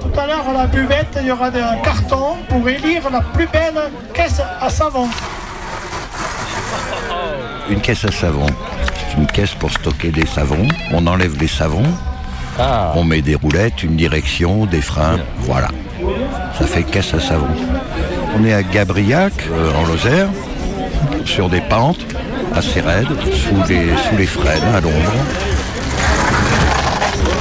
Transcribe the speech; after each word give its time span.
Tout 0.00 0.20
à 0.20 0.26
l'heure, 0.26 0.48
à 0.48 0.52
la 0.52 0.66
buvette, 0.66 1.18
il 1.20 1.28
y 1.28 1.30
aura 1.30 1.46
un 1.46 1.76
carton 1.82 2.36
pour 2.48 2.68
élire 2.68 3.08
la 3.10 3.20
plus 3.20 3.46
belle 3.46 3.90
caisse 4.12 4.40
à 4.60 4.68
savon. 4.68 5.08
Une 7.70 7.80
caisse 7.80 8.04
à 8.04 8.12
savon, 8.12 8.46
c'est 9.08 9.18
une 9.18 9.26
caisse 9.26 9.54
pour 9.54 9.70
stocker 9.70 10.10
des 10.10 10.26
savons. 10.26 10.66
On 10.92 11.06
enlève 11.06 11.38
les 11.40 11.48
savons, 11.48 11.84
on 12.94 13.04
met 13.04 13.22
des 13.22 13.34
roulettes, 13.34 13.82
une 13.82 13.96
direction, 13.96 14.66
des 14.66 14.82
freins, 14.82 15.18
voilà. 15.40 15.68
Ça 16.58 16.66
fait 16.66 16.82
caisse 16.82 17.14
à 17.14 17.20
savon. 17.20 17.48
On 18.36 18.44
est 18.44 18.52
à 18.52 18.62
Gabriac, 18.62 19.32
euh, 19.50 19.72
en 19.74 19.86
Lozère, 19.86 20.28
sur 21.24 21.48
des 21.48 21.60
pentes 21.60 22.04
assez 22.54 22.80
raides, 22.80 23.08
sous 23.32 23.56
les, 23.68 23.88
sous 23.96 24.16
les 24.16 24.26
frênes 24.26 24.74
à 24.74 24.80
l'ombre. 24.80 25.12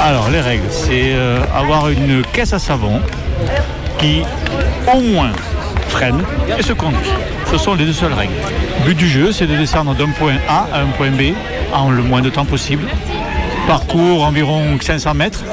Alors, 0.02 0.30
les 0.30 0.41
règles, 0.41 0.68
c'est 0.70 1.13
euh, 1.13 1.40
avoir 1.55 1.90
une 1.90 2.23
caisse 2.34 2.54
à 2.54 2.59
savon 2.59 2.99
qui, 3.99 4.23
au 4.94 4.99
moins, 4.99 5.32
freine 5.90 6.23
et 6.58 6.63
se 6.63 6.73
conduit. 6.73 7.12
Ce 7.52 7.58
sont 7.58 7.76
les 7.76 7.85
deux 7.85 7.94
seules 7.94 8.13
règles. 8.13 8.34
Le 8.80 8.85
but 8.85 8.98
du 8.98 9.08
jeu, 9.08 9.32
c'est 9.32 9.45
de 9.45 9.55
descendre 9.55 9.94
d'un 9.94 10.09
point 10.09 10.35
A 10.48 10.68
à 10.73 10.82
un 10.82 10.88
point 10.88 11.12
B 11.12 11.34
en 11.73 11.91
le 11.91 12.02
moins 12.02 12.21
de 12.21 12.30
temps 12.30 12.46
possible. 12.46 12.84
Parcours 13.68 14.23
environ 14.23 14.77
500 14.80 15.13
mètres. 15.13 15.43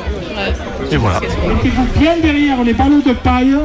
Et 0.90 0.96
voilà. 0.96 1.20
Bien 1.98 2.16
derrière 2.23 2.62
les 2.65 2.73
ballots 2.73 3.02
de 3.04 3.12
paille 3.12 3.56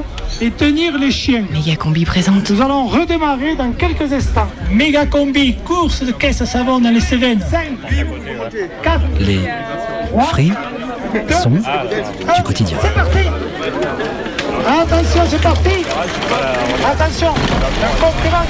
et 0.42 0.52
tenir 0.52 0.98
les 0.98 1.12
chiens. 1.12 1.46
Méga 1.52 1.76
combi 1.76 2.06
présente. 2.06 2.50
Nous 2.50 2.62
allons 2.62 2.88
redémarrer 2.88 3.56
dans 3.56 3.72
quelques 3.72 4.12
instants. 4.12 4.48
Méga 4.72 5.06
combi, 5.06 5.56
course 5.66 6.04
de 6.04 6.12
caisse 6.12 6.42
à 6.42 6.46
savon 6.46 6.80
dans 6.80 6.90
les 6.90 7.00
Cévennes. 7.00 7.42
5, 7.50 7.78
4, 8.84 9.02
Les 9.20 9.40
fruits 10.28 10.54
sont 11.30 11.50
du 11.50 12.44
quotidien. 12.44 12.78
C'est 12.82 12.94
parti 12.94 13.20
Attention, 14.66 15.24
c'est 15.30 15.42
parti 15.42 15.86
Attention 16.86 17.34
La 17.82 17.88
concurrence 18.00 18.48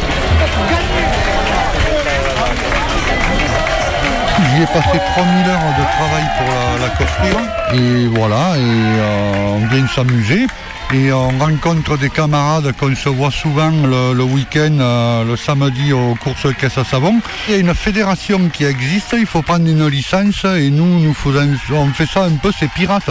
J'y 4.56 4.62
ai 4.62 4.66
passé 4.68 5.00
3000 5.16 5.50
heures 5.50 5.74
de 5.78 5.86
travail 5.98 6.26
pour 6.38 6.48
la, 6.50 6.64
la. 6.86 7.76
Et 7.76 8.08
voilà, 8.08 8.58
et 8.58 8.62
euh, 8.62 9.58
on 9.62 9.66
vient 9.68 9.88
s'amuser. 9.88 10.46
Et 10.94 11.12
on 11.12 11.40
rencontre 11.40 11.98
des 11.98 12.12
camarades 12.12 12.72
qu'on 12.78 12.94
se 12.96 13.10
voit 13.10 13.32
souvent 13.32 13.72
le, 13.72 14.24
week-end, 14.24 14.78
euh, 14.80 15.24
le 15.24 15.36
samedi 15.36 15.92
aux 15.92 16.14
courses 16.14 16.56
caisse 16.56 16.78
à 16.78 16.84
savon. 16.84 17.20
Il 17.48 17.54
y 17.54 17.56
a 17.56 17.58
une 17.58 17.74
fédération 17.74 18.48
qui 18.50 18.64
existe, 18.64 19.16
il 19.18 19.26
faut 19.26 19.42
prendre 19.42 19.68
une 19.68 19.88
licence 19.88 20.46
et 20.46 20.70
nous, 20.70 21.00
nous 21.00 21.16
faisons, 21.16 21.58
on 21.72 21.88
fait 21.88 22.06
ça 22.06 22.26
un 22.26 22.36
peu, 22.36 22.52
c'est 22.58 22.70
pirate, 22.70 23.10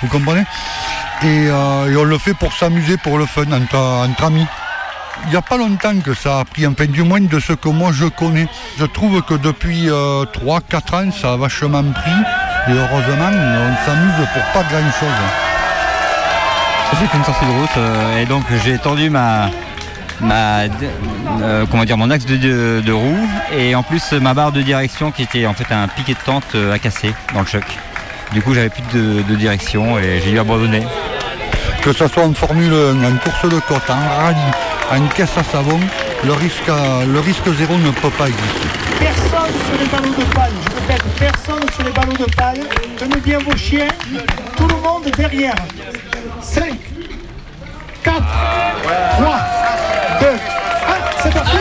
vous 0.00 0.06
comprenez? 0.06 0.44
Et, 1.22 1.48
euh, 1.48 1.90
et 1.90 1.96
on 1.96 2.04
le 2.04 2.18
fait 2.18 2.34
pour 2.34 2.52
s'amuser, 2.52 2.98
pour 2.98 3.18
le 3.18 3.26
fun, 3.26 3.46
entre, 3.50 4.24
amis. 4.24 4.46
Il 5.24 5.30
n'y 5.30 5.36
a 5.36 5.42
pas 5.42 5.56
longtemps 5.56 5.98
que 6.04 6.14
ça 6.14 6.38
a 6.38 6.44
pris, 6.44 6.68
enfin 6.68 6.86
du 6.86 7.02
moins 7.02 7.20
de 7.20 7.40
ce 7.40 7.52
que 7.52 7.68
moi 7.68 7.90
je 7.92 8.06
connais. 8.06 8.46
Je 8.78 8.84
trouve 8.84 9.22
que 9.22 9.34
depuis 9.34 9.88
3-4 9.88 10.94
ans, 10.94 11.10
ça 11.10 11.32
a 11.32 11.36
vachement 11.36 11.82
pris. 11.82 12.10
Et 12.68 12.72
heureusement, 12.72 13.30
on 13.32 13.86
s'amuse 13.86 14.28
pour 14.32 14.42
pas 14.52 14.68
grand-chose. 14.68 15.43
J'ai 17.00 17.06
fait 17.06 17.16
une 17.16 17.24
sortie 17.24 17.44
de 17.44 17.50
route 17.50 17.76
euh, 17.76 18.22
et 18.22 18.26
donc 18.26 18.44
j'ai 18.64 18.78
tendu 18.78 19.10
ma, 19.10 19.50
ma 20.20 20.62
euh, 21.42 21.66
comment 21.68 21.84
dire 21.84 21.96
mon 21.96 22.10
axe 22.10 22.24
de, 22.24 22.92
roue 22.92 23.28
et 23.56 23.74
en 23.74 23.82
plus 23.82 24.12
ma 24.12 24.32
barre 24.32 24.52
de 24.52 24.62
direction 24.62 25.10
qui 25.10 25.22
était 25.22 25.46
en 25.46 25.54
fait 25.54 25.72
un 25.74 25.88
piquet 25.88 26.12
de 26.12 26.18
tente 26.24 26.54
euh, 26.54 26.72
à 26.72 26.78
casser 26.78 27.12
dans 27.32 27.40
le 27.40 27.46
choc. 27.46 27.64
Du 28.32 28.42
coup 28.42 28.54
j'avais 28.54 28.68
plus 28.68 28.82
de, 28.92 29.34
direction 29.34 29.98
et 29.98 30.20
j'ai 30.24 30.32
dû 30.32 30.38
abandonner. 30.38 30.82
Que 31.82 31.92
ce 31.92 32.06
soit 32.06 32.24
en 32.24 32.32
Formule 32.32 32.72
1, 32.72 33.04
en 33.04 33.16
course 33.18 33.52
de 33.52 33.58
côte, 33.60 33.90
en 33.90 34.22
rallye, 34.22 34.36
en 34.90 35.06
caisse 35.08 35.36
à 35.36 35.44
savon, 35.44 35.80
le 36.24 36.32
risque, 36.32 36.68
à- 36.68 37.04
le 37.04 37.20
risque 37.20 37.48
zéro 37.58 37.76
ne 37.76 37.90
peut 37.90 38.10
pas 38.10 38.28
exister. 38.28 38.68
Personne 39.00 39.52
sur 39.66 39.78
les 39.80 39.86
ballots 39.86 40.14
de 40.18 40.34
paille. 40.34 40.52
Je 40.64 40.92
répète, 40.92 41.04
personne 41.18 41.68
sur 41.74 41.84
les 41.84 41.90
ballots 41.92 42.12
de 42.26 42.34
paille. 42.34 42.60
Tenez 42.98 43.16
bien 43.20 43.38
vos 43.38 43.56
chiens. 43.56 43.88
Tout 44.56 44.66
le 44.68 44.76
monde 44.76 45.04
derrière. 45.16 45.54
5, 46.42 46.64
4, 48.02 48.16
3, 49.18 49.36
2, 50.20 50.26
1. 50.26 50.32
C'est 51.22 51.32
parti 51.32 51.56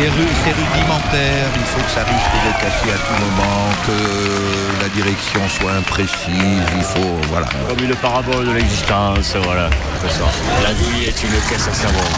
C'est 0.00 0.08
ru- 0.08 0.34
c'est 0.42 0.52
rudimentaire, 0.52 1.46
il 1.56 1.62
faut 1.62 1.80
que 1.82 1.90
ça 1.90 2.04
risque 2.04 2.32
de 2.46 2.52
casser 2.62 2.90
à 2.90 2.96
tout 2.96 3.22
moment, 3.22 3.68
que 3.86 4.82
la 4.82 4.88
direction 4.88 5.40
soit 5.46 5.72
imprécise, 5.72 6.64
il 6.74 6.82
faut, 6.82 7.16
voilà. 7.28 7.46
Comme 7.68 7.84
une 7.84 7.94
parabole 7.96 8.46
de 8.46 8.52
l'existence, 8.52 9.36
voilà, 9.44 9.68
c'est 10.00 10.10
ça. 10.18 10.24
La 10.62 10.72
vie 10.72 11.04
est 11.04 11.22
une 11.22 11.38
caisse 11.50 11.68
à 11.68 11.74
savon. 11.74 12.08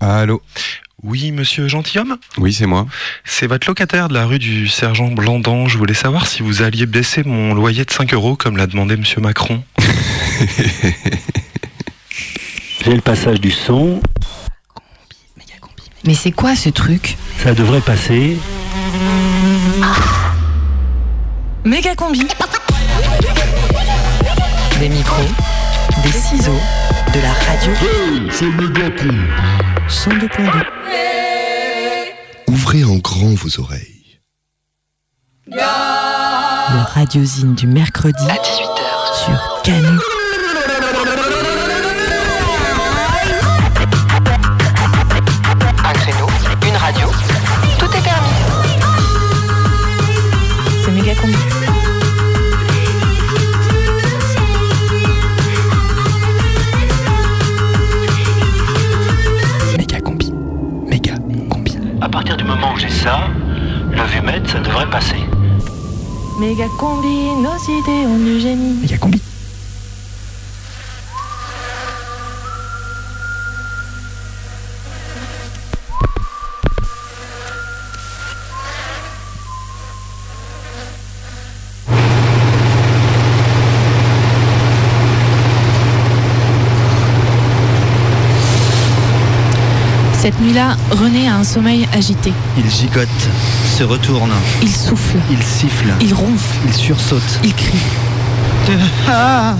Allô 0.00 0.40
Oui, 1.04 1.30
monsieur 1.30 1.68
Gentilhomme 1.68 2.16
Oui, 2.38 2.52
c'est 2.52 2.66
moi. 2.66 2.86
C'est 3.24 3.46
votre 3.46 3.68
locataire 3.68 4.08
de 4.08 4.14
la 4.14 4.26
rue 4.26 4.40
du 4.40 4.66
Sergent 4.66 5.08
Blandan. 5.08 5.68
Je 5.68 5.78
voulais 5.78 5.94
savoir 5.94 6.26
si 6.26 6.42
vous 6.42 6.62
alliez 6.62 6.86
baisser 6.86 7.22
mon 7.22 7.54
loyer 7.54 7.84
de 7.84 7.90
5 7.90 8.12
euros 8.14 8.34
comme 8.34 8.56
l'a 8.56 8.66
demandé 8.66 8.96
monsieur 8.96 9.20
Macron. 9.20 9.62
J'ai 12.84 12.94
le 12.94 13.00
passage 13.00 13.40
du 13.40 13.50
son, 13.52 14.00
Mais 16.04 16.14
c'est 16.14 16.32
quoi 16.32 16.56
ce 16.56 16.68
truc? 16.70 17.16
Ça 17.38 17.54
devrait 17.54 17.80
passer. 17.80 18.36
Méga 21.64 21.94
combi. 21.94 22.26
Des 24.80 24.88
micros, 24.88 25.22
des 26.02 26.12
ciseaux, 26.12 26.60
de 27.14 27.20
la 27.20 27.32
radio. 27.32 27.72
c'est 28.30 28.46
méga 28.46 28.88
102.2. 29.88 30.64
Ouvrez 32.48 32.84
en 32.84 32.96
grand 32.96 33.34
vos 33.34 33.60
oreilles. 33.60 34.20
Le 35.46 36.94
radiosine 36.94 37.54
du 37.54 37.66
mercredi 37.66 38.24
à 38.28 38.34
18h 38.34 39.24
sur 39.24 39.62
Canu. 39.62 39.98
Partir 62.28 62.44
du 62.44 62.52
moment 62.52 62.74
où 62.74 62.78
j'ai 62.78 62.90
ça, 62.90 63.20
le 63.90 64.02
VMET, 64.02 64.46
ça 64.46 64.58
devrait 64.58 64.90
passer. 64.90 65.16
Méga 66.38 66.66
combi, 66.78 67.30
nos 67.42 67.56
idées 67.56 68.06
ont 68.06 68.18
du 68.18 68.38
génie. 68.38 68.80
Méga 68.82 68.98
combi. 68.98 69.27
René 90.90 91.28
a 91.28 91.36
un 91.36 91.44
sommeil 91.44 91.86
agité. 91.92 92.32
Il 92.56 92.68
gigote, 92.68 93.08
se 93.78 93.84
retourne, 93.84 94.32
Il 94.60 94.74
souffle, 94.74 95.18
il 95.30 95.40
siffle, 95.40 95.94
il 96.00 96.12
ronfle, 96.12 96.58
il 96.66 96.74
sursaute. 96.74 97.40
il 97.44 97.54
crie. 97.54 97.78
Ah 99.08 99.54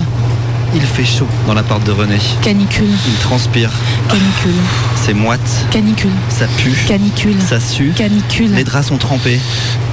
il 0.75 0.81
fait 0.81 1.05
chaud 1.05 1.27
dans 1.47 1.53
l'appart 1.53 1.83
de 1.85 1.91
René. 1.91 2.17
Canicule, 2.41 2.89
Il 3.07 3.13
transpire, 3.21 3.71
canicule, 4.07 4.53
c'est 4.95 5.13
moite, 5.13 5.65
canicule, 5.71 6.11
ça 6.29 6.45
pue, 6.57 6.73
canicule, 6.87 7.35
ça 7.41 7.59
sue, 7.59 7.91
canicule. 7.95 8.53
les 8.53 8.63
draps 8.63 8.87
sont 8.87 8.97
trempés. 8.97 9.39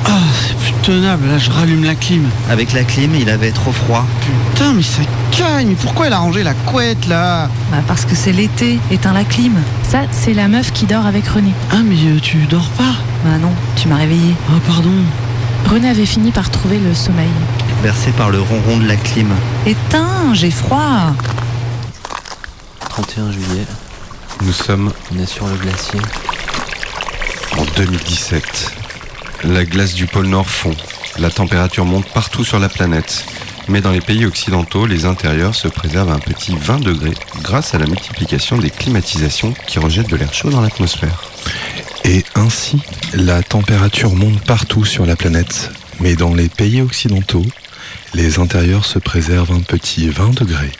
Ah, 0.04 0.10
c'est 0.46 0.56
plus 0.56 0.72
tenable, 0.82 1.26
là 1.28 1.38
je 1.38 1.50
rallume 1.50 1.84
la 1.84 1.94
clim. 1.94 2.24
Avec 2.50 2.72
la 2.72 2.84
clim, 2.84 3.14
il 3.18 3.28
avait 3.30 3.50
trop 3.50 3.72
froid. 3.72 4.06
Putain, 4.54 4.72
mais 4.74 4.82
ça 4.82 5.02
caille, 5.32 5.66
mais 5.66 5.74
pourquoi 5.74 6.06
elle 6.06 6.12
a 6.12 6.18
rangé 6.18 6.42
la 6.42 6.54
couette 6.54 7.06
là 7.08 7.48
Bah 7.72 7.78
parce 7.88 8.04
que 8.04 8.14
c'est 8.14 8.32
l'été, 8.32 8.78
éteins 8.90 9.12
la 9.12 9.24
clim. 9.24 9.54
Ça, 9.88 10.02
c'est 10.10 10.34
la 10.34 10.48
meuf 10.48 10.72
qui 10.72 10.86
dort 10.86 11.06
avec 11.06 11.26
René. 11.28 11.52
Ah, 11.72 11.76
mais 11.84 11.96
euh, 11.96 12.18
tu 12.20 12.38
dors 12.48 12.68
pas 12.70 12.94
Bah 13.24 13.38
non, 13.40 13.50
tu 13.76 13.88
m'as 13.88 13.96
réveillé. 13.96 14.34
Oh, 14.50 14.58
pardon. 14.66 14.90
René 15.70 15.88
avait 15.88 16.06
fini 16.06 16.30
par 16.30 16.48
trouver 16.50 16.78
le 16.78 16.94
sommeil. 16.94 17.26
Par 18.16 18.30
le 18.30 18.40
ronron 18.40 18.78
de 18.78 18.88
la 18.88 18.96
clim. 18.96 19.28
Éteins, 19.64 20.34
j'ai 20.34 20.50
froid. 20.50 21.12
31 22.88 23.30
juillet, 23.30 23.64
Nous 24.42 24.52
sommes 24.52 24.92
on 25.14 25.22
est 25.22 25.26
sur 25.26 25.46
le 25.46 25.54
glacier. 25.54 26.00
en 27.56 27.64
2017. 27.76 28.72
La 29.44 29.64
glace 29.64 29.94
du 29.94 30.06
pôle 30.06 30.26
Nord 30.26 30.48
fond. 30.50 30.74
La 31.18 31.30
température 31.30 31.84
monte 31.84 32.06
partout 32.06 32.42
sur 32.42 32.58
la 32.58 32.68
planète. 32.68 33.24
Mais 33.68 33.80
dans 33.80 33.92
les 33.92 34.00
pays 34.00 34.26
occidentaux, 34.26 34.86
les 34.86 35.04
intérieurs 35.04 35.54
se 35.54 35.68
préservent 35.68 36.10
à 36.10 36.14
un 36.14 36.18
petit 36.18 36.56
20 36.56 36.80
degrés 36.80 37.14
grâce 37.42 37.72
à 37.74 37.78
la 37.78 37.86
multiplication 37.86 38.58
des 38.58 38.70
climatisations 38.70 39.54
qui 39.68 39.78
rejettent 39.78 40.10
de 40.10 40.16
l'air 40.16 40.34
chaud 40.34 40.50
dans 40.50 40.60
l'atmosphère. 40.60 41.22
Et 42.04 42.24
ainsi, 42.34 42.80
la 43.14 43.44
température 43.44 44.12
monte 44.12 44.40
partout 44.44 44.84
sur 44.84 45.06
la 45.06 45.14
planète, 45.16 45.70
mais 46.00 46.14
dans 46.14 46.34
les 46.34 46.48
pays 46.48 46.80
occidentaux, 46.80 47.44
les 48.16 48.38
intérieurs 48.38 48.86
se 48.86 48.98
préservent 48.98 49.52
un 49.52 49.60
petit 49.60 50.08
20 50.08 50.40
degrés 50.40 50.72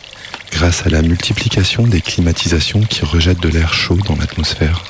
grâce 0.52 0.86
à 0.86 0.88
la 0.88 1.02
multiplication 1.02 1.86
des 1.86 2.00
climatisations 2.00 2.80
qui 2.80 3.04
rejettent 3.04 3.42
de 3.42 3.50
l'air 3.50 3.74
chaud 3.74 3.98
dans 4.06 4.16
l'atmosphère. 4.16 4.82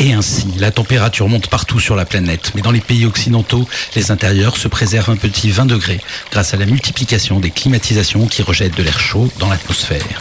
Et 0.00 0.12
ainsi, 0.12 0.48
la 0.58 0.72
température 0.72 1.28
monte 1.28 1.46
partout 1.46 1.78
sur 1.78 1.94
la 1.94 2.04
planète, 2.04 2.50
mais 2.56 2.62
dans 2.62 2.72
les 2.72 2.80
pays 2.80 3.06
occidentaux, 3.06 3.68
les 3.94 4.10
intérieurs 4.10 4.56
se 4.56 4.66
préservent 4.66 5.10
un 5.10 5.16
petit 5.16 5.50
20 5.50 5.66
degrés 5.66 6.00
grâce 6.32 6.52
à 6.52 6.56
la 6.56 6.66
multiplication 6.66 7.38
des 7.38 7.50
climatisations 7.50 8.26
qui 8.26 8.42
rejettent 8.42 8.76
de 8.76 8.82
l'air 8.82 8.98
chaud 8.98 9.30
dans 9.38 9.48
l'atmosphère. 9.48 10.20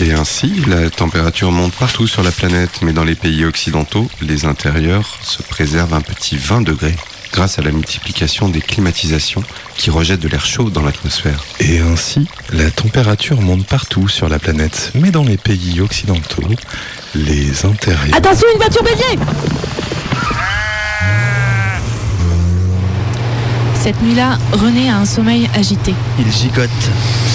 Et 0.00 0.12
ainsi, 0.12 0.52
la 0.68 0.88
température 0.88 1.50
monte 1.50 1.72
partout 1.72 2.06
sur 2.06 2.22
la 2.22 2.30
planète, 2.30 2.80
mais 2.82 2.92
dans 2.92 3.04
les 3.04 3.16
pays 3.16 3.44
occidentaux, 3.44 4.08
les 4.22 4.44
intérieurs 4.44 5.18
se 5.22 5.42
préservent 5.42 5.94
un 5.94 6.00
petit 6.00 6.36
20 6.36 6.60
degrés 6.60 6.96
grâce 7.32 7.58
à 7.58 7.62
la 7.62 7.70
multiplication 7.70 8.48
des 8.48 8.60
climatisations 8.60 9.42
qui 9.76 9.90
rejettent 9.90 10.20
de 10.20 10.28
l'air 10.28 10.44
chaud 10.44 10.70
dans 10.70 10.82
l'atmosphère. 10.82 11.44
Et 11.60 11.80
ainsi, 11.80 12.26
la 12.52 12.70
température 12.70 13.40
monte 13.40 13.66
partout 13.66 14.08
sur 14.08 14.28
la 14.28 14.38
planète, 14.38 14.92
mais 14.94 15.10
dans 15.10 15.24
les 15.24 15.36
pays 15.36 15.80
occidentaux, 15.80 16.42
les 17.14 17.64
intérieurs... 17.64 18.16
Attention, 18.16 18.46
une 18.52 18.58
voiture 18.58 18.82
bélier 18.82 19.18
Cette 23.82 24.02
nuit-là, 24.02 24.38
René 24.52 24.90
a 24.90 24.98
un 24.98 25.06
sommeil 25.06 25.48
agité. 25.54 25.94
Il 26.18 26.30
gigote, 26.30 26.68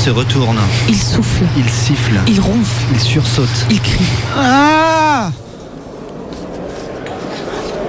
se 0.04 0.12
retourne, 0.12 0.60
Il 0.88 1.02
souffle, 1.02 1.44
il 1.58 1.68
siffle, 1.68 2.20
il 2.28 2.40
ronfle, 2.40 2.86
il 2.94 3.00
sursaute. 3.00 3.66
il 3.72 3.82
crie. 3.82 4.06
Ah 4.38 4.95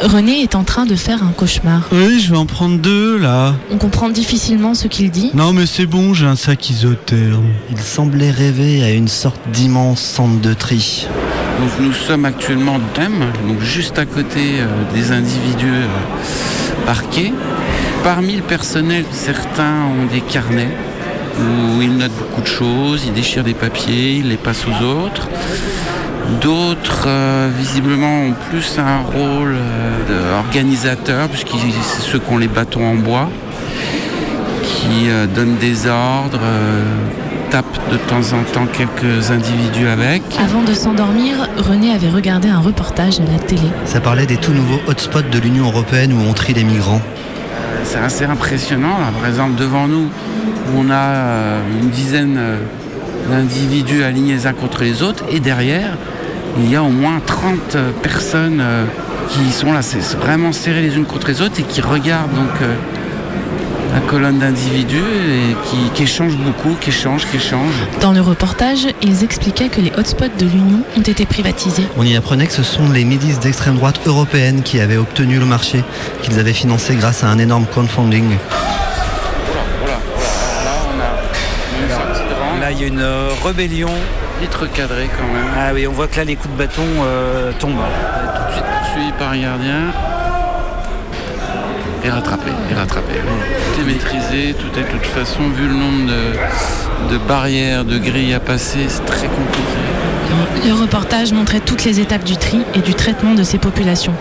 René 0.03 0.43
est 0.43 0.55
en 0.55 0.65
train 0.65 0.87
de 0.87 0.95
faire 0.95 1.23
un 1.23 1.33
cauchemar. 1.33 1.89
Oui, 1.91 2.21
je 2.21 2.31
vais 2.31 2.37
en 2.37 2.47
prendre 2.47 2.79
deux 2.79 3.19
là. 3.19 3.55
On 3.71 3.79
comprend 3.79 4.11
difficilement 4.11 4.75
ce 4.75 4.89
qu'il 4.89 5.11
dit. 5.11 5.31
Non 5.35 5.53
mais 5.53 5.67
c'est 5.67 5.87
bon, 5.87 6.15
j'ai 6.15 6.27
un 6.27 6.37
sac 6.37 6.71
isotherme. 6.71 7.49
Il 7.71 7.79
semblait 7.79 8.31
rêver 8.31 8.83
à 8.85 8.91
une 8.91 9.09
sorte 9.09 9.41
d'immense 9.53 10.01
centre 10.01 10.41
de 10.41 10.55
tri. 10.55 11.07
Donc 11.61 11.71
nous 11.81 11.93
sommes 11.93 12.27
actuellement 12.27 12.79
thème, 12.95 13.25
donc 13.49 13.61
juste 13.63 13.99
à 13.99 14.05
côté 14.05 14.61
euh, 14.61 14.67
des 14.95 15.13
individus 15.13 15.67
euh, 15.67 15.87
parqués. 16.85 17.33
Parmi 18.05 18.37
le 18.37 18.43
personnel, 18.43 19.05
certains 19.11 19.87
ont 19.87 20.13
des 20.13 20.21
carnets 20.21 20.77
où 21.39 21.83
ils 21.83 21.97
notent 21.97 22.13
beaucoup 22.19 22.43
de 22.43 22.47
choses, 22.47 23.05
ils 23.07 23.13
déchirent 23.13 23.45
des 23.45 23.55
papiers, 23.55 24.17
ils 24.19 24.29
les 24.29 24.37
passent 24.37 24.67
aux 24.67 24.85
autres. 24.85 25.29
D'autres, 26.41 27.05
euh, 27.07 27.49
visiblement, 27.57 28.25
ont 28.25 28.35
plus 28.51 28.79
un 28.79 28.99
rôle 28.99 29.55
euh, 29.55 30.33
d'organisateur, 30.33 31.29
puisqu'ils 31.29 31.61
c'est 31.83 32.03
ceux 32.03 32.19
qui 32.19 32.33
ont 32.33 32.39
les 32.39 32.49
bâtons 32.49 32.85
en 32.85 32.95
bois, 32.95 33.31
qui 34.63 35.09
euh, 35.09 35.27
donnent 35.27 35.57
des 35.57 35.87
ordres, 35.87 36.41
euh, 36.43 36.83
tapent 37.51 37.91
de 37.93 37.97
temps 37.97 38.37
en 38.37 38.43
temps 38.53 38.67
quelques 38.67 39.31
individus 39.31 39.87
avec. 39.87 40.23
Avant 40.43 40.63
de 40.63 40.75
s'endormir, 40.75 41.49
René 41.59 41.93
avait 41.93 42.11
regardé 42.11 42.49
un 42.49 42.59
reportage 42.59 43.21
à 43.21 43.33
la 43.33 43.39
télé. 43.39 43.69
Ça 43.85 44.01
parlait 44.01 44.27
des 44.27 44.37
tout 44.37 44.53
nouveaux 44.53 44.81
hotspots 44.89 45.23
de 45.31 45.39
l'Union 45.39 45.67
Européenne 45.67 46.13
où 46.13 46.29
on 46.29 46.33
trie 46.33 46.55
les 46.55 46.65
migrants. 46.65 47.01
C'est 47.85 47.99
assez 47.99 48.25
impressionnant. 48.25 48.99
Là. 48.99 49.13
Par 49.17 49.29
exemple, 49.29 49.55
devant 49.55 49.87
nous, 49.87 50.09
on 50.77 50.91
a 50.91 51.61
une 51.81 51.91
dizaine 51.91 52.37
d'individus 53.31 54.03
alignés 54.03 54.35
les 54.35 54.47
uns 54.49 54.53
contre 54.53 54.83
les 54.83 55.05
autres. 55.05 55.23
Et 55.31 55.39
derrière, 55.39 55.97
il 56.59 56.71
y 56.71 56.77
a 56.77 56.83
au 56.83 56.91
moins 56.91 57.21
30 57.25 57.75
euh, 57.75 57.91
personnes 58.03 58.61
euh, 58.61 58.85
qui 59.29 59.53
sont 59.53 59.73
là, 59.73 59.83
c'est 59.83 60.01
vraiment 60.17 60.53
serrées 60.53 60.83
les 60.83 60.97
unes 60.97 61.05
contre 61.05 61.29
les 61.29 61.43
autres 61.43 61.61
et 61.61 61.63
qui 61.63 61.81
regardent 61.81 62.35
donc 62.35 62.51
euh, 62.63 62.75
la 63.93 64.01
colonne 64.01 64.39
d'individus 64.39 64.97
et 64.97 65.57
qui, 65.69 65.91
qui 65.95 66.03
échangent 66.05 66.37
beaucoup, 66.37 66.77
qui 66.81 66.91
échangent, 66.91 67.27
qui 67.27 67.37
échangent. 67.37 67.87
Dans 68.01 68.13
le 68.13 68.21
reportage, 68.21 68.87
ils 69.03 69.25
expliquaient 69.25 69.69
que 69.69 69.81
les 69.81 69.93
hotspots 69.97 70.37
de 70.39 70.47
l'Union 70.47 70.81
ont 70.97 71.03
été 71.03 71.27
privatisés. 71.27 71.85
On 71.97 72.05
y 72.05 72.17
apprenait 72.17 72.47
que 72.47 72.53
ce 72.53 72.63
sont 72.63 72.91
les 72.91 73.05
milices 73.05 73.41
d'extrême 73.41 73.77
droite 73.77 74.01
européennes 74.07 74.63
qui 74.63 74.81
avaient 74.81 74.97
obtenu 74.97 75.39
le 75.39 75.47
marché, 75.47 75.83
qu'ils 76.23 76.39
avaient 76.39 76.53
financé 76.53 76.95
grâce 76.95 77.25
à 77.25 77.29
un 77.29 77.39
énorme 77.39 77.67
crowdfunding. 77.67 78.37
Là, 82.61 82.73
il 82.73 82.81
y 82.81 82.85
a 82.85 82.87
une 82.87 83.07
rébellion. 83.45 83.91
Vite 84.41 84.55
recadré 84.55 85.09
quand 85.17 85.27
même. 85.33 85.47
Ah 85.57 85.71
oui, 85.73 85.87
on 85.87 85.93
voit 85.93 86.09
que 86.09 86.17
là, 86.17 86.25
les 86.25 86.37
coups 86.37 86.53
de 86.53 86.59
bâton 86.59 86.83
euh, 87.05 87.53
tombent. 87.59 87.73
Tout 87.73 88.49
de 88.49 88.53
suite 88.53 88.65
poursuivi 88.79 89.13
par 89.19 89.31
un 89.31 89.39
gardien. 89.39 89.81
Et 92.05 92.11
rattrapé, 92.11 92.51
et 92.71 92.75
rattrapé. 92.75 93.15
Tout 93.75 93.81
est 93.81 93.85
maîtrisé, 93.85 94.55
tout 94.55 94.79
est 94.79 94.83
de 94.83 94.89
toute 94.89 95.07
façon, 95.07 95.49
vu 95.49 95.67
le 95.67 95.75
nombre 95.75 96.07
de, 96.07 97.15
de 97.15 97.19
barrières, 97.19 97.85
de 97.85 97.99
grilles 97.99 98.35
à 98.35 98.41
passer, 98.41 98.87
c'est 98.89 99.05
très 99.07 99.27
compliqué. 99.27 100.67
Le 100.67 100.73
reportage 100.73 101.33
montrait 101.33 101.61
toutes 101.61 101.85
les 101.85 102.01
étapes 102.01 102.25
du 102.25 102.37
tri 102.37 102.61
et 102.75 102.81
du 102.81 102.95
traitement 102.95 103.35
de 103.35 103.43
ces 103.43 103.59
populations. 103.59 104.15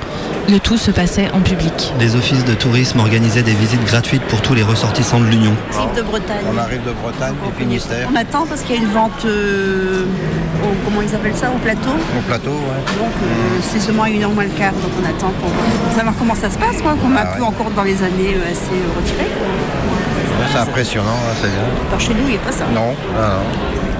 Le 0.48 0.60
tout 0.60 0.78
se 0.78 0.92
passait 0.92 1.28
en 1.34 1.40
public. 1.42 1.92
Les 2.00 2.16
offices 2.16 2.46
de 2.46 2.54
tourisme 2.54 3.00
organisaient 3.00 3.42
des 3.42 3.54
visites 3.54 3.84
gratuites 3.84 4.22
pour 4.24 4.42
tous 4.42 4.54
les 4.54 4.62
ressortissants 4.62 5.20
de 5.20 5.26
l'Union. 5.26 5.54
de 5.96 6.02
Bretagne. 6.04 6.38
On 6.54 6.58
arrive 6.58 6.84
de 6.86 6.92
Bretagne, 6.92 7.34
du 7.46 7.52
Finistère. 7.64 8.08
On 8.12 8.16
attend 8.16 8.46
parce 8.46 8.62
qu'il 8.62 8.76
y 8.76 8.78
a 8.78 8.82
une 8.82 8.90
vente, 8.92 9.26
euh, 9.26 10.04
au- 10.64 10.76
comment 10.86 11.02
ils 11.02 11.16
appellent 11.16 11.36
ça, 11.36 11.50
au 11.50 11.58
plateau. 11.58 11.90
Au 12.18 12.22
plateau, 12.28 12.52
ouais. 12.52 13.00
Donc 13.00 13.14
euh, 13.24 13.60
c'est 13.64 13.80
seulement 13.80 14.04
à 14.04 14.10
une 14.10 14.24
heure 14.24 14.30
moins 14.32 14.44
le 14.44 14.50
quart, 14.50 14.74
donc 14.74 14.92
on 15.02 15.06
attend 15.06 15.32
pour, 15.42 15.50
pour 15.50 15.94
savoir 15.98 16.14
comment 16.20 16.36
ça 16.36 16.50
se 16.52 16.58
passe, 16.58 16.80
quoi, 16.82 16.94
qu'on 17.02 17.08
m'a 17.08 17.22
Ah 17.22 17.36
pu 17.36 17.42
ouais. 17.42 17.48
encore 17.48 17.72
dans 17.72 17.84
les 17.84 17.98
années 18.04 18.36
euh, 18.36 18.52
assez 18.52 18.78
retirées. 18.96 19.30
C'est 20.52 20.60
impressionnant, 20.60 21.08
hein, 21.10 21.34
c'est 21.42 21.48
bien. 21.48 21.90
Par 21.90 22.00
chez 22.00 22.14
nous, 22.14 22.22
il 22.28 22.32
n'y 22.32 22.36
a 22.36 22.40
pas 22.40 22.52
ça. 22.52 22.66
Non, 22.74 22.82
non, 22.82 22.94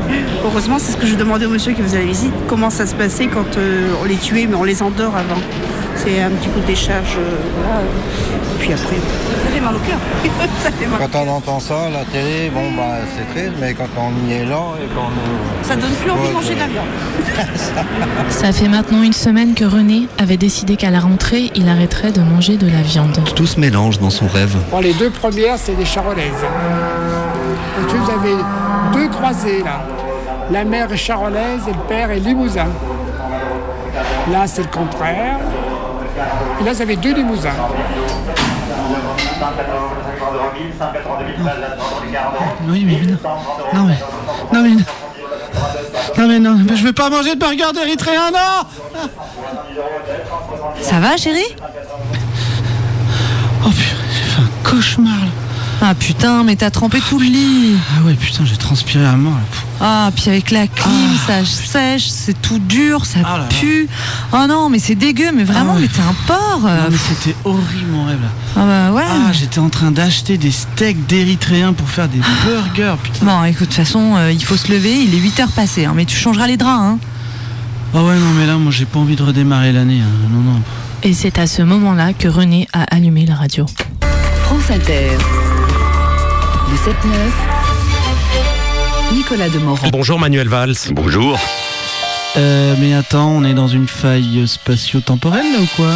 non. 0.10 0.16
Heureusement, 0.46 0.78
c'est 0.80 0.92
ce 0.92 0.98
que 0.98 1.08
je 1.08 1.16
demandais 1.16 1.46
au 1.46 1.50
monsieur 1.50 1.74
qui 1.74 1.82
faisait 1.82 2.00
la 2.00 2.06
visite, 2.06 2.34
comment 2.48 2.70
ça 2.70 2.86
se 2.86 2.94
passait 2.94 3.28
quand 3.28 3.58
euh, 3.58 3.88
on 4.02 4.06
les 4.06 4.16
tuait, 4.18 4.46
mais 4.48 4.56
on 4.56 4.64
les 4.64 4.84
endort 4.84 5.14
avant. 5.16 5.42
C'est 6.06 6.22
un 6.22 6.30
petit 6.30 6.50
coup 6.50 6.60
de 6.60 6.66
décharge, 6.68 7.18
euh, 7.18 7.36
voilà. 7.58 7.82
Et 7.82 8.60
puis 8.60 8.74
après, 8.74 8.96
ça 8.96 9.50
fait 9.52 9.60
mal 9.60 9.76
au 9.76 9.80
cœur. 9.80 9.98
ça 10.64 10.72
fait 10.72 10.86
mal. 10.86 11.00
Quand 11.00 11.20
on 11.20 11.30
entend 11.30 11.60
ça, 11.60 11.90
la 11.92 12.06
télé, 12.06 12.52
bon, 12.54 12.72
bah, 12.78 13.00
c'est 13.16 13.34
triste, 13.34 13.56
mais 13.60 13.74
quand 13.74 13.88
on 13.98 14.30
y 14.30 14.34
est 14.34 14.46
là 14.46 14.62
et 14.84 14.88
qu'on 14.94 15.10
nous... 15.10 15.64
Ça 15.64 15.76
donne 15.76 15.92
plus 15.94 16.12
envie 16.12 16.28
de 16.28 16.34
manger 16.34 16.54
de 16.54 16.60
la 16.60 16.68
viande. 16.68 16.86
Ça 18.30 18.52
fait 18.52 18.68
maintenant 18.68 19.02
une 19.02 19.14
semaine 19.14 19.56
que 19.56 19.66
René 19.66 20.08
avait 20.20 20.38
décidé 20.38 20.76
qu'à 20.76 20.92
la 20.92 21.00
rentrée, 21.00 21.52
il 21.56 21.68
arrêterait 21.68 22.12
de 22.12 22.22
manger 22.22 22.58
de 22.58 22.68
la 22.68 22.84
viande. 22.84 23.18
Tout 23.36 23.48
se 23.48 23.60
mélange 23.60 24.00
dans 24.00 24.12
son 24.12 24.28
rêve. 24.28 24.56
Bon, 24.70 24.80
les 24.82 24.94
deux 24.94 25.10
premières, 25.10 25.58
c'est 25.58 25.76
des 25.76 25.86
charolaises. 25.86 26.46
Vous 27.88 28.12
avez 28.12 28.36
deux 28.94 29.10
croisés 29.10 29.64
là. 29.64 29.82
La 30.52 30.64
mère 30.64 30.92
est 30.92 30.98
charolaise 30.98 31.62
et 31.68 31.72
le 31.72 31.88
père 31.88 32.12
est 32.12 32.20
limousin. 32.20 32.68
Là, 34.32 34.46
c'est 34.46 34.62
le 34.62 34.70
contraire. 34.70 35.40
Et 36.60 36.64
là, 36.64 36.74
vous 36.74 36.82
avez 36.82 36.96
deux 36.96 37.14
limousins. 37.14 37.50
Oui, 42.68 42.86
mais 42.86 43.02
non. 43.02 43.18
Non, 43.74 43.84
mais. 43.86 43.98
Non, 44.54 44.62
mais. 44.64 44.76
Non, 46.18 46.28
mais 46.28 46.40
non, 46.40 46.56
mais 46.66 46.76
je 46.78 46.84
vais 46.84 46.94
pas 46.94 47.10
manger 47.10 47.36
de 47.36 47.40
burger 47.40 47.74
d'érythréen, 47.74 48.32
non 48.32 49.10
Ça 50.82 51.00
va, 51.00 51.18
chérie? 51.18 51.56
Oh 53.66 53.70
putain, 53.70 53.96
j'ai 54.14 54.24
fait 54.24 54.42
un 54.42 54.70
cauchemar 54.70 55.12
là. 55.14 55.45
Ah 55.82 55.94
putain, 55.94 56.44
mais 56.44 56.56
t'as 56.56 56.72
trempé 56.72 57.00
tout 57.10 57.20
le 57.20 57.26
lit. 57.26 57.76
Ah 58.00 58.06
ouais, 58.06 58.14
putain, 58.16 58.44
j'ai 58.46 58.56
transpiré 58.56 59.06
à 59.06 59.12
mort 59.14 59.34
là. 59.34 59.40
Ah, 59.82 60.12
puis 60.16 60.30
avec 60.30 60.50
la 60.52 60.68
clim, 60.68 61.16
ça 61.28 61.44
sèche, 61.46 62.08
c'est 62.08 62.42
tout 62.42 62.60
dur, 62.60 63.06
ça 63.06 63.20
Ah 63.24 63.34
là 63.34 63.38
là. 63.40 63.44
pue. 63.50 63.88
Oh 64.32 64.46
non, 64.48 64.70
mais 64.70 64.80
c'est 64.80 64.96
dégueu, 64.96 65.32
mais 65.36 65.44
vraiment, 65.44 65.74
Ah 65.74 65.76
ouais. 65.76 65.82
mais 65.82 65.88
t'es 65.88 66.02
un 66.02 66.16
porc. 66.26 66.62
Non, 66.62 66.88
mais 66.90 66.98
c'était 66.98 67.36
horrible 67.44 67.92
mon 67.92 68.06
rêve 68.06 68.20
là. 68.22 68.30
Ah 68.56 68.66
bah 68.66 68.92
ouais. 68.98 69.04
Ah, 69.08 69.32
j'étais 69.34 69.60
en 69.60 69.70
train 69.70 69.92
d'acheter 69.92 70.38
des 70.38 70.50
steaks 70.52 71.06
d'érythréens 71.08 71.74
pour 71.74 71.90
faire 71.90 72.08
des 72.08 72.20
burgers, 72.46 72.96
putain. 73.04 73.26
Bon, 73.26 73.44
écoute, 73.44 73.60
de 73.60 73.66
toute 73.66 73.74
façon, 73.76 74.16
euh, 74.16 74.32
il 74.32 74.44
faut 74.44 74.58
se 74.58 74.72
lever, 74.72 74.94
il 75.04 75.14
est 75.14 75.18
8 75.20 75.40
heures 75.42 75.52
passées, 75.52 75.86
hein, 75.86 75.94
mais 75.96 76.06
tu 76.06 76.16
changeras 76.16 76.48
les 76.48 76.58
draps. 76.58 76.82
Hein. 76.82 77.00
Ah 77.94 78.04
ouais, 78.04 78.16
non, 78.16 78.32
mais 78.40 78.48
là, 78.48 78.56
moi, 78.58 78.72
j'ai 78.72 78.86
pas 78.86 79.00
envie 79.00 79.16
de 79.18 79.24
redémarrer 79.24 79.72
l'année. 79.74 80.00
hein. 80.02 80.30
Non, 80.32 80.40
non. 80.40 80.62
Et 81.04 81.14
c'est 81.14 81.38
à 81.38 81.46
ce 81.48 81.62
moment-là 81.62 82.14
que 82.14 82.28
René 82.28 82.68
a 82.74 82.84
allumé 82.84 83.26
la 83.26 83.36
radio. 83.36 83.66
France 84.46 84.72
Inter. 84.72 85.18
Le 86.70 86.76
7-9. 86.76 86.94
Nicolas 89.14 89.50
Demorand. 89.50 89.88
Bonjour 89.92 90.20
Manuel 90.20 90.48
Valls. 90.48 90.76
Bonjour. 90.92 91.40
Euh, 92.38 92.76
mais 92.80 92.94
attends, 92.94 93.30
on 93.30 93.44
est 93.46 93.54
dans 93.54 93.68
une 93.70 93.88
faille 93.88 94.46
spatio-temporelle 94.46 95.54
là 95.54 95.60
ou 95.62 95.68
quoi? 95.78 95.94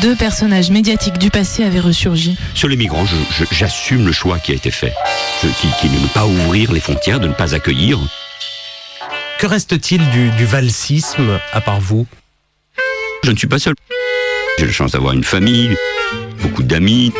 Deux 0.00 0.16
personnages 0.16 0.70
médiatiques 0.70 1.18
du 1.18 1.28
passé 1.30 1.62
avaient 1.64 1.80
ressurgi. 1.80 2.36
Sur 2.54 2.68
les 2.68 2.76
migrants, 2.76 3.04
je- 3.04 3.16
je- 3.44 3.54
j'assume 3.54 4.06
le 4.06 4.12
choix 4.12 4.38
qui 4.38 4.52
a 4.52 4.54
été 4.54 4.70
fait. 4.70 4.94
Je- 5.42 5.48
qui, 5.48 5.68
qui 5.80 5.86
est 5.86 5.90
de 5.90 5.98
ne 6.02 6.06
pas 6.08 6.24
ouvrir 6.26 6.72
les 6.72 6.80
frontières, 6.80 7.20
de 7.20 7.28
ne 7.28 7.34
pas 7.34 7.54
accueillir. 7.54 7.98
Que 9.38 9.46
reste-t-il 9.46 10.08
du, 10.10 10.30
du 10.30 10.46
valsisme 10.46 11.38
à 11.52 11.60
part 11.60 11.80
vous? 11.80 12.06
Je 13.24 13.30
ne 13.30 13.36
suis 13.36 13.48
pas 13.48 13.58
seul. 13.58 13.74
J'ai 14.58 14.66
la 14.66 14.72
chance 14.72 14.92
d'avoir 14.92 15.12
une 15.12 15.24
famille, 15.24 15.76
beaucoup 16.40 16.62
d'amis, 16.62 17.12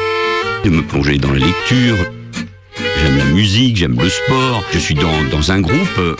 de 0.64 0.70
me 0.70 0.82
plonger 0.82 1.18
dans 1.18 1.32
la 1.32 1.40
lecture. 1.40 1.96
J'aime 3.00 3.18
la 3.18 3.24
musique, 3.24 3.76
j'aime 3.76 3.98
le 4.00 4.08
sport. 4.08 4.64
Je 4.72 4.78
suis 4.78 4.94
dans, 4.94 5.50
un 5.50 5.60
groupe 5.60 5.98
euh, 5.98 6.16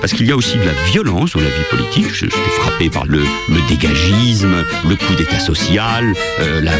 parce 0.00 0.12
qu'il 0.12 0.26
y 0.26 0.32
a 0.32 0.36
aussi 0.36 0.56
de 0.58 0.64
la 0.64 0.72
violence 0.90 1.32
dans 1.32 1.40
la 1.40 1.48
vie 1.48 1.64
politique. 1.70 2.06
Je- 2.12 2.26
J'étais 2.28 2.50
frappé 2.60 2.90
par 2.90 3.04
le, 3.06 3.22
dégagisme, 3.68 4.64
le 4.88 4.96
coup 4.96 5.14
d'état 5.14 5.38
social, 5.40 6.14
euh, 6.40 6.60
la 6.60 6.72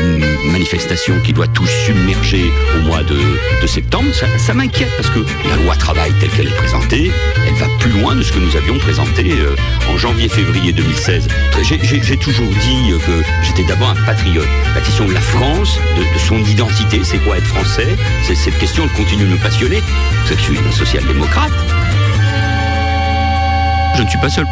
manifestation 0.52 1.14
qui 1.24 1.32
doit 1.32 1.46
tout 1.48 1.66
submerger 1.66 2.50
au 2.76 2.82
mois 2.82 3.02
de, 3.02 3.18
septembre. 3.66 4.08
Ça, 4.38 4.54
m'inquiète 4.54 4.90
parce 4.96 5.10
que 5.10 5.18
la 5.48 5.56
loi 5.62 5.74
travail 5.76 6.12
telle 6.20 6.30
qu'elle 6.30 6.46
est 6.48 6.56
présentée, 6.56 7.10
elle 7.46 7.54
va 7.54 7.66
plus 7.80 7.90
loin 8.00 8.14
de 8.16 8.22
ce 8.22 8.32
que 8.32 8.38
nous 8.38 8.56
avions 8.56 8.78
présenté 8.78 9.32
euh, 9.40 9.54
en 9.92 9.98
janvier-février 9.98 10.72
2016. 10.72 11.28
J'ai- 11.62 12.16
toujours 12.16 12.46
dit 12.48 12.92
euh, 12.92 12.98
que 12.98 13.22
j'étais 13.42 13.64
d'abord 13.64 13.90
un 13.90 14.04
patriote. 14.06 14.46
La 14.74 14.80
question 14.80 15.06
de 15.06 15.12
la 15.12 15.20
France, 15.20 15.78
de, 15.96 16.18
son 16.18 16.38
identité, 16.44 17.00
c'est 17.04 17.18
quoi 17.18 17.36
être 17.38 17.46
français? 17.46 17.96
Cette 18.22 18.58
question 18.58 18.84
elle 18.84 18.92
continue 19.04 19.24
de 19.24 19.30
me 19.32 19.36
passionner. 19.38 19.82
Savez 20.24 20.34
que 20.36 20.40
je 20.40 20.44
suis 20.44 20.58
un 20.58 20.72
social-démocrate. 20.72 21.52
Je 23.98 24.04
ne 24.04 24.08
suis 24.08 24.18
pas 24.20 24.30
seul. 24.30 24.46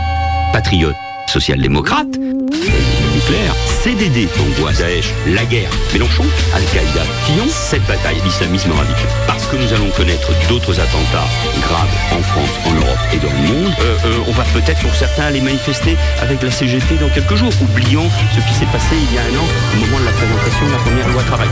Patriote, 0.52 0.96
social-démocrate, 1.28 2.18
nucléaire, 2.18 3.54
CDD, 3.80 4.28
angoisse, 4.40 4.78
Daesh, 4.78 5.14
la 5.28 5.44
guerre, 5.44 5.70
Mélenchon, 5.92 6.24
Al-Qaïda, 6.52 7.04
Fillon, 7.24 7.46
cette 7.48 7.86
bataille, 7.86 8.20
l'islamisme 8.24 8.72
radical. 8.72 9.06
Parce 9.28 9.46
que 9.46 9.54
nous 9.54 9.72
allons 9.72 9.88
connaître 9.90 10.32
d'autres 10.48 10.80
attentats 10.80 11.28
graves 11.62 11.94
en 12.10 12.22
France, 12.22 12.50
en 12.66 12.72
Europe 12.72 12.98
et 13.12 13.18
dans 13.18 13.30
le 13.30 13.38
monde, 13.46 13.72
euh, 13.82 13.96
euh, 14.06 14.18
on 14.26 14.32
va 14.32 14.42
peut-être 14.52 14.80
pour 14.80 14.92
certains 14.96 15.26
aller 15.26 15.40
manifester 15.40 15.96
avec 16.20 16.42
la 16.42 16.50
CGT 16.50 16.96
dans 16.96 17.10
quelques 17.10 17.36
jours, 17.36 17.52
oubliant 17.62 18.10
ce 18.34 18.40
qui 18.40 18.52
s'est 18.52 18.72
passé 18.72 18.96
il 18.98 19.14
y 19.14 19.18
a 19.18 19.22
un 19.22 19.38
an 19.38 19.46
au 19.74 19.78
moment 19.78 20.00
de 20.00 20.06
la 20.06 20.10
présentation 20.10 20.66
de 20.66 20.72
la 20.72 20.78
première 20.78 21.08
loi 21.10 21.22
travail. 21.22 21.48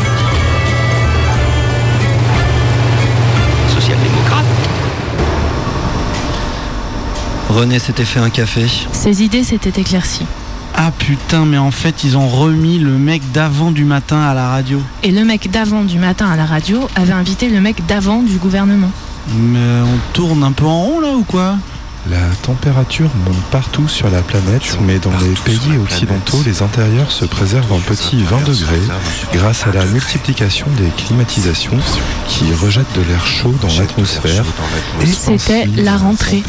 Social-démocrate, 3.68 4.73
René 7.48 7.78
s'était 7.78 8.04
fait 8.04 8.20
un 8.20 8.30
café. 8.30 8.66
Ses 8.92 9.22
idées 9.22 9.44
s'étaient 9.44 9.80
éclaircies. 9.80 10.26
Ah 10.76 10.90
putain, 10.90 11.44
mais 11.44 11.58
en 11.58 11.70
fait, 11.70 12.02
ils 12.02 12.16
ont 12.16 12.28
remis 12.28 12.78
le 12.78 12.92
mec 12.92 13.22
d'avant 13.32 13.70
du 13.70 13.84
matin 13.84 14.20
à 14.20 14.34
la 14.34 14.48
radio. 14.48 14.80
Et 15.04 15.12
le 15.12 15.24
mec 15.24 15.50
d'avant 15.50 15.84
du 15.84 15.98
matin 15.98 16.28
à 16.28 16.36
la 16.36 16.46
radio 16.46 16.88
avait 16.96 17.12
invité 17.12 17.48
le 17.48 17.60
mec 17.60 17.86
d'avant 17.86 18.22
du 18.22 18.38
gouvernement. 18.38 18.90
Mais 19.36 19.80
on 19.82 20.12
tourne 20.12 20.42
un 20.42 20.52
peu 20.52 20.64
en 20.64 20.82
rond 20.82 21.00
là 21.00 21.12
ou 21.14 21.22
quoi? 21.22 21.56
La 22.10 22.18
température 22.42 23.08
monte 23.24 23.42
partout 23.50 23.88
sur 23.88 24.10
la 24.10 24.20
planète, 24.20 24.76
mais 24.82 24.98
dans 24.98 25.10
les 25.20 25.32
pays 25.42 25.78
occidentaux, 25.82 26.42
les 26.44 26.60
intérieurs 26.60 27.10
se 27.10 27.24
préservent 27.24 27.72
en 27.72 27.78
petits 27.78 28.22
20 28.22 28.44
degrés 28.46 28.82
grâce 29.32 29.66
à 29.66 29.72
la 29.72 29.86
multiplication 29.86 30.66
des 30.76 30.90
climatisations 31.02 31.78
qui 32.28 32.52
rejettent 32.52 32.94
de 32.94 33.00
l'air 33.08 33.26
chaud 33.26 33.54
dans 33.62 33.68
l'atmosphère. 33.68 34.44
et 35.02 35.06
C'était 35.06 35.66
la 35.76 35.96
rentrée. 35.96 36.42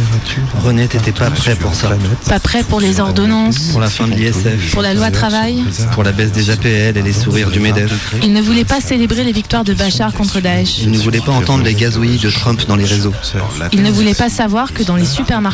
René, 0.62 0.90
t'étais 0.90 1.14
pas 1.14 1.32
prêt 1.32 1.56
pour 1.56 1.74
ça. 1.74 1.90
Pas 2.28 2.40
prêt 2.42 2.64
pour 2.64 2.82
les 2.82 3.00
ordonnances, 3.00 3.58
Pour 3.72 3.80
la 3.80 3.90
fin 3.90 4.08
de 4.10 4.14
l'ISF. 4.14 4.72
pour 4.74 4.82
la 4.82 4.94
loi 4.94 5.10
travail. 5.10 5.64
Pour 5.94 6.04
la 6.04 6.12
baisse 6.12 6.34
des 6.34 6.50
APL 6.50 6.98
et 6.98 7.02
les 7.02 7.14
sourires 7.14 7.50
du 7.50 7.62
MEDEF. 7.62 8.14
Il 8.24 8.34
ne 8.34 8.42
voulait 8.42 8.66
pas 8.66 8.82
célébrer 8.82 9.24
les 9.24 9.32
victoires 9.32 9.64
de 9.64 9.74
Bachar 9.74 10.12
contre 10.12 10.42
Daesh. 10.42 10.80
Il 10.80 10.92
ne 10.92 10.98
voulait 10.98 11.22
pas 11.22 11.32
entendre 11.32 11.64
les 11.64 11.76
gazouillis 11.76 12.20
de 12.20 12.30
Trump 12.30 12.62
dans 12.68 12.76
les 12.76 12.86
réseaux. 12.86 13.14
Il 13.72 13.84
ne 13.84 13.92
voulait 13.92 14.14
pas 14.14 14.28
savoir 14.30 14.74
que 14.74 14.84
dans 14.84 14.98
les 14.98 15.06
supermarchés, 15.06 15.45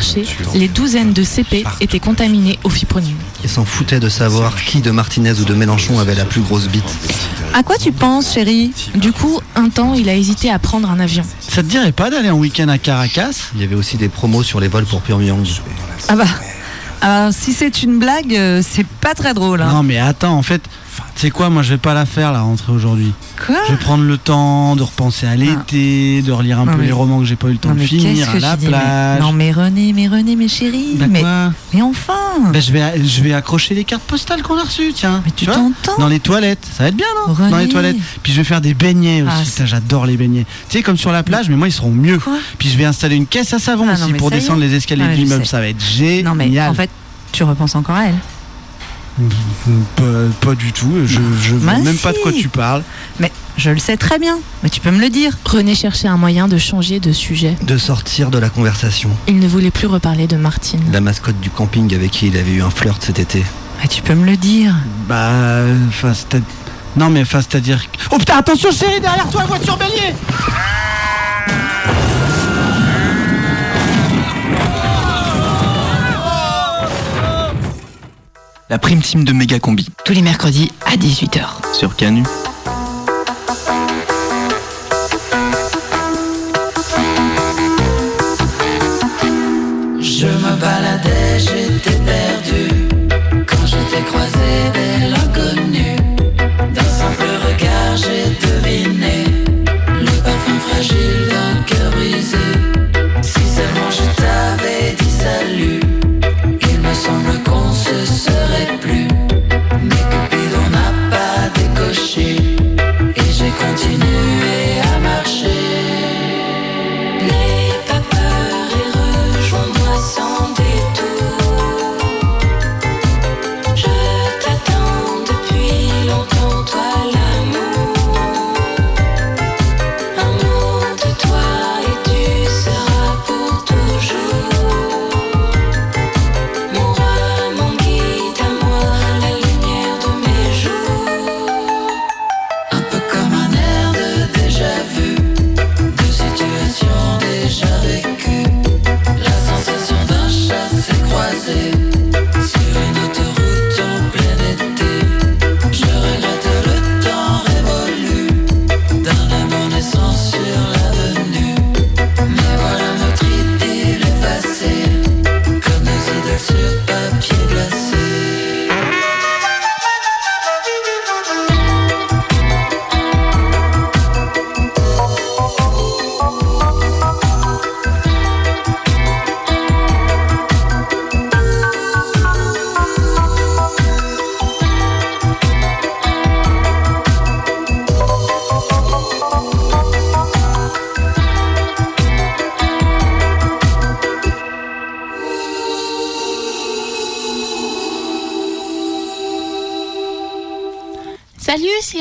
les 0.56 0.68
douzaines 0.68 1.14
de 1.14 1.24
CP 1.24 1.64
étaient 1.82 2.00
contaminés 2.00 2.60
au 2.64 2.70
fipronil. 2.70 3.16
Il 3.44 3.50
s'en 3.50 3.66
foutait 3.66 4.00
de 4.00 4.10
savoir 4.10 4.56
qui 4.64 4.82
de 4.82 4.92
Martinez 4.92 5.34
ou 5.40 5.44
de 5.46 5.54
Mélenchon 5.54 6.00
avait 6.00 6.16
la 6.16 6.26
plus 6.26 6.42
grosse 6.42 6.68
bite. 6.68 6.84
À 7.54 7.64
quoi 7.64 7.78
tu 7.78 7.92
penses, 7.92 8.34
chérie? 8.34 8.72
Du 8.96 9.12
coup, 9.12 9.40
un 9.56 9.70
temps, 9.70 9.94
il 9.94 10.08
a 10.10 10.16
hésité 10.16 10.50
à 10.50 10.60
prendre 10.60 10.90
un 10.90 11.00
avion. 11.00 11.24
Ça 11.40 11.64
te 11.64 11.68
dirait 11.68 11.92
pas 11.92 12.10
d'aller 12.10 12.30
en 12.30 12.38
week-end 12.38 12.68
à 12.70 12.78
Caracas? 12.78 13.50
Il 13.56 13.62
y 13.62 13.64
avait 13.64 13.76
aussi 13.76 13.98
des 13.98 14.10
promos 14.10 14.44
sur 14.44 14.60
les 14.60 14.68
vols 14.68 14.86
pour 14.86 15.02
Pyongyang. 15.02 15.46
Ah 16.08 16.16
bah. 16.16 16.26
ah, 17.02 17.30
si 17.32 17.52
c'est 17.54 17.84
une 17.84 18.00
blague, 18.00 18.36
euh, 18.36 18.62
c'est 18.68 18.86
pas 18.88 19.14
très 19.14 19.34
drôle. 19.34 19.62
hein. 19.62 19.72
Non 19.74 19.84
mais 19.84 19.98
attends, 19.98 20.38
en 20.38 20.44
fait, 20.44 20.62
tu 21.16 21.22
sais 21.22 21.30
quoi, 21.32 21.50
moi 21.50 21.62
je 21.64 21.70
vais 21.70 21.78
pas 21.78 21.94
la 21.94 22.06
faire 22.06 22.32
la 22.32 22.42
rentrée 22.42 22.72
aujourd'hui. 22.72 23.14
Quoi 23.46 23.56
Je 23.68 23.74
vais 23.74 23.78
prendre 23.80 24.04
le 24.04 24.18
temps 24.18 24.76
de 24.76 24.84
repenser 24.84 25.28
à 25.28 25.36
l'été, 25.36 26.22
de 26.22 26.32
relire 26.32 26.60
un 26.60 26.66
Non, 26.66 26.72
peu 26.74 26.80
mais- 26.80 26.86
les 26.88 26.92
romans 26.92 27.20
que 27.20 27.26
j'ai 27.26 27.36
pas 27.36 27.48
eu 27.48 27.54
le 27.54 27.58
temps 27.58 27.70
Non 27.70 27.76
de 27.76 27.82
finir 27.82 28.30
à 28.30 28.40
la 28.40 28.58
mais- 28.58 28.68
plage. 28.68 29.22
Non 29.22 29.32
mais 29.34 29.52
René, 29.52 29.94
mais 29.94 30.08
René, 30.08 30.36
mais 30.36 30.48
chérie, 30.48 30.96
Bah 30.96 31.06
mais, 31.10 31.24
mais 31.74 31.82
enfin 31.82 32.14
Ben, 32.52 32.62
je, 32.62 32.72
vais, 32.72 33.04
je 33.06 33.22
vais 33.22 33.34
accrocher 33.34 33.76
les 33.76 33.84
cartes 33.84 34.04
postales 34.04 34.42
qu'on 34.42 34.58
a 34.58 34.64
reçues, 34.64 34.94
tiens. 34.94 35.22
Mais 35.26 35.32
tu 35.36 35.46
t'entends 35.46 35.98
Dans 36.00 36.08
les 36.08 36.20
toilettes. 36.20 36.66
Ça 36.78 36.84
va 36.84 36.90
être 36.90 36.96
bien, 36.96 37.06
non 37.28 37.34
René. 37.34 37.50
Dans 37.52 37.58
les 37.58 37.70
toilettes. 37.70 37.98
Puis 38.24 38.32
je 38.34 38.38
vais 38.38 38.44
faire 38.44 38.62
des 38.62 38.74
beignets 38.74 39.22
aussi. 39.22 39.62
Ah, 39.62 39.66
J'adore 39.66 40.06
les 40.06 40.18
beignets. 40.18 40.46
Tu 40.70 40.78
sais, 40.78 40.84
comme 40.84 40.98
sur 40.98 41.12
la 41.12 41.24
plage, 41.24 41.50
mais 41.50 41.56
moi, 41.56 41.68
ils 41.68 41.72
seront 41.74 41.92
mieux. 41.92 42.20
Puis 42.58 42.70
je 42.70 42.78
vais 42.78 42.86
installer 42.86 43.16
une 43.16 43.28
caisse 43.28 43.54
à 43.54 43.60
savon 43.60 43.86
Ah, 43.90 43.94
aussi 43.94 44.14
pour 44.14 44.32
descendre 44.32 44.60
les 44.62 44.74
escaliers 44.74 45.06
Ah, 45.08 45.12
de 45.12 45.16
l'immeuble. 45.16 45.46
Ça 45.46 45.60
va 45.60 45.68
être 45.68 45.82
génial. 45.84 46.24
Non 46.26 46.36
mais 46.36 46.60
en 46.62 46.74
fait, 46.74 46.90
tu 47.32 47.44
repenses 47.44 47.76
encore 47.76 47.96
à 47.96 48.08
elle. 48.08 48.16
Pas, 49.96 50.04
pas 50.42 50.56
du 50.56 50.72
tout. 50.72 50.92
Je, 51.06 51.20
je 51.42 51.56
vois 51.56 51.78
même 51.80 51.98
pas 51.98 52.14
de 52.14 52.18
quoi 52.18 52.32
tu 52.32 52.48
parles. 52.48 52.84
Mais 53.20 53.32
je 53.58 53.70
le 53.70 53.78
sais 53.78 53.98
très 53.98 54.20
bien. 54.20 54.40
Mais 54.64 54.70
tu 54.70 54.80
peux 54.80 54.92
me 54.92 55.00
le 55.00 55.10
dire. 55.10 55.38
René 55.46 55.76
cherchait 55.76 56.08
un 56.08 56.18
moyen 56.18 56.48
de 56.48 56.58
changer 56.58 57.00
de 57.00 57.12
sujet. 57.12 57.56
De 57.64 57.78
sortir 57.78 58.32
de 58.32 58.40
la 58.40 58.50
conversation. 58.50 59.10
Il 59.28 59.40
ne 59.40 59.48
voulait 59.48 59.72
plus 59.72 59.88
reparler 59.88 60.28
de 60.28 60.38
Martine. 60.38 60.82
La 60.92 61.02
mascotte 61.02 61.40
du 61.40 61.50
camping 61.50 61.94
avec 61.94 62.12
qui 62.12 62.28
il 62.28 62.38
avait 62.38 62.52
eu 62.54 62.62
un 62.62 62.70
flirt 62.70 63.02
cet 63.04 63.20
été. 63.20 63.44
Mais 63.82 63.88
tu 63.88 64.02
peux 64.02 64.16
me 64.16 64.26
le 64.26 64.38
dire. 64.38 64.76
Bah, 65.08 65.30
enfin, 65.88 66.14
c'est. 66.14 66.42
Non, 66.96 67.10
mais 67.10 67.22
enfin, 67.22 67.42
c'est-à-dire. 67.42 67.82
Oh 68.12 68.18
putain, 68.18 68.38
attention, 68.38 68.72
chérie, 68.72 69.00
derrière 69.02 69.30
toi, 69.30 69.44
voiture 69.46 69.78
bélier 69.78 70.14
La 78.72 78.80
prime 78.80 79.02
team 79.02 79.26
de 79.26 79.34
Méga 79.34 79.60
Combi. 79.60 79.90
Tous 80.06 80.14
les 80.14 80.22
mercredis 80.22 80.72
à 80.86 80.96
18h. 80.96 81.76
Sur 81.76 81.98
Canu. 81.98 82.24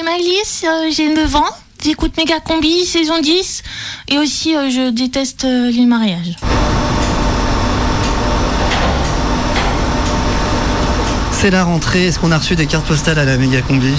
Maëlys, 0.05 0.65
euh, 0.65 0.91
j'ai 0.91 1.09
9 1.09 1.37
ans. 1.37 1.45
J'écoute 1.83 2.15
Méga 2.19 2.39
Combi, 2.41 2.85
saison 2.85 3.19
10. 3.21 3.63
Et 4.09 4.19
aussi, 4.19 4.55
euh, 4.55 4.69
je 4.69 4.91
déteste 4.91 5.45
euh, 5.45 5.71
les 5.71 5.87
mariages. 5.87 6.37
C'est 11.33 11.51
la 11.51 11.65
rentrée. 11.65 12.07
Est-ce 12.07 12.19
qu'on 12.19 12.31
a 12.31 12.37
reçu 12.39 12.57
des 12.57 12.67
cartes 12.67 12.85
postales 12.87 13.19
à 13.19 13.25
la 13.25 13.39
méga 13.39 13.63
combi 13.63 13.95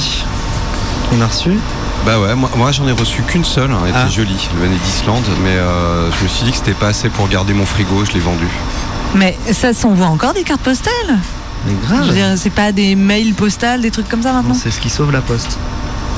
On 1.14 1.20
a 1.22 1.26
reçu? 1.26 1.58
Bah 2.06 2.20
ouais, 2.20 2.36
moi, 2.36 2.50
moi, 2.56 2.72
j'en 2.72 2.88
ai 2.88 2.92
reçu 2.92 3.24
qu'une 3.24 3.44
seule, 3.46 3.72
hein, 3.72 3.80
elle 3.88 3.94
Ah. 3.96 4.04
était 4.04 4.12
jolie, 4.16 4.48
elle 4.54 4.60
venait 4.68 4.78
d'Islande, 4.86 5.26
mais 5.44 5.50
euh, 5.56 6.12
je 6.12 6.24
me 6.24 6.30
suis 6.30 6.46
dit 6.46 6.52
que 6.52 6.58
c'était 6.58 6.74
pas 6.74 6.88
assez 6.90 7.10
pour 7.10 7.28
garder 7.28 7.54
mon 7.54 7.66
frigo, 7.66 8.06
je 8.06 8.12
l'ai 8.12 8.20
vendu. 8.20 8.48
Mais 9.16 9.36
ça 9.52 9.74
s'envoie 9.74 10.08
encore 10.08 10.34
des 10.34 10.44
cartes 10.44 10.62
postales? 10.62 11.18
Mais 11.66 11.74
Je 11.84 11.88
grave. 11.94 12.08
veux 12.08 12.14
dire, 12.14 12.26
c'est 12.38 12.50
pas 12.50 12.72
des 12.72 12.96
mails 12.96 13.34
postales, 13.34 13.82
des 13.82 13.92
trucs 13.92 14.10
comme 14.10 14.24
ça 14.24 14.34
maintenant 14.34 14.54
C'est 14.56 14.72
ce 14.72 14.80
qui 14.80 14.90
sauve 14.90 15.12
la 15.12 15.22
poste. 15.22 15.58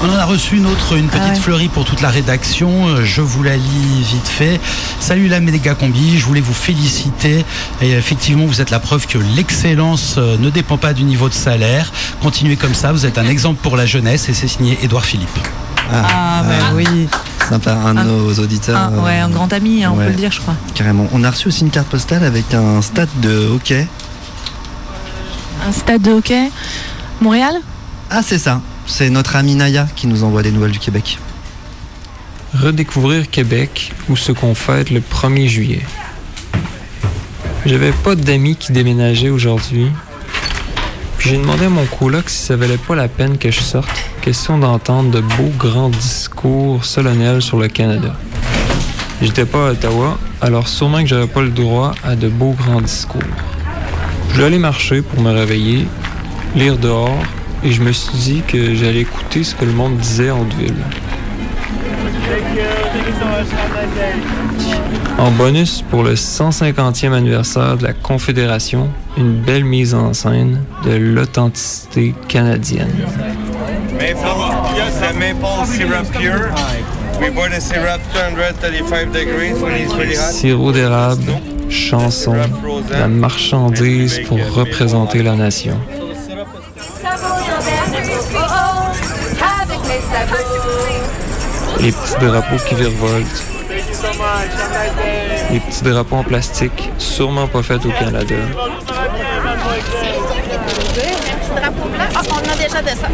On 0.02 0.10
en 0.10 0.18
a 0.18 0.26
reçu 0.26 0.58
une 0.58 0.66
autre, 0.66 0.98
une 0.98 1.08
petite 1.08 1.22
Ah 1.26 1.30
ouais. 1.30 1.36
fleurie 1.36 1.68
pour 1.70 1.86
toute 1.86 2.02
la 2.02 2.10
rédaction. 2.10 2.88
Euh, 2.90 3.06
Je 3.06 3.22
vous 3.22 3.42
la 3.44 3.56
lis 3.56 4.02
vite 4.02 4.28
fait. 4.28 4.60
Salut 5.00 5.28
la 5.30 5.40
méga 5.40 5.76
combi, 5.76 6.18
je 6.18 6.26
voulais 6.26 6.42
vous 6.42 6.54
féliciter. 6.54 7.46
Et 7.82 7.92
effectivement, 7.92 8.46
vous 8.46 8.60
êtes 8.60 8.70
la 8.72 8.80
preuve 8.80 9.06
que 9.08 9.18
l'excellence 9.18 10.16
euh, 10.18 10.36
ne 10.38 10.50
dépend 10.50 10.78
pas 10.78 10.94
du 10.94 11.04
niveau 11.04 11.30
de 11.30 11.34
salaire. 11.34 11.92
Continuez 12.22 12.56
comme 12.58 12.74
ça, 12.74 12.92
vous 12.92 13.06
êtes 13.06 13.18
un 13.18 13.28
exemple 13.28 13.60
pour 13.62 13.78
la 13.78 13.86
jeunesse 13.86 14.28
et 14.30 14.34
c'est 14.34 14.48
signé 14.48 14.78
Édouard 14.82 15.06
Philippe. 15.06 15.30
Ah, 15.92 16.44
bah 16.48 16.74
oui. 16.76 17.08
Sympa, 17.48 17.74
un 17.74 17.94
de 17.94 18.04
nos 18.04 18.34
auditeurs. 18.40 18.78
Un, 18.78 19.04
ouais, 19.04 19.20
un 19.20 19.30
grand 19.30 19.52
ami, 19.54 19.84
hein, 19.84 19.92
on 19.94 19.98
peut 19.98 20.06
le 20.08 20.14
dire, 20.14 20.32
je 20.32 20.40
crois. 20.42 20.56
Carrément. 20.74 21.08
On 21.14 21.24
a 21.24 21.30
reçu 21.30 21.50
aussi 21.50 21.62
une 21.62 21.70
carte 21.70 21.88
postale 21.88 22.24
avec 22.24 22.54
un 22.54 22.82
stade 22.82 23.10
de 23.22 23.48
hockey. 23.54 23.88
Un 25.66 25.72
stade 25.72 26.02
de 26.02 26.12
hockey. 26.12 26.50
Montréal 27.22 27.56
Ah, 28.10 28.22
c'est 28.22 28.38
ça. 28.38 28.62
C'est 28.86 29.10
notre 29.10 29.36
ami 29.36 29.56
Naya 29.56 29.88
qui 29.96 30.08
nous 30.08 30.24
envoie 30.24 30.44
des 30.44 30.52
nouvelles 30.52 30.72
du 30.72 30.80
Québec. 30.80 31.18
Redécouvrir 32.54 33.30
Québec 33.30 33.94
ou 34.10 34.16
ce 34.18 34.32
qu'on 34.32 34.56
fête 34.56 34.90
le 34.92 35.00
1er 35.00 35.48
juillet. 35.48 35.82
J'avais 37.66 37.94
pas 37.94 38.16
d'amis 38.16 38.58
qui 38.58 38.74
déménageaient 38.74 39.30
aujourd'hui. 39.30 39.88
Puis 41.18 41.30
j'ai 41.30 41.38
demandé 41.38 41.66
à 41.66 41.70
mon 41.70 41.86
coloc 41.86 42.30
si 42.30 42.44
ça 42.44 42.58
valait 42.58 42.78
pas 42.78 42.96
la 42.96 43.08
peine 43.08 43.38
que 43.38 43.50
je 43.50 43.62
sorte. 43.62 43.90
Question 44.22 44.58
d'entendre 44.58 45.12
de 45.12 45.22
beaux 45.22 45.52
grands 45.58 45.90
discours 45.90 46.84
solennels 46.84 47.42
sur 47.42 47.58
le 47.58 47.70
Canada. 47.70 48.14
J'étais 49.22 49.46
pas 49.46 49.70
à 49.70 49.72
Ottawa, 49.72 50.18
alors 50.42 50.68
sûrement 50.68 51.02
que 51.02 51.08
j'avais 51.08 51.28
pas 51.28 51.42
le 51.42 51.52
droit 51.52 51.94
à 52.04 52.16
de 52.16 52.28
beaux 52.28 52.52
grands 52.52 52.82
discours. 52.82 53.22
Aller 54.42 54.60
marcher 54.60 55.02
pour 55.02 55.22
me 55.22 55.32
réveiller, 55.32 55.88
lire 56.54 56.78
dehors, 56.78 57.18
et 57.64 57.72
je 57.72 57.82
me 57.82 57.94
suis 57.94 58.18
dit 58.18 58.44
que 58.46 58.76
j'allais 58.76 59.02
écouter 59.02 59.42
ce 59.46 59.56
que 59.56 59.64
le 59.64 59.72
monde 59.72 59.96
disait 59.96 60.32
en 60.32 60.44
ville. 60.44 60.76
En 65.18 65.32
bonus 65.32 65.82
pour 65.90 66.04
le 66.04 66.16
150e 66.16 67.14
anniversaire 67.14 67.78
de 67.78 67.84
la 67.84 67.94
Confédération, 67.94 68.90
une 69.16 69.40
belle 69.42 69.64
mise 69.64 69.94
en 69.94 70.12
scène 70.12 70.62
de 70.84 70.92
l'authenticité 70.92 72.14
canadienne. 72.28 72.92
Maple, 73.94 74.16
the 75.00 75.14
maple 75.18 75.66
syrup 75.66 76.12
pure. 76.12 76.50
We 77.22 77.30
boil 77.30 77.50
the 77.50 77.62
syrup 77.62 78.02
235 78.14 79.14
degrees 79.14 79.62
when 79.62 79.76
it's 79.76 79.94
really 79.96 80.16
hot. 80.16 80.34
Sirop 80.34 80.74
d'érable, 80.74 81.32
chanson, 81.70 82.36
la 82.92 83.08
marchandise 83.08 84.22
pour 84.28 84.40
représenter 84.54 85.24
la 85.24 85.36
nation. 85.36 85.78
Les 91.80 91.92
petits 91.92 92.26
drapeaux 92.26 92.64
qui 92.68 92.76
virevoltent. 92.76 93.44
Les 95.52 95.60
petits 95.60 95.84
drapeaux 95.84 96.16
en 96.18 96.24
plastique, 96.24 96.90
sûrement 96.98 97.48
pas 97.48 97.64
faits 97.64 97.86
au 97.86 97.92
Canada. 97.92 98.36
Ah, 102.16 102.22
on 102.30 102.52
a 102.52 102.56
déjà 102.56 102.82
de 102.82 102.90
ça. 102.90 103.08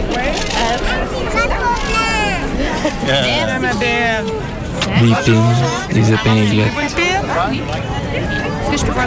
Des 4.99 5.13
pins, 5.13 5.53
des 5.93 6.13
épinglettes 6.13 6.95
Est-ce 8.73 8.83
que 8.83 8.87
je 8.87 8.93
peux 8.93 8.99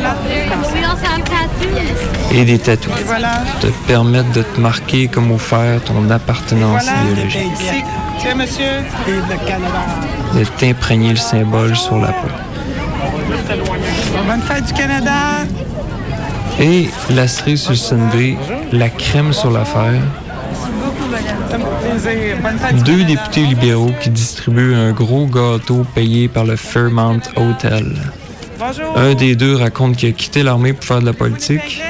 et 2.35 2.45
des 2.45 2.59
tatous. 2.59 2.93
Et 2.99 3.05
voilà. 3.05 3.43
Te 3.61 3.67
permettent 3.87 4.33
de 4.33 4.43
te 4.43 4.61
marquer 4.61 5.09
comme 5.09 5.31
au 5.33 5.39
fer 5.39 5.81
ton 5.85 6.09
appartenance 6.11 6.85
Voilà. 6.85 7.11
idéologique. 7.13 7.85
Tiens, 8.19 8.35
monsieur. 8.35 8.65
Et 9.07 9.11
le 9.13 9.47
Canada. 9.47 9.83
De 10.35 10.45
t'imprégner 10.45 11.11
le 11.11 11.17
symbole 11.17 11.77
sur 11.77 11.99
la 11.99 12.09
peau. 12.09 12.29
Bonne 14.27 14.43
fête 14.43 14.65
du 14.67 14.73
Canada. 14.73 15.13
Et 16.61 16.89
la 17.11 17.27
cerise 17.29 17.63
sur 17.63 17.71
le 17.73 17.77
sundae, 17.77 18.37
la 18.73 18.89
crème 18.89 19.33
sur 19.33 19.51
l'affaire. 19.51 20.01
Ça 21.51 21.59
me 21.59 21.65
fait 21.65 22.11
plaisir. 22.11 22.37
Bonne 22.43 22.59
fête 22.59 22.77
du 22.77 22.83
Deux 22.83 22.93
Canada. 23.05 23.09
députés 23.23 23.41
libéraux 23.43 23.91
qui 24.01 24.11
distribuent 24.11 24.75
un 24.75 24.93
gros 24.93 25.27
gâteau 25.27 25.85
payé 25.95 26.29
par 26.29 26.45
le 26.45 26.57
Fairmount 26.57 27.21
Hotel. 27.37 27.95
Un 28.97 29.15
des 29.15 29.35
deux 29.35 29.57
raconte 29.57 29.97
qu'il 29.97 30.09
a 30.09 30.13
quitté 30.13 30.43
l'armée 30.43 30.73
pour 30.73 30.85
faire 30.85 31.01
de 31.01 31.07
la 31.07 31.13
politique. 31.13 31.83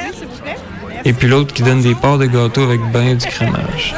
Et 1.05 1.13
puis 1.13 1.27
l'autre 1.27 1.53
qui 1.53 1.63
donne 1.63 1.81
des 1.81 1.95
parts 1.95 2.17
de 2.17 2.25
gâteau 2.25 2.63
avec 2.63 2.81
ben 2.91 3.15
du 3.15 3.25
crémage. 3.25 3.93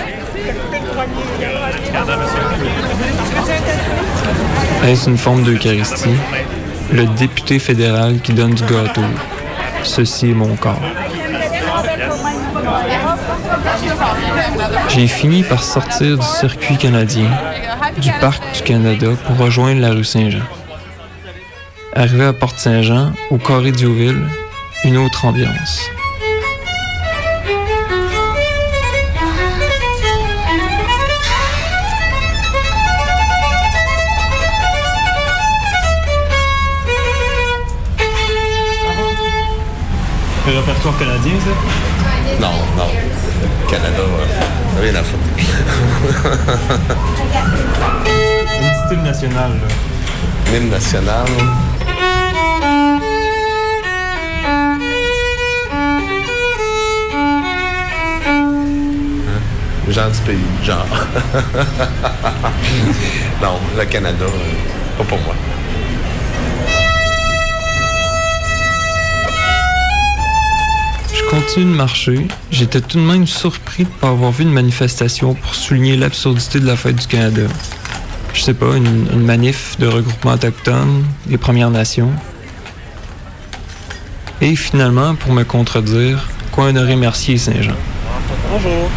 Est-ce 4.85 5.09
une 5.09 5.17
forme 5.17 5.43
d'Eucharistie? 5.43 6.15
Le 6.91 7.05
député 7.05 7.59
fédéral 7.59 8.19
qui 8.21 8.33
donne 8.33 8.53
du 8.53 8.63
gâteau. 8.63 9.01
Ceci 9.83 10.31
est 10.31 10.33
mon 10.33 10.55
corps. 10.55 10.81
J'ai 14.89 15.07
fini 15.07 15.43
par 15.43 15.63
sortir 15.63 16.17
du 16.17 16.25
circuit 16.25 16.77
canadien, 16.77 17.29
du 17.97 18.11
parc 18.19 18.41
du 18.55 18.61
Canada, 18.61 19.07
pour 19.25 19.37
rejoindre 19.37 19.81
la 19.81 19.91
rue 19.91 20.03
Saint-Jean. 20.03 20.39
Arrivé 21.97 22.25
à 22.25 22.33
Porte-Saint-Jean, 22.33 23.13
au 23.29 23.37
carré 23.37 23.71
d'Youville, 23.71 24.27
une 24.83 24.97
autre 24.97 25.23
ambiance. 25.23 25.79
Le 40.45 40.57
répertoire 40.59 40.97
canadien, 40.99 41.33
ça? 41.39 42.41
Non, 42.41 42.51
non. 42.75 42.89
Canada, 43.69 43.87
euh, 43.99 44.81
rien 44.81 44.95
à 44.95 45.03
foutre. 45.03 45.23
Un 48.61 48.85
style 48.85 49.01
national, 49.01 49.51
là. 49.51 50.51
L'hymne 50.51 50.69
national. 50.69 51.25
Du 59.95 60.01
pays, 60.25 60.35
genre. 60.61 60.85
non, 63.41 63.53
le 63.77 63.85
Canada, 63.85 64.25
euh, 64.25 64.97
pas 64.97 65.05
pour 65.05 65.17
moi. 65.19 65.33
Je 71.13 71.29
continue 71.29 71.71
de 71.71 71.77
marcher. 71.77 72.27
J'étais 72.51 72.81
tout 72.81 72.97
de 72.97 73.03
même 73.03 73.25
surpris 73.25 73.85
de 73.85 73.89
ne 73.89 73.93
pas 73.93 74.09
avoir 74.09 74.33
vu 74.33 74.43
une 74.43 74.51
manifestation 74.51 75.33
pour 75.33 75.55
souligner 75.55 75.95
l'absurdité 75.95 76.59
de 76.59 76.65
la 76.65 76.75
fête 76.75 76.97
du 76.97 77.07
Canada. 77.07 77.43
Je 78.33 78.41
sais 78.41 78.53
pas, 78.53 78.75
une, 78.75 79.07
une 79.13 79.25
manif 79.25 79.79
de 79.79 79.87
regroupement 79.87 80.33
autochtone 80.33 81.05
des 81.25 81.37
Premières 81.37 81.71
Nations. 81.71 82.11
Et 84.41 84.57
finalement, 84.57 85.15
pour 85.15 85.31
me 85.31 85.45
contredire, 85.45 86.27
quoi 86.51 86.65
honorer 86.65 86.97
Mercier 86.97 87.37
Saint-Jean. 87.37 87.77
Bonjour. 88.51 88.89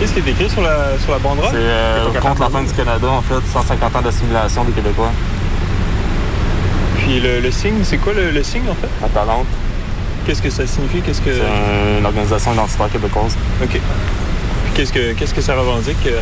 Qu'est-ce 0.00 0.14
qui 0.14 0.20
est 0.20 0.32
écrit 0.32 0.48
sur 0.48 0.62
la, 0.62 0.98
sur 0.98 1.12
la 1.12 1.18
banderole? 1.18 1.50
C'est 1.52 1.58
euh, 1.58 2.10
contre 2.20 2.40
la 2.40 2.48
fin 2.48 2.62
du 2.62 2.72
Canada, 2.72 3.06
en 3.08 3.20
fait, 3.22 3.34
150 3.52 3.96
ans 3.96 4.00
d'assimilation 4.02 4.64
des 4.64 4.72
Québécois. 4.72 5.10
Puis 6.96 7.20
le, 7.20 7.40
le 7.40 7.50
signe, 7.50 7.80
c'est 7.82 7.98
quoi 7.98 8.12
le, 8.14 8.30
le 8.30 8.42
signe 8.42 8.68
en 8.70 8.74
fait? 8.74 8.88
La 9.02 9.08
Talente. 9.08 9.46
Qu'est-ce 10.26 10.42
que 10.42 10.50
ça 10.50 10.66
signifie? 10.66 11.00
Qu'est-ce 11.00 11.20
que... 11.20 11.32
C'est 11.32 11.98
une 11.98 12.06
organisation 12.06 12.52
identitaire 12.54 12.90
québécoise. 12.90 13.36
OK. 13.62 13.68
Puis 13.70 13.80
qu'est-ce 14.74 14.92
que, 14.92 15.12
qu'est-ce 15.12 15.34
que 15.34 15.40
ça 15.40 15.54
revendique? 15.54 15.96
euh? 16.06 16.20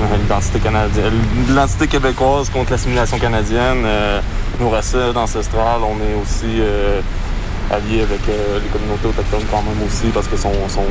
Euh, 0.00 0.16
L'identité 0.22 0.58
canadienne. 0.60 1.12
L'identité 1.48 1.86
québécoise 1.88 2.50
contre 2.50 2.70
l'assimilation 2.72 3.18
canadienne. 3.18 3.82
euh, 3.84 4.20
nos 4.60 4.70
racines 4.70 5.16
ancestrales, 5.16 5.80
on 5.82 5.96
est 5.96 6.14
aussi 6.22 6.60
euh, 6.60 7.00
alliés 7.70 8.02
avec 8.02 8.20
euh, 8.28 8.58
les 8.62 8.68
communautés 8.68 9.06
autochtones 9.08 9.46
quand 9.50 9.62
même 9.62 9.86
aussi, 9.86 10.06
parce 10.14 10.26
que 10.28 10.36
sont, 10.36 10.52
sont- 10.68 10.82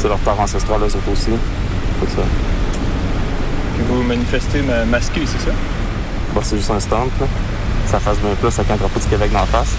c'est 0.00 0.08
leur 0.08 0.18
terre 0.18 0.38
ancestrale, 0.40 0.80
eux 0.80 0.84
autres 0.86 1.10
aussi. 1.12 1.30
Tout 2.00 2.06
ça. 2.14 2.22
vous 3.88 4.02
manifestez 4.02 4.62
ma- 4.62 4.84
masqué, 4.84 5.22
c'est 5.26 5.44
ça? 5.44 5.50
Bah, 6.34 6.40
c'est 6.44 6.56
juste 6.56 6.70
un 6.70 6.80
stand, 6.80 7.08
là. 7.20 7.26
Ça 7.86 7.98
fasse 7.98 8.18
bien 8.18 8.34
plus 8.40 8.48
avec 8.58 8.70
un 8.70 8.76
drapeau 8.76 9.00
du 9.00 9.06
Québec 9.06 9.30
dans 9.32 9.40
la 9.40 9.46
face. 9.46 9.72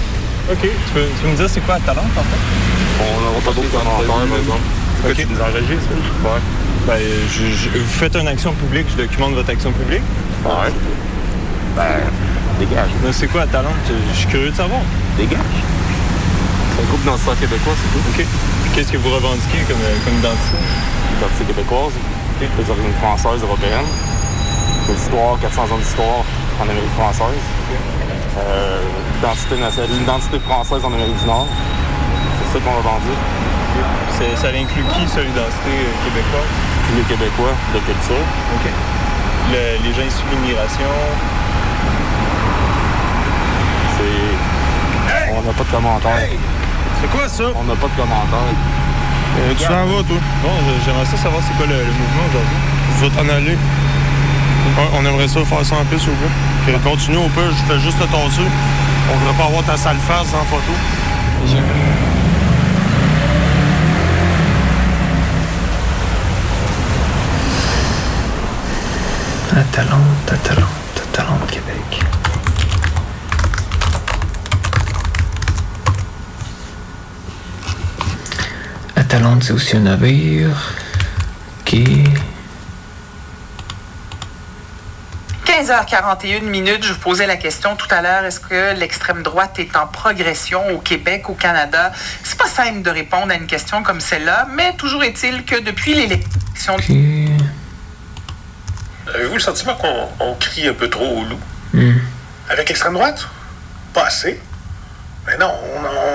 OK. 0.51 0.57
Tu 0.61 0.67
peux, 0.93 1.01
tu 1.01 1.21
peux 1.23 1.27
me 1.29 1.35
dire 1.35 1.49
c'est 1.49 1.61
quoi 1.61 1.75
Atalante, 1.75 2.05
en 2.17 2.21
fait? 2.23 2.41
On 2.99 3.21
n'aura 3.21 3.39
pas 3.45 3.51
d'autres 3.53 3.71
commentaires, 3.71 4.07
par 4.07 4.37
exemple. 4.37 4.67
OK. 5.07 5.15
Tu 5.15 5.27
nous 5.27 5.39
enregistres? 5.41 5.93
Ouais. 6.25 6.41
Ben, 6.87 6.99
je, 7.31 7.43
je- 7.55 7.77
vous 7.79 7.85
faites 7.87 8.15
une 8.15 8.27
action 8.27 8.51
publique, 8.53 8.87
je 8.91 8.97
documente 9.03 9.33
votre 9.35 9.49
action 9.51 9.71
publique. 9.71 10.01
Ouais. 10.43 10.73
Ben, 11.77 12.01
dégage. 12.59 12.89
Mais 13.05 13.13
c'est 13.13 13.27
quoi 13.27 13.41
Atalante? 13.43 13.73
Je, 13.87 13.93
je 14.11 14.17
suis 14.17 14.27
curieux 14.27 14.49
de 14.51 14.55
savoir. 14.55 14.81
Dégage. 15.17 15.39
C'est 16.75 16.83
un 16.83 16.87
groupe 16.87 17.05
danseur 17.05 17.37
québécois, 17.39 17.73
c'est 17.77 17.91
tout. 17.93 18.21
OK. 18.21 18.25
Qu'est-ce 18.79 18.93
que 18.93 18.97
vous 19.03 19.11
revendiquez 19.13 19.59
comme, 19.67 19.75
euh, 19.83 19.99
comme 20.07 20.15
identité? 20.23 20.55
Identité 21.19 21.43
québécoise, 21.51 21.91
les 22.39 22.47
origines 22.71 22.95
françaises, 23.03 23.43
européennes. 23.43 23.91
Une 24.87 24.95
histoire, 24.95 25.35
400 25.41 25.63
ans 25.75 25.77
d'histoire 25.83 26.23
en 26.55 26.63
Amérique 26.63 26.95
française. 26.95 27.43
Euh, 28.39 28.79
l'identité 29.19 30.39
française 30.39 30.79
en 30.85 30.93
Amérique 30.95 31.19
du 31.19 31.25
Nord. 31.27 31.47
C'est 32.39 32.55
ça 32.55 32.63
qu'on 32.63 32.77
revendique. 32.79 33.19
Ça 34.39 34.47
inclut 34.47 34.87
qui, 34.95 35.03
ça, 35.11 35.27
l'identité 35.27 35.75
euh, 35.75 35.91
québécoise? 36.07 36.47
Les 36.95 37.03
Québécois 37.03 37.51
de 37.75 37.79
culture. 37.83 38.23
OK. 38.55 38.71
Le- 39.51 39.83
les 39.83 39.91
gens 39.91 40.07
issus 40.07 40.23
de 40.23 40.39
l'immigration? 40.39 40.87
C'est. 43.99 45.35
On 45.35 45.41
n'a 45.41 45.51
pas 45.51 45.63
de 45.65 45.69
commentaires. 45.69 46.29
C'est 47.01 47.09
quoi 47.11 47.27
ça? 47.29 47.43
On 47.55 47.63
n'a 47.63 47.75
pas 47.75 47.87
de 47.87 47.95
commentaires. 47.95 48.55
Euh, 49.39 49.53
tu 49.57 49.63
t'en 49.65 49.85
vas, 49.85 50.03
toi? 50.03 50.17
Bon, 50.43 50.49
je- 50.67 50.85
j'aimerais 50.85 51.05
ça 51.05 51.17
savoir 51.17 51.41
c'est 51.47 51.55
quoi 51.55 51.65
le, 51.67 51.77
le 51.79 51.93
mouvement 51.93 52.25
aujourd'hui. 52.29 52.59
Je 52.99 53.05
vais 53.05 53.11
t'en 53.15 53.29
aller. 53.33 53.55
Ouais, 54.77 54.89
on 54.93 55.05
aimerait 55.05 55.27
ça 55.27 55.39
faire 55.45 55.65
ça 55.65 55.75
en 55.75 55.85
vous 56.11 56.17
plaît. 56.17 56.75
Ok, 56.75 56.83
Continue 56.83 57.17
au 57.17 57.29
peu, 57.29 57.45
je 57.49 57.73
fais 57.73 57.79
juste 57.79 57.97
te 57.99 58.03
tasser. 58.05 58.47
On 59.11 59.19
devrait 59.19 59.37
pas 59.37 59.45
avoir 59.45 59.63
ta 59.63 59.77
sale 59.77 59.97
face 60.07 60.33
en 60.33 60.43
photo. 60.45 60.73
Atalante, 69.51 70.31
Atalante, 70.31 70.67
Atalante 71.11 71.47
Québec. 71.51 72.03
C'est 79.41 79.53
aussi 79.53 79.77
un 79.77 79.81
navire. 79.81 80.73
Ok. 81.61 81.77
15h41 85.45 86.43
minutes, 86.43 86.83
je 86.83 86.93
vous 86.93 86.99
posais 86.99 87.25
la 87.25 87.35
question 87.35 87.75
tout 87.75 87.87
à 87.89 88.01
l'heure, 88.01 88.23
est-ce 88.23 88.39
que 88.39 88.77
l'extrême 88.77 89.23
droite 89.23 89.59
est 89.59 89.75
en 89.75 89.87
progression 89.87 90.69
au 90.69 90.77
Québec, 90.77 91.29
au 91.29 91.33
Canada? 91.33 91.91
C'est 92.23 92.37
pas 92.37 92.47
simple 92.47 92.81
de 92.81 92.89
répondre 92.89 93.31
à 93.31 93.35
une 93.35 93.47
question 93.47 93.81
comme 93.81 93.99
celle-là, 93.99 94.47
mais 94.53 94.75
toujours 94.77 95.03
est-il 95.03 95.43
que 95.45 95.59
depuis 95.59 95.95
l'élection... 95.95 96.75
Avez-vous 99.13 99.33
le 99.33 99.39
sentiment 99.39 99.75
qu'on 99.75 100.09
on 100.19 100.35
crie 100.35 100.67
un 100.67 100.73
peu 100.73 100.89
trop 100.89 101.21
au 101.21 101.23
loup? 101.23 101.39
Hmm. 101.73 101.97
Avec 102.49 102.69
l'extrême 102.69 102.93
droite? 102.93 103.27
Pas 103.93 104.05
assez. 104.05 104.39
Mais 105.27 105.37
non, 105.37 105.53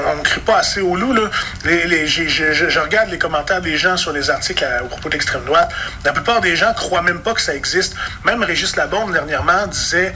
on 0.09 0.17
ne 0.17 0.23
crie 0.23 0.41
pas 0.41 0.59
assez 0.59 0.81
au 0.81 0.97
loup. 0.97 1.13
Là. 1.13 1.31
Je, 1.65 2.79
regarde 2.81 3.11
les 3.11 3.19
commentaires 3.19 3.61
des 3.61 3.77
gens 3.77 3.97
sur 3.97 4.13
les 4.13 4.31
articles 4.31 4.65
à- 4.65 4.83
au 4.83 4.87
propos 4.87 5.09
de 5.09 5.15
l'extrême 5.15 5.45
droite. 5.45 5.71
La 6.05 6.13
plupart 6.13 6.41
des 6.41 6.57
gens 6.57 6.73
croient 6.75 7.03
même 7.03 7.21
pas 7.21 7.35
que 7.35 7.41
ça 7.41 7.55
existe. 7.55 7.95
Même 8.25 8.43
Régis 8.43 8.77
Labombe, 8.77 9.13
dernièrement, 9.13 9.67
disait 9.67 10.13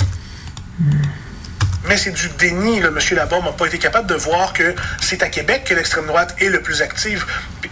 mais 1.84 1.96
c'est 1.96 2.10
du 2.10 2.28
déni. 2.38 2.80
Là. 2.80 2.90
Monsieur 2.90 3.16
Labombe 3.16 3.46
n'a 3.46 3.52
pas 3.52 3.66
été 3.66 3.78
capable 3.78 4.06
de 4.06 4.14
voir 4.14 4.52
que 4.52 4.74
c'est 5.00 5.22
à 5.22 5.28
Québec 5.28 5.64
que 5.64 5.74
l'extrême 5.74 6.06
droite 6.06 6.34
est 6.38 6.50
le 6.50 6.60
plus 6.60 6.82
active. 6.82 7.24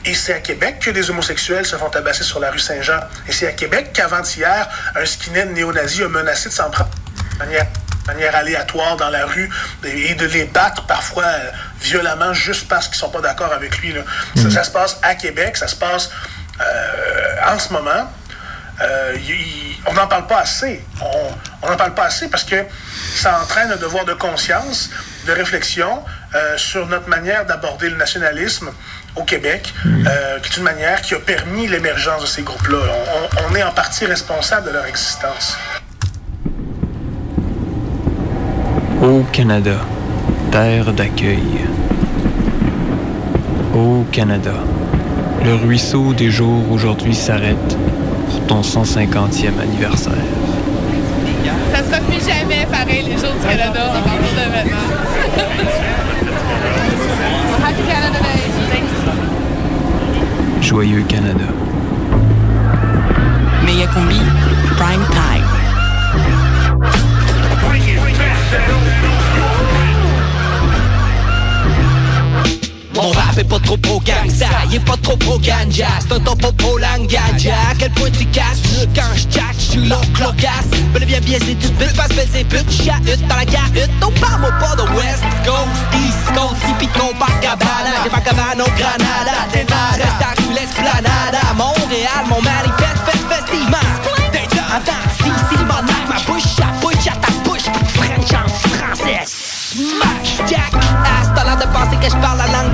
Et 0.04 0.14
c'est 0.14 0.32
à 0.32 0.40
Québec 0.40 0.78
que 0.80 0.90
les 0.90 1.10
homosexuels 1.10 1.66
se 1.66 1.76
font 1.76 1.90
tabasser 1.90 2.24
sur 2.24 2.40
la 2.40 2.50
rue 2.50 2.58
Saint-Jean. 2.58 3.00
Et 3.28 3.32
c'est 3.32 3.46
à 3.46 3.52
Québec 3.52 3.90
qu'avant-hier, 3.92 4.68
un 4.94 5.04
skinhead 5.04 5.52
néo-nazi 5.52 6.02
a 6.02 6.08
menacé 6.08 6.48
de 6.48 6.54
s'en 6.54 6.70
prendre 6.70 6.90
de 8.06 8.12
manière, 8.12 8.34
aléatoire 8.36 8.96
dans 8.96 9.08
la 9.10 9.26
rue 9.26 9.50
et 9.84 10.14
de 10.14 10.26
les 10.26 10.44
battre 10.44 10.84
parfois 10.86 11.24
euh, 11.24 11.50
violemment 11.80 12.32
juste 12.34 12.68
parce 12.68 12.86
qu'ils 12.88 12.96
sont 12.98 13.10
pas 13.10 13.20
d'accord 13.20 13.52
avec 13.52 13.78
lui. 13.78 13.92
là. 13.92 14.02
Ça, 14.36 14.50
ça 14.50 14.64
se 14.64 14.70
passe 14.70 14.98
à 15.02 15.14
Québec, 15.14 15.56
ça 15.56 15.68
se 15.68 15.76
passe 15.76 16.10
euh, 16.60 17.34
en 17.48 17.58
ce 17.58 17.72
moment. 17.72 18.10
Euh, 18.80 19.14
y- 19.18 19.32
y- 19.32 19.80
on 19.86 19.94
n'en 19.94 20.06
parle 20.06 20.26
pas 20.26 20.40
assez. 20.40 20.84
On 21.62 21.70
n'en 21.70 21.76
parle 21.76 21.94
pas 21.94 22.04
assez 22.04 22.28
parce 22.28 22.44
que 22.44 22.56
ça 23.14 23.40
entraîne 23.42 23.70
un 23.72 23.76
devoir 23.76 24.04
de 24.04 24.12
conscience, 24.12 24.90
de 25.26 25.32
réflexion 25.32 26.02
sur 26.58 26.86
notre 26.86 27.08
manière 27.08 27.46
d'aborder 27.46 27.88
le 27.88 27.96
nationalisme 27.96 28.70
au 29.14 29.24
Québec, 29.24 29.72
euh, 29.86 30.38
qui 30.40 30.52
est 30.52 30.56
une 30.58 30.62
manière 30.64 31.00
qui 31.00 31.14
a 31.14 31.18
permis 31.18 31.66
l'émergence 31.66 32.20
de 32.22 32.26
ces 32.26 32.42
groupes-là. 32.42 32.76
On, 32.76 33.22
on- 33.22 33.48
on 33.50 33.54
est 33.54 33.62
en 33.62 33.72
partie 33.72 34.04
responsable 34.04 34.66
de 34.66 34.72
leur 34.72 34.84
existence. 34.84 35.56
Au 39.06 39.22
Canada, 39.30 39.76
terre 40.50 40.92
d'accueil. 40.92 41.64
Au 43.72 44.04
Canada, 44.10 44.54
le 45.44 45.54
ruisseau 45.54 46.12
des 46.12 46.28
jours 46.28 46.72
aujourd'hui 46.72 47.14
s'arrête 47.14 47.78
pour 48.28 48.40
ton 48.48 48.62
150e 48.62 49.60
anniversaire. 49.62 50.12
Ça 51.72 51.84
sera 51.84 52.00
plus 52.00 52.18
jamais 52.18 52.66
pareil 52.68 53.04
les 53.04 53.12
jours 53.12 53.32
du 53.40 53.46
Canada 53.46 53.80
en 53.90 54.02
partir 54.02 54.32
de 54.32 54.50
maintenant. 54.50 54.88
Happy 57.64 57.82
Canada 57.88 58.18
Day. 58.18 58.82
Joyeux 60.60 61.04
Canada. 61.06 61.46
Megacombi, 63.64 64.20
prime 64.76 65.06
time. 65.12 65.45
Mon 72.96 73.10
rap 73.10 73.36
est 73.36 73.44
pas 73.44 73.58
trop 73.58 73.76
pro 73.76 74.00
gangsta, 74.00 74.46
il 74.70 74.76
est 74.76 74.80
pas 74.80 74.96
trop 75.02 75.16
pro 75.18 75.38
ganja. 75.38 75.86
C'est 76.00 76.14
un 76.14 76.20
topo 76.20 76.50
pro 76.52 76.78
langanja 76.78 77.52
À 77.70 77.74
quel 77.78 77.90
point 77.90 78.10
tu 78.10 78.24
casses? 78.26 78.62
Quand 78.94 79.12
je 79.14 79.24
jack, 79.30 79.54
je 79.58 79.64
suis 79.72 79.86
l'oncle 79.86 80.22
loquace 80.22 80.70
Bel 80.94 81.02
et 81.02 81.06
bien 81.06 81.20
biaisé, 81.20 81.56
tu 81.60 81.68
putes, 81.68 81.94
passe 81.94 82.08
belle, 82.08 82.28
c'est 82.32 82.44
pute. 82.44 82.70
Chahute 82.70 83.20
dans 83.28 83.36
la 83.36 83.44
carute, 83.44 83.90
non 84.00 84.10
parle-moi 84.18 84.50
pas 84.58 84.74
de 84.76 84.88
West 84.96 85.24
Coast, 85.44 85.76
East 85.92 86.34
Coast, 86.34 86.56
hippie 86.66 86.88
Copacabana. 86.88 88.00
J'ai 88.02 88.10
pas 88.10 88.20
cabane 88.20 88.62
au 88.62 88.70
Granada, 88.78 89.44
t'es 89.52 89.66
mal 89.68 90.00
Reste 90.00 90.22
à 90.22 90.32
rue 90.40 90.54
l'esplanade. 90.54 91.36
À 91.50 91.52
Montréal 91.52 92.24
Mon 92.30 92.40
manifeste, 92.40 93.04
fest, 93.04 93.24
festivement 93.28 93.76
Déjà 94.32 94.64
avant, 94.72 95.04
si, 95.18 95.30
si, 95.50 95.64
mon 95.64 95.82
night 95.84 96.08
Ma 96.08 96.20
bouche 96.32 96.60
à 96.64 96.72
bouche 96.80 97.06
à 97.08 97.16
ta 97.16 97.30
bouche 97.44 97.68
French 97.94 98.32
en 98.32 98.48
français. 98.48 99.20
Smash, 99.26 100.48
jack 100.48 100.72
ass 100.74 101.28
T'as 101.34 101.44
l'air 101.44 101.56
de 101.58 101.64
penser 101.64 101.96
que 102.00 102.08
je 102.08 102.16
parle 102.22 102.38
la 102.38 102.46
langue 102.46 102.65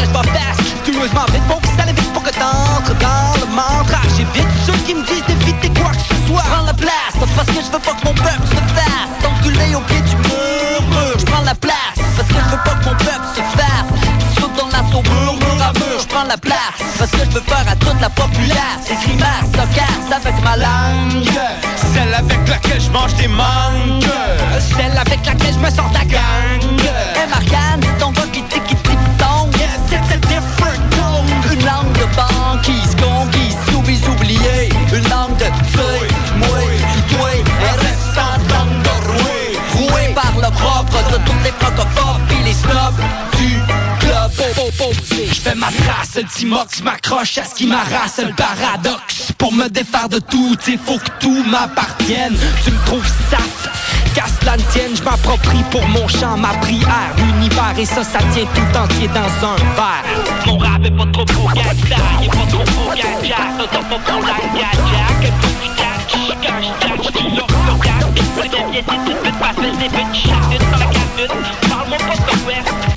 que 0.00 0.06
je 0.06 0.12
vais 0.12 0.38
fast 0.38 0.84
Tueusement 0.84 1.26
vite, 1.32 1.42
faut 1.48 1.60
que 1.60 1.68
ça 1.68 1.84
vite 1.86 2.12
pour 2.12 2.22
que 2.22 2.30
t'entres 2.30 2.94
dans 2.98 3.40
le 3.40 3.46
mantra. 3.54 4.00
J'évite 4.16 4.48
ceux 4.66 4.78
qui 4.86 4.94
me 4.94 5.04
disent 5.04 5.24
d'éviter 5.26 5.70
quoi 5.80 5.90
que 5.90 6.00
ce 6.00 6.16
soit. 6.26 6.42
Prends 6.42 6.66
la 6.66 6.74
place, 6.74 7.14
parce 7.36 7.48
que 7.48 7.60
je 7.60 7.70
veux 7.70 7.78
pas 7.78 7.92
que 7.92 8.04
mon 8.04 8.14
peuple 8.14 8.46
se 8.48 8.60
fasse. 8.74 9.12
Enculé 9.24 9.74
au 9.74 9.80
pied 9.80 10.00
du 10.00 10.16
mur, 10.16 11.18
je 11.18 11.24
prends 11.24 11.42
la 11.44 11.54
place 11.54 11.96
Parce 12.16 12.28
que 12.28 12.34
je 12.34 12.50
veux 12.50 12.62
pas 12.64 12.74
que 12.80 12.84
mon 12.84 12.96
peuple 12.96 13.26
se 13.34 13.42
fasse. 13.56 13.90
Saute 14.38 14.56
dans 14.56 14.68
à 14.68 15.72
mur, 15.72 16.00
je 16.00 16.06
prends 16.06 16.24
la 16.24 16.38
place 16.38 16.80
Parce 16.98 17.10
que 17.10 17.18
je 17.18 17.30
veux 17.30 17.42
faire 17.42 17.64
à 17.68 17.76
toute 17.76 18.00
la 18.00 18.10
populace. 18.10 18.88
Des 18.88 18.96
grimaces, 18.96 19.50
sarcasmes 19.54 20.12
avec 20.12 20.42
ma 20.42 20.56
langue. 20.56 21.28
Celle 21.92 22.14
avec 22.14 22.48
laquelle 22.48 22.80
je 22.80 22.90
mange 22.90 23.14
des 23.14 23.28
mangues. 23.28 24.04
Celle 24.76 24.96
avec 24.96 25.24
laquelle 25.26 25.54
je 25.54 25.58
me 25.58 25.70
sors 25.70 25.90
la 25.92 26.04
gang. 26.04 26.80
Hey 27.14 27.28
Marianne, 27.28 27.80
dis 27.80 28.00
donc 28.00 28.14
banquise, 32.28 32.94
conquise, 32.96 33.56
oublie 33.76 34.00
oublié 34.08 34.68
Une 34.92 35.08
langue 35.08 35.36
de 35.36 35.44
moi, 36.38 36.58
puis 36.92 37.16
toi 37.16 37.30
Elle 37.32 37.80
reste 37.80 38.18
en 38.18 38.36
langue 38.52 38.82
de 38.82 38.94
roué 39.08 39.58
Roué 39.76 40.14
par 40.14 40.32
le 40.36 40.50
propre 40.54 40.98
de 41.10 41.16
toutes 41.24 41.44
les 41.44 41.52
francophobes 41.52 42.26
Pis 42.28 42.42
les 42.44 42.52
snobs 42.52 43.29
Ma 45.56 45.66
trace, 45.66 46.16
le 46.16 46.22
petit 46.22 46.46
mox 46.46 46.80
m'accroche 46.82 47.38
à 47.38 47.44
ce 47.44 47.54
qui 47.56 47.66
m'arrasse 47.66 48.18
le 48.18 48.32
paradoxe 48.34 49.32
Pour 49.36 49.52
me 49.52 49.68
défaire 49.68 50.08
de 50.08 50.20
tout, 50.20 50.56
il 50.68 50.78
faut 50.78 50.98
que 50.98 51.10
tout 51.18 51.44
m'appartienne 51.44 52.36
Tu 52.64 52.70
me 52.70 52.86
trouves 52.86 53.06
saf, 53.28 53.68
casse 54.14 54.38
l'ancienne, 54.46 54.94
je 54.94 55.02
m'approprie 55.02 55.64
pour 55.72 55.86
mon 55.88 56.06
chant, 56.06 56.36
ma 56.36 56.54
prière. 56.60 56.86
L'univers 57.16 57.74
et 57.76 57.84
ça, 57.84 58.04
ça 58.04 58.20
tient 58.32 58.46
tout 58.54 58.78
entier 58.78 59.08
dans 59.08 59.48
un 59.48 59.56
verre. 59.74 60.04
Mon 60.46 60.58
rap 60.58 60.84
est 60.84 60.90
pas 60.90 61.06
trop 61.12 61.24
pour 61.24 61.52
il 61.54 61.60
est 61.60 62.28
pas 62.28 62.46
trop 62.46 62.64
pour. 62.64 62.94
T'as 62.94 63.82
pas 63.82 63.98
que 63.98 64.06
tu 64.06 64.60
tu 66.12 66.28
des 69.78 69.88
dans 69.88 70.78
la. 70.78 71.28
Parle-moi 71.68 71.98
pas. 71.98 72.89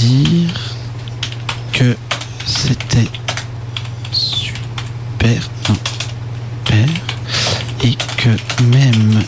Dire 0.00 0.54
que 1.72 1.96
c'était 2.46 3.08
super, 4.12 5.48
et 7.82 7.96
que 8.16 8.30
même 8.64 9.22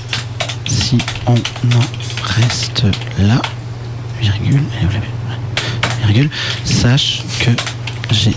si 0.67 0.99
on 1.27 1.35
en 1.35 1.87
reste 2.23 2.85
là, 3.19 3.41
virgule, 4.21 4.63
virgule, 6.05 6.31
sache 6.65 7.23
que 7.41 7.51
j'ai 8.11 8.35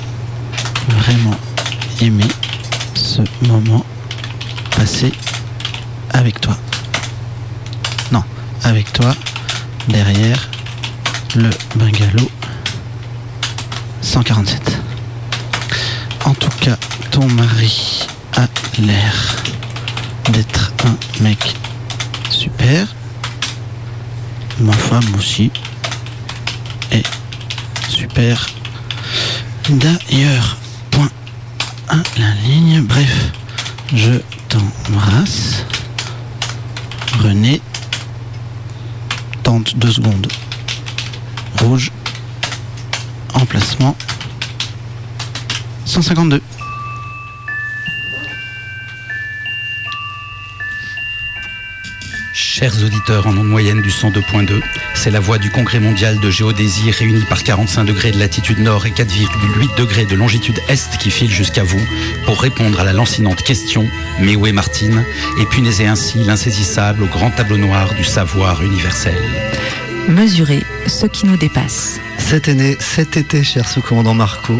vraiment 0.87 1.37
aimé 2.01 2.25
ce 2.93 3.21
moment 3.47 3.85
passé 4.75 5.11
avec 6.11 6.39
toi. 6.41 6.57
Non, 8.11 8.23
avec 8.63 8.91
toi, 8.93 9.15
derrière 9.87 10.49
le 11.35 11.49
bungalow 11.75 12.29
147. 14.01 14.79
En 16.25 16.33
tout 16.35 16.49
cas, 16.61 16.77
ton 17.11 17.27
mari 17.27 18.07
a 18.37 18.47
l'air 18.79 19.43
d'être 20.31 20.71
un 20.85 21.23
mec 21.23 21.55
super. 22.29 22.87
Ma 24.59 24.73
femme 24.73 25.15
aussi 25.17 25.51
est 26.91 27.05
super. 27.89 28.47
D'ailleurs, 29.69 30.57
point 30.91 31.09
à 31.89 31.97
la 32.17 32.33
ligne. 32.45 32.81
Bref, 32.81 33.31
je 33.93 34.19
t'embrasse. 34.49 35.65
René. 37.21 37.61
Tente 39.43 39.77
deux 39.77 39.91
secondes. 39.91 40.27
Rouge. 41.59 41.91
Emplacement. 43.33 43.95
152. 46.13 46.41
Chers 52.33 52.83
auditeurs 52.83 53.27
en 53.27 53.37
onde 53.37 53.47
moyenne 53.47 53.81
du 53.81 53.89
102.2, 53.89 54.61
c'est 54.95 55.11
la 55.11 55.19
voix 55.19 55.37
du 55.37 55.49
Congrès 55.49 55.79
mondial 55.79 56.19
de 56.19 56.29
géodésie 56.29 56.91
réuni 56.91 57.23
par 57.25 57.43
45 57.43 57.85
degrés 57.85 58.11
de 58.11 58.19
latitude 58.19 58.59
nord 58.59 58.85
et 58.85 58.91
4,8 58.91 59.77
degrés 59.77 60.05
de 60.05 60.15
longitude 60.15 60.59
est 60.69 60.97
qui 60.97 61.11
file 61.11 61.31
jusqu'à 61.31 61.63
vous 61.63 61.81
pour 62.25 62.41
répondre 62.41 62.79
à 62.79 62.83
la 62.83 62.93
lancinante 62.93 63.41
question 63.41 63.87
Mais 64.19 64.35
où 64.35 64.47
est 64.47 64.51
Martine? 64.51 65.03
et 65.39 65.45
punaiser 65.45 65.87
ainsi 65.87 66.19
l'insaisissable 66.19 67.03
au 67.03 67.07
grand 67.07 67.31
tableau 67.31 67.57
noir 67.57 67.93
du 67.95 68.03
savoir 68.03 68.63
universel. 68.63 69.15
Mesurer 70.09 70.63
ce 70.85 71.05
qui 71.05 71.25
nous 71.25 71.37
dépasse. 71.37 71.99
Cet 72.17 72.49
été, 72.49 72.75
cet 72.79 73.15
été, 73.15 73.41
cher 73.41 73.67
sous-commandant 73.67 74.13
Marco, 74.13 74.53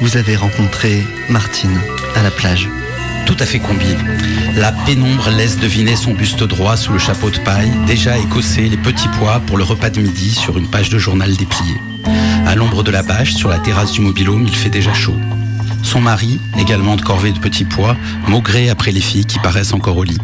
vous 0.00 0.16
avez 0.16 0.34
rencontré 0.34 1.04
Martine 1.28 1.80
à 2.16 2.22
la 2.22 2.32
plage. 2.32 2.68
Tout 3.24 3.36
à 3.38 3.46
fait 3.46 3.60
combi. 3.60 3.86
La 4.56 4.72
pénombre 4.72 5.30
laisse 5.30 5.56
deviner 5.58 5.94
son 5.94 6.14
buste 6.14 6.42
droit 6.42 6.76
sous 6.76 6.92
le 6.92 6.98
chapeau 6.98 7.30
de 7.30 7.38
paille, 7.38 7.70
déjà 7.86 8.18
écossé 8.18 8.68
les 8.68 8.76
petits 8.76 9.08
pois 9.18 9.40
pour 9.46 9.56
le 9.56 9.62
repas 9.62 9.90
de 9.90 10.00
midi 10.00 10.32
sur 10.32 10.58
une 10.58 10.68
page 10.68 10.90
de 10.90 10.98
journal 10.98 11.36
dépliée. 11.36 11.80
À 12.46 12.56
l'ombre 12.56 12.82
de 12.82 12.90
la 12.90 13.04
bâche, 13.04 13.34
sur 13.34 13.48
la 13.48 13.60
terrasse 13.60 13.92
du 13.92 14.00
mobilhome, 14.00 14.46
il 14.48 14.56
fait 14.56 14.68
déjà 14.68 14.92
chaud. 14.92 15.16
Son 15.84 16.00
mari, 16.00 16.40
également 16.58 16.96
de 16.96 17.02
corvée 17.02 17.32
de 17.32 17.38
petits 17.38 17.64
pois, 17.64 17.96
maugré 18.26 18.68
après 18.68 18.90
les 18.90 19.00
filles 19.00 19.26
qui 19.26 19.38
paraissent 19.38 19.74
encore 19.74 19.96
au 19.96 20.04
lit. 20.04 20.18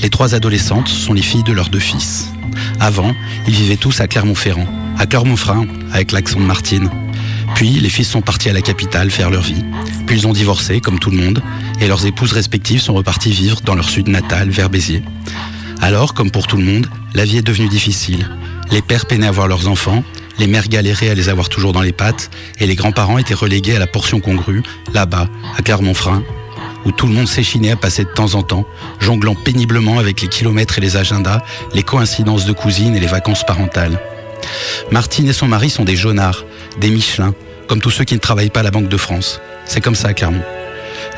Les 0.00 0.08
trois 0.08 0.36
adolescentes 0.36 0.88
sont 0.88 1.12
les 1.12 1.22
filles 1.22 1.42
de 1.42 1.52
leurs 1.52 1.68
deux 1.68 1.80
fils. 1.80 2.32
Avant, 2.80 3.14
ils 3.46 3.54
vivaient 3.54 3.76
tous 3.76 4.00
à 4.00 4.06
Clermont-Ferrand, 4.06 4.66
à 4.98 5.06
Clermont-Ferrand, 5.06 5.66
avec 5.92 6.12
l'accent 6.12 6.40
de 6.40 6.44
Martine. 6.44 6.90
Puis, 7.54 7.70
les 7.70 7.88
fils 7.88 8.08
sont 8.08 8.20
partis 8.20 8.48
à 8.50 8.52
la 8.52 8.60
capitale 8.60 9.10
faire 9.10 9.30
leur 9.30 9.42
vie. 9.42 9.64
Puis, 10.06 10.16
ils 10.16 10.26
ont 10.26 10.32
divorcé, 10.32 10.80
comme 10.80 10.98
tout 10.98 11.10
le 11.10 11.18
monde, 11.18 11.42
et 11.80 11.88
leurs 11.88 12.06
épouses 12.06 12.32
respectives 12.32 12.80
sont 12.80 12.94
reparties 12.94 13.30
vivre 13.30 13.60
dans 13.62 13.74
leur 13.74 13.88
sud 13.88 14.08
natal, 14.08 14.50
vers 14.50 14.70
Béziers. 14.70 15.02
Alors, 15.80 16.14
comme 16.14 16.30
pour 16.30 16.46
tout 16.46 16.56
le 16.56 16.64
monde, 16.64 16.88
la 17.14 17.24
vie 17.24 17.38
est 17.38 17.42
devenue 17.42 17.68
difficile. 17.68 18.28
Les 18.70 18.82
pères 18.82 19.06
peinaient 19.06 19.26
à 19.26 19.32
voir 19.32 19.48
leurs 19.48 19.68
enfants, 19.68 20.04
les 20.38 20.46
mères 20.46 20.68
galéraient 20.68 21.10
à 21.10 21.14
les 21.14 21.28
avoir 21.28 21.48
toujours 21.48 21.72
dans 21.72 21.82
les 21.82 21.92
pattes, 21.92 22.30
et 22.58 22.66
les 22.66 22.74
grands-parents 22.74 23.18
étaient 23.18 23.34
relégués 23.34 23.76
à 23.76 23.78
la 23.78 23.86
portion 23.86 24.20
congrue, 24.20 24.62
là-bas, 24.92 25.28
à 25.56 25.62
Clermont-Ferrand, 25.62 26.22
où 26.84 26.92
tout 26.92 27.06
le 27.06 27.12
monde 27.12 27.28
s'échinait 27.28 27.72
à 27.72 27.76
passer 27.76 28.04
de 28.04 28.10
temps 28.10 28.34
en 28.34 28.42
temps, 28.42 28.64
jonglant 29.00 29.34
péniblement 29.34 29.98
avec 29.98 30.20
les 30.20 30.28
kilomètres 30.28 30.78
et 30.78 30.80
les 30.80 30.96
agendas, 30.96 31.42
les 31.74 31.82
coïncidences 31.82 32.44
de 32.44 32.52
cousines 32.52 32.96
et 32.96 33.00
les 33.00 33.06
vacances 33.06 33.44
parentales. 33.44 34.00
Martine 34.90 35.28
et 35.28 35.32
son 35.32 35.48
mari 35.48 35.70
sont 35.70 35.84
des 35.84 35.96
jaunards, 35.96 36.44
des 36.80 36.90
Michelin, 36.90 37.34
comme 37.66 37.80
tous 37.80 37.90
ceux 37.90 38.04
qui 38.04 38.14
ne 38.14 38.20
travaillent 38.20 38.50
pas 38.50 38.60
à 38.60 38.64
la 38.64 38.70
Banque 38.70 38.88
de 38.88 38.96
France. 38.96 39.40
C'est 39.64 39.80
comme 39.80 39.94
ça 39.94 40.08
à 40.08 40.14
Clermont. 40.14 40.42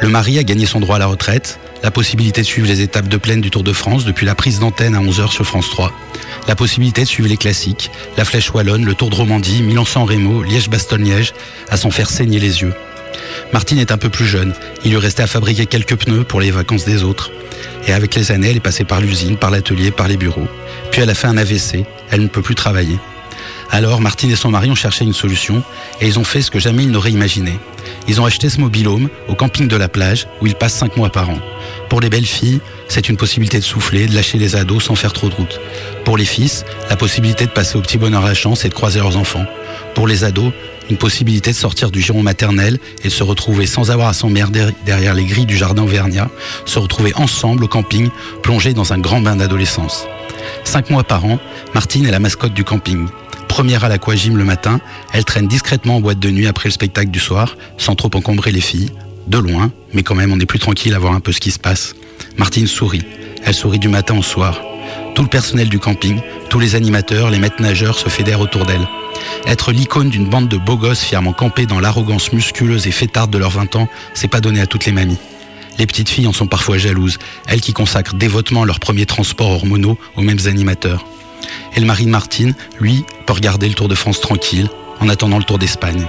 Le 0.00 0.08
mari 0.08 0.38
a 0.38 0.44
gagné 0.44 0.66
son 0.66 0.80
droit 0.80 0.96
à 0.96 0.98
la 0.98 1.06
retraite, 1.06 1.58
la 1.82 1.90
possibilité 1.90 2.42
de 2.42 2.46
suivre 2.46 2.66
les 2.66 2.80
étapes 2.80 3.08
de 3.08 3.16
plaine 3.16 3.40
du 3.40 3.50
Tour 3.50 3.62
de 3.62 3.72
France 3.72 4.04
depuis 4.04 4.26
la 4.26 4.34
prise 4.34 4.58
d'antenne 4.58 4.94
à 4.94 5.00
11h 5.00 5.30
sur 5.30 5.44
France 5.44 5.70
3, 5.70 5.92
la 6.48 6.56
possibilité 6.56 7.02
de 7.02 7.06
suivre 7.06 7.28
les 7.28 7.36
classiques, 7.36 7.90
la 8.16 8.24
Flèche 8.24 8.52
Wallonne, 8.52 8.84
le 8.84 8.94
Tour 8.94 9.10
de 9.10 9.14
Romandie, 9.14 9.62
Milan-San 9.62 10.04
Remo, 10.04 10.42
Liège-Bastogne-Liège, 10.42 11.32
à 11.70 11.76
s'en 11.76 11.90
faire 11.90 12.10
saigner 12.10 12.38
les 12.38 12.62
yeux. 12.62 12.74
Martine 13.52 13.78
est 13.78 13.92
un 13.92 13.98
peu 13.98 14.08
plus 14.08 14.26
jeune, 14.26 14.52
il 14.84 14.90
lui 14.90 14.98
restait 14.98 15.22
à 15.22 15.26
fabriquer 15.26 15.66
quelques 15.66 15.96
pneus 15.96 16.24
pour 16.24 16.40
les 16.40 16.50
vacances 16.50 16.84
des 16.84 17.02
autres. 17.02 17.30
Et 17.86 17.92
avec 17.92 18.14
les 18.14 18.32
années, 18.32 18.50
elle 18.50 18.56
est 18.56 18.60
passée 18.60 18.84
par 18.84 19.00
l'usine, 19.00 19.36
par 19.36 19.50
l'atelier, 19.50 19.90
par 19.90 20.08
les 20.08 20.16
bureaux. 20.16 20.48
Puis 20.90 21.02
elle 21.02 21.10
a 21.10 21.14
fait 21.14 21.26
un 21.26 21.36
AVC, 21.36 21.84
elle 22.10 22.22
ne 22.22 22.28
peut 22.28 22.42
plus 22.42 22.54
travailler. 22.54 22.98
Alors 23.72 24.00
Martine 24.00 24.30
et 24.32 24.36
son 24.36 24.50
mari 24.50 24.70
ont 24.70 24.74
cherché 24.74 25.04
une 25.04 25.12
solution 25.12 25.62
et 26.00 26.08
ils 26.08 26.18
ont 26.18 26.24
fait 26.24 26.42
ce 26.42 26.50
que 26.50 26.58
jamais 26.58 26.82
ils 26.82 26.90
n'auraient 26.90 27.12
imaginé. 27.12 27.58
Ils 28.08 28.20
ont 28.20 28.24
acheté 28.24 28.48
ce 28.48 28.60
mobilhome 28.60 29.08
au 29.28 29.34
camping 29.34 29.68
de 29.68 29.76
la 29.76 29.88
plage 29.88 30.26
où 30.40 30.46
ils 30.46 30.56
passent 30.56 30.74
5 30.74 30.96
mois 30.96 31.10
par 31.10 31.30
an. 31.30 31.38
Pour 31.88 32.00
les 32.00 32.10
belles 32.10 32.26
filles, 32.26 32.60
c'est 32.88 33.08
une 33.08 33.16
possibilité 33.16 33.58
de 33.58 33.64
souffler, 33.64 34.06
de 34.06 34.14
lâcher 34.14 34.38
les 34.38 34.56
ados 34.56 34.84
sans 34.84 34.96
faire 34.96 35.12
trop 35.12 35.28
de 35.28 35.34
route. 35.34 35.60
Pour 36.04 36.16
les 36.16 36.24
fils, 36.24 36.64
la 36.88 36.96
possibilité 36.96 37.46
de 37.46 37.50
passer 37.50 37.78
au 37.78 37.80
petit 37.80 37.98
bonheur 37.98 38.24
à 38.24 38.28
la 38.28 38.34
chance 38.34 38.64
et 38.64 38.68
de 38.68 38.74
croiser 38.74 38.98
leurs 38.98 39.16
enfants. 39.16 39.46
Pour 39.94 40.08
les 40.08 40.24
ados, 40.24 40.52
une 40.90 40.98
possibilité 40.98 41.50
de 41.52 41.56
sortir 41.56 41.90
du 41.90 42.00
giron 42.00 42.22
maternel 42.22 42.78
et 43.00 43.08
de 43.08 43.12
se 43.12 43.22
retrouver 43.22 43.66
sans 43.66 43.90
avoir 43.90 44.08
à 44.08 44.12
s'emmerder 44.12 44.66
derrière 44.84 45.14
les 45.14 45.24
grilles 45.24 45.46
du 45.46 45.56
jardin 45.56 45.82
Auvergnat, 45.82 46.28
se 46.66 46.78
retrouver 46.78 47.14
ensemble 47.14 47.64
au 47.64 47.68
camping, 47.68 48.10
plongés 48.42 48.74
dans 48.74 48.92
un 48.92 48.98
grand 48.98 49.20
bain 49.20 49.36
d'adolescence. 49.36 50.06
Cinq 50.64 50.90
mois 50.90 51.04
par 51.04 51.24
an, 51.24 51.38
Martine 51.74 52.06
est 52.06 52.10
la 52.10 52.18
mascotte 52.18 52.54
du 52.54 52.64
camping. 52.64 53.06
Première 53.48 53.84
à 53.84 53.88
l'aquagym 53.88 54.36
le 54.36 54.44
matin, 54.44 54.80
elle 55.12 55.24
traîne 55.24 55.48
discrètement 55.48 55.96
en 55.96 56.00
boîte 56.00 56.18
de 56.18 56.30
nuit 56.30 56.46
après 56.46 56.68
le 56.68 56.72
spectacle 56.72 57.10
du 57.10 57.20
soir, 57.20 57.56
sans 57.78 57.94
trop 57.94 58.10
encombrer 58.14 58.52
les 58.52 58.60
filles. 58.60 58.90
De 59.26 59.38
loin, 59.38 59.70
mais 59.92 60.02
quand 60.02 60.14
même 60.14 60.32
on 60.32 60.40
est 60.40 60.46
plus 60.46 60.58
tranquille 60.58 60.94
à 60.94 60.98
voir 60.98 61.12
un 61.12 61.20
peu 61.20 61.30
ce 61.30 61.40
qui 61.40 61.50
se 61.50 61.58
passe. 61.58 61.94
Martine 62.36 62.66
sourit. 62.66 63.04
Elle 63.44 63.54
sourit 63.54 63.78
du 63.78 63.88
matin 63.88 64.18
au 64.18 64.22
soir. 64.22 64.60
Tout 65.14 65.22
le 65.22 65.28
personnel 65.28 65.68
du 65.68 65.78
camping, 65.78 66.20
tous 66.48 66.58
les 66.58 66.74
animateurs, 66.74 67.30
les 67.30 67.38
maîtres 67.38 67.60
nageurs 67.60 67.98
se 67.98 68.08
fédèrent 68.08 68.40
autour 68.40 68.64
d'elle. 68.64 68.86
Être 69.46 69.72
l'icône 69.72 70.08
d'une 70.08 70.28
bande 70.28 70.48
de 70.48 70.56
beaux 70.56 70.76
gosses 70.76 71.02
fièrement 71.02 71.32
campés 71.32 71.66
dans 71.66 71.80
l'arrogance 71.80 72.32
musculeuse 72.32 72.86
et 72.86 72.92
fêtarde 72.92 73.30
de 73.30 73.38
leurs 73.38 73.50
20 73.50 73.76
ans, 73.76 73.88
c'est 74.14 74.28
pas 74.28 74.40
donné 74.40 74.60
à 74.60 74.66
toutes 74.66 74.86
les 74.86 74.92
mamies. 74.92 75.18
Les 75.78 75.86
petites 75.86 76.08
filles 76.08 76.26
en 76.26 76.32
sont 76.32 76.46
parfois 76.46 76.78
jalouses, 76.78 77.18
elles 77.46 77.60
qui 77.60 77.72
consacrent 77.72 78.14
dévotement 78.14 78.64
leur 78.64 78.80
premier 78.80 79.06
transport 79.06 79.50
hormonaux 79.50 79.98
aux 80.16 80.22
mêmes 80.22 80.46
animateurs. 80.46 81.06
Et 81.74 81.80
le 81.80 81.86
Martine, 81.86 82.54
lui, 82.80 83.04
peut 83.26 83.32
regarder 83.32 83.68
le 83.68 83.74
Tour 83.74 83.88
de 83.88 83.94
France 83.94 84.20
tranquille, 84.20 84.68
en 85.00 85.08
attendant 85.08 85.38
le 85.38 85.44
Tour 85.44 85.58
d'Espagne. 85.58 86.06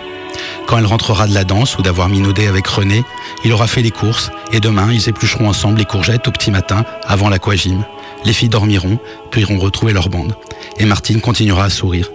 Quand 0.68 0.78
elle 0.78 0.86
rentrera 0.86 1.28
de 1.28 1.34
la 1.34 1.44
danse 1.44 1.78
ou 1.78 1.82
d'avoir 1.82 2.10
minaudé 2.10 2.48
avec 2.48 2.68
René, 2.68 3.04
il 3.44 3.52
aura 3.54 3.68
fait 3.68 3.82
les 3.82 3.92
courses 3.92 4.32
et 4.52 4.60
demain 4.60 4.92
ils 4.92 5.10
éplucheront 5.10 5.48
ensemble 5.48 5.80
les 5.80 5.86
courgettes 5.86 6.28
au 6.28 6.32
petit 6.32 6.52
matin 6.52 6.86
avant 7.06 7.30
l'aquagym. 7.30 7.84
Les 8.26 8.34
filles 8.34 8.50
dormiront, 8.50 9.00
puis 9.32 9.42
iront 9.42 9.60
retrouver 9.60 9.94
leur 9.94 10.10
bande. 10.10 10.36
Et 10.78 10.86
Martine 10.86 11.22
continuera 11.22 11.66
à 11.66 11.70
sourire. 11.70 12.10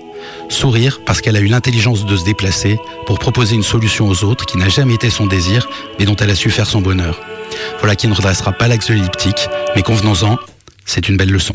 Sourire 0.49 1.01
parce 1.05 1.21
qu'elle 1.21 1.37
a 1.37 1.41
eu 1.41 1.47
l'intelligence 1.47 2.05
de 2.07 2.17
se 2.17 2.25
déplacer 2.25 2.79
pour 3.07 3.19
proposer 3.19 3.55
une 3.55 3.63
solution 3.63 4.09
aux 4.09 4.25
autres 4.25 4.47
qui 4.47 4.59
n'a 4.59 4.69
jamais 4.69 4.95
été 4.95 5.11
son 5.11 5.27
désir, 5.27 5.69
mais 5.99 6.05
dont 6.05 6.17
elle 6.17 6.31
a 6.31 6.37
su 6.37 6.51
faire 6.51 6.67
son 6.67 6.81
bonheur. 6.81 7.21
Voilà 7.81 7.97
qui 7.97 8.09
ne 8.09 8.15
redressera 8.15 8.53
pas 8.53 8.69
l'axe 8.69 8.89
de 8.89 8.95
l'elliptique, 8.95 9.49
mais 9.75 9.83
convenons-en, 9.83 10.39
c'est 10.85 11.09
une 11.09 11.17
belle 11.17 11.31
leçon. 11.31 11.55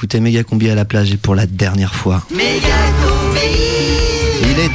Vous 0.00 0.06
écoutez 0.06 0.20
Méga 0.20 0.42
Combi 0.44 0.70
à 0.70 0.74
la 0.74 0.86
plage 0.86 1.12
et 1.12 1.18
pour 1.18 1.34
la 1.34 1.44
dernière 1.44 1.94
fois. 1.94 2.22
Il 2.30 2.40
est 2.40 2.62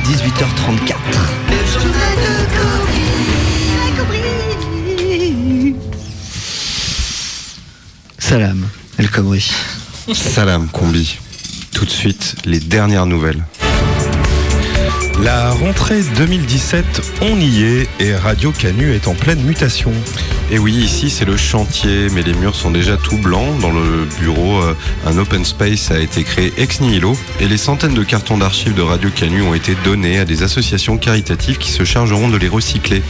18h34. 0.05 0.93
Salam, 8.19 8.67
El 8.99 9.09
Khomri. 9.09 9.51
Salam 10.13 10.67
Combi. 10.67 11.17
Tout 11.73 11.85
de 11.85 11.89
suite, 11.89 12.35
les 12.45 12.59
dernières 12.59 13.07
nouvelles. 13.07 13.43
La 15.23 15.49
rentrée 15.53 16.03
2017, 16.17 16.85
on 17.21 17.39
y 17.39 17.63
est 17.63 17.87
et 17.99 18.15
Radio 18.15 18.51
Canu 18.51 18.93
est 18.93 19.07
en 19.07 19.15
pleine 19.15 19.41
mutation. 19.41 19.91
Et 20.51 20.59
oui, 20.59 20.73
ici 20.73 21.09
c'est 21.09 21.25
le 21.25 21.37
chantier, 21.37 22.07
mais 22.13 22.21
les 22.21 22.33
murs 22.33 22.55
sont 22.55 22.69
déjà 22.69 22.97
tout 22.97 23.17
blancs. 23.17 23.59
Dans 23.61 23.71
le 23.71 24.07
bureau, 24.19 24.61
euh, 24.61 24.75
un 25.07 25.17
open 25.17 25.43
space 25.43 25.89
a 25.89 25.99
été 25.99 26.23
créé 26.23 26.53
ex 26.57 26.81
nihilo 26.81 27.17
et 27.39 27.47
les 27.47 27.57
centaines 27.57 27.95
de 27.95 28.03
cartons 28.03 28.37
d'archives 28.37 28.75
de 28.75 28.83
Radio 28.83 29.09
Canu 29.09 29.41
ont 29.41 29.55
été 29.55 29.75
donnés 29.83 30.19
à 30.19 30.25
des 30.25 30.43
associations 30.43 30.99
caritatives 30.99 31.57
qui 31.57 31.71
se 31.71 31.83
chargeront 31.83 32.29
de 32.29 32.37
les 32.37 32.47
recycler. 32.47 33.01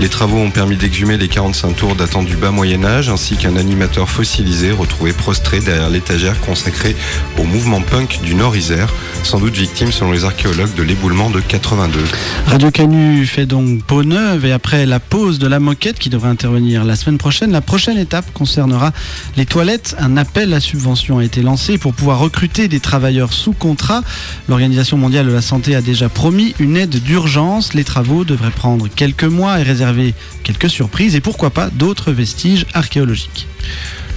Les 0.00 0.08
travaux 0.08 0.38
ont 0.38 0.50
permis 0.50 0.76
d'exhumer 0.76 1.16
les 1.16 1.28
45 1.28 1.76
tours 1.76 1.94
datant 1.94 2.24
du 2.24 2.34
bas 2.34 2.50
Moyen 2.50 2.84
Âge 2.84 3.08
ainsi 3.08 3.36
qu'un 3.36 3.54
animateur 3.54 4.10
fossilisé 4.10 4.72
retrouvé 4.72 5.12
prostré 5.12 5.60
derrière 5.60 5.88
l'étagère 5.88 6.40
consacrée 6.40 6.96
au 7.38 7.44
mouvement 7.44 7.80
punk 7.80 8.20
du 8.24 8.34
Nord-Isère, 8.34 8.92
sans 9.24 9.38
doute 9.38 9.54
victime 9.54 9.92
selon 9.92 10.12
les 10.12 10.24
archéologues 10.24 10.74
de 10.74 10.82
l'éboulement 10.82 11.30
de 11.30 11.40
82. 11.40 11.98
Radio 12.46 12.70
Canu 12.70 13.24
fait 13.26 13.46
donc 13.46 13.82
peau 13.84 14.02
neuve 14.02 14.44
et 14.44 14.52
après 14.52 14.86
la 14.86 15.00
pause 15.00 15.38
de 15.38 15.46
la 15.46 15.60
moquette 15.60 15.98
qui 15.98 16.08
devrait 16.08 16.28
intervenir 16.28 16.84
la 16.84 16.96
semaine 16.96 17.18
prochaine, 17.18 17.52
la 17.52 17.60
prochaine 17.60 17.98
étape 17.98 18.32
concernera 18.32 18.92
les 19.36 19.46
toilettes. 19.46 19.94
Un 19.98 20.16
appel 20.16 20.52
à 20.54 20.60
subvention 20.60 21.18
a 21.18 21.24
été 21.24 21.42
lancé 21.42 21.78
pour 21.78 21.94
pouvoir 21.94 22.18
recruter 22.18 22.68
des 22.68 22.80
travailleurs 22.80 23.32
sous 23.32 23.52
contrat. 23.52 24.02
L'Organisation 24.48 24.96
mondiale 24.96 25.26
de 25.26 25.32
la 25.32 25.42
santé 25.42 25.74
a 25.74 25.82
déjà 25.82 26.08
promis 26.08 26.54
une 26.58 26.76
aide 26.76 27.02
d'urgence. 27.02 27.74
Les 27.74 27.84
travaux 27.84 28.24
devraient 28.24 28.50
prendre 28.50 28.88
quelques 28.88 29.24
mois 29.24 29.60
et 29.60 29.62
réserver 29.62 30.14
quelques 30.42 30.70
surprises 30.70 31.14
et 31.14 31.20
pourquoi 31.20 31.50
pas 31.50 31.70
d'autres 31.70 32.12
vestiges 32.12 32.66
archéologiques. 32.74 33.46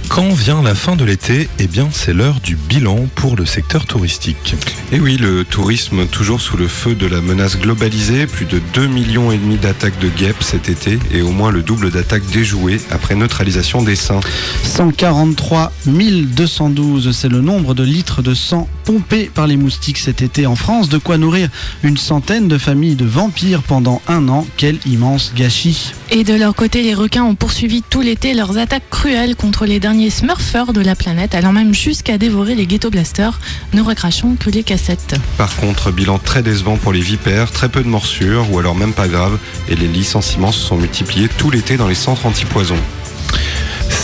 Quand 0.08 0.32
vient 0.32 0.62
la 0.62 0.74
fin 0.74 0.96
de 0.96 1.04
l'été, 1.04 1.48
eh 1.58 1.66
bien 1.66 1.88
c'est 1.92 2.14
l'heure 2.14 2.40
du 2.40 2.56
bilan 2.56 3.06
pour 3.14 3.36
le 3.36 3.44
secteur 3.44 3.86
touristique. 3.86 4.54
Et 4.92 5.00
oui, 5.00 5.16
le 5.16 5.44
tourisme 5.44 6.06
toujours 6.06 6.40
sous 6.40 6.56
le 6.56 6.68
feu 6.68 6.94
de 6.94 7.06
la 7.06 7.20
menace 7.20 7.58
globalisée, 7.58 8.26
plus 8.26 8.46
de 8.46 8.60
2 8.72 8.86
millions 8.86 9.30
et 9.30 9.36
demi 9.36 9.56
d'attaques 9.56 9.98
de 9.98 10.08
guêpes 10.08 10.42
cet 10.42 10.68
été 10.68 10.98
et 11.12 11.22
au 11.22 11.30
moins 11.30 11.50
le 11.50 11.62
double 11.62 11.90
d'attaques 11.90 12.26
déjouées 12.32 12.80
après 12.90 13.14
neutralisation 13.14 13.82
des 13.82 13.96
seins. 13.96 14.20
143 14.64 15.72
212, 15.86 17.10
c'est 17.12 17.28
le 17.28 17.40
nombre 17.40 17.74
de 17.74 17.82
litres 17.82 18.22
de 18.22 18.34
sang 18.34 18.68
pompés 18.84 19.30
par 19.34 19.46
les 19.46 19.56
moustiques 19.56 19.98
cet 19.98 20.22
été 20.22 20.46
en 20.46 20.56
France, 20.56 20.88
de 20.88 20.98
quoi 20.98 21.18
nourrir 21.18 21.48
une 21.82 21.96
centaine 21.96 22.48
de 22.48 22.56
familles 22.56 22.94
de 22.94 23.04
vampires 23.04 23.62
pendant 23.62 24.00
un 24.08 24.28
an. 24.28 24.46
Quel 24.56 24.78
immense 24.86 25.32
gâchis. 25.34 25.92
Et 26.10 26.22
de 26.22 26.34
leur 26.34 26.54
côté, 26.54 26.82
les 26.82 26.94
requins 26.94 27.24
ont 27.24 27.34
poursuivi 27.34 27.82
tout 27.82 28.00
l'été 28.00 28.32
leurs 28.32 28.58
attaques 28.58 28.88
cruelles 28.90 29.34
contre 29.34 29.66
les 29.66 29.80
derniers 29.96 30.10
smurfers 30.10 30.74
de 30.74 30.82
la 30.82 30.94
planète, 30.94 31.34
allant 31.34 31.54
même 31.54 31.72
jusqu'à 31.72 32.18
dévorer 32.18 32.54
les 32.54 32.66
ghetto 32.66 32.90
blasters, 32.90 33.40
ne 33.72 33.80
recrachant 33.80 34.36
que 34.38 34.50
les 34.50 34.62
cassettes. 34.62 35.14
Par 35.38 35.56
contre, 35.56 35.90
bilan 35.90 36.18
très 36.18 36.42
décevant 36.42 36.76
pour 36.76 36.92
les 36.92 37.00
vipères, 37.00 37.50
très 37.50 37.70
peu 37.70 37.82
de 37.82 37.88
morsures 37.88 38.52
ou 38.52 38.58
alors 38.58 38.74
même 38.74 38.92
pas 38.92 39.08
grave, 39.08 39.38
et 39.70 39.74
les 39.74 39.88
licenciements 39.88 40.52
se 40.52 40.60
sont 40.60 40.76
multipliés 40.76 41.30
tout 41.38 41.50
l'été 41.50 41.78
dans 41.78 41.88
les 41.88 41.94
centres 41.94 42.26
anti-poison. 42.26 42.76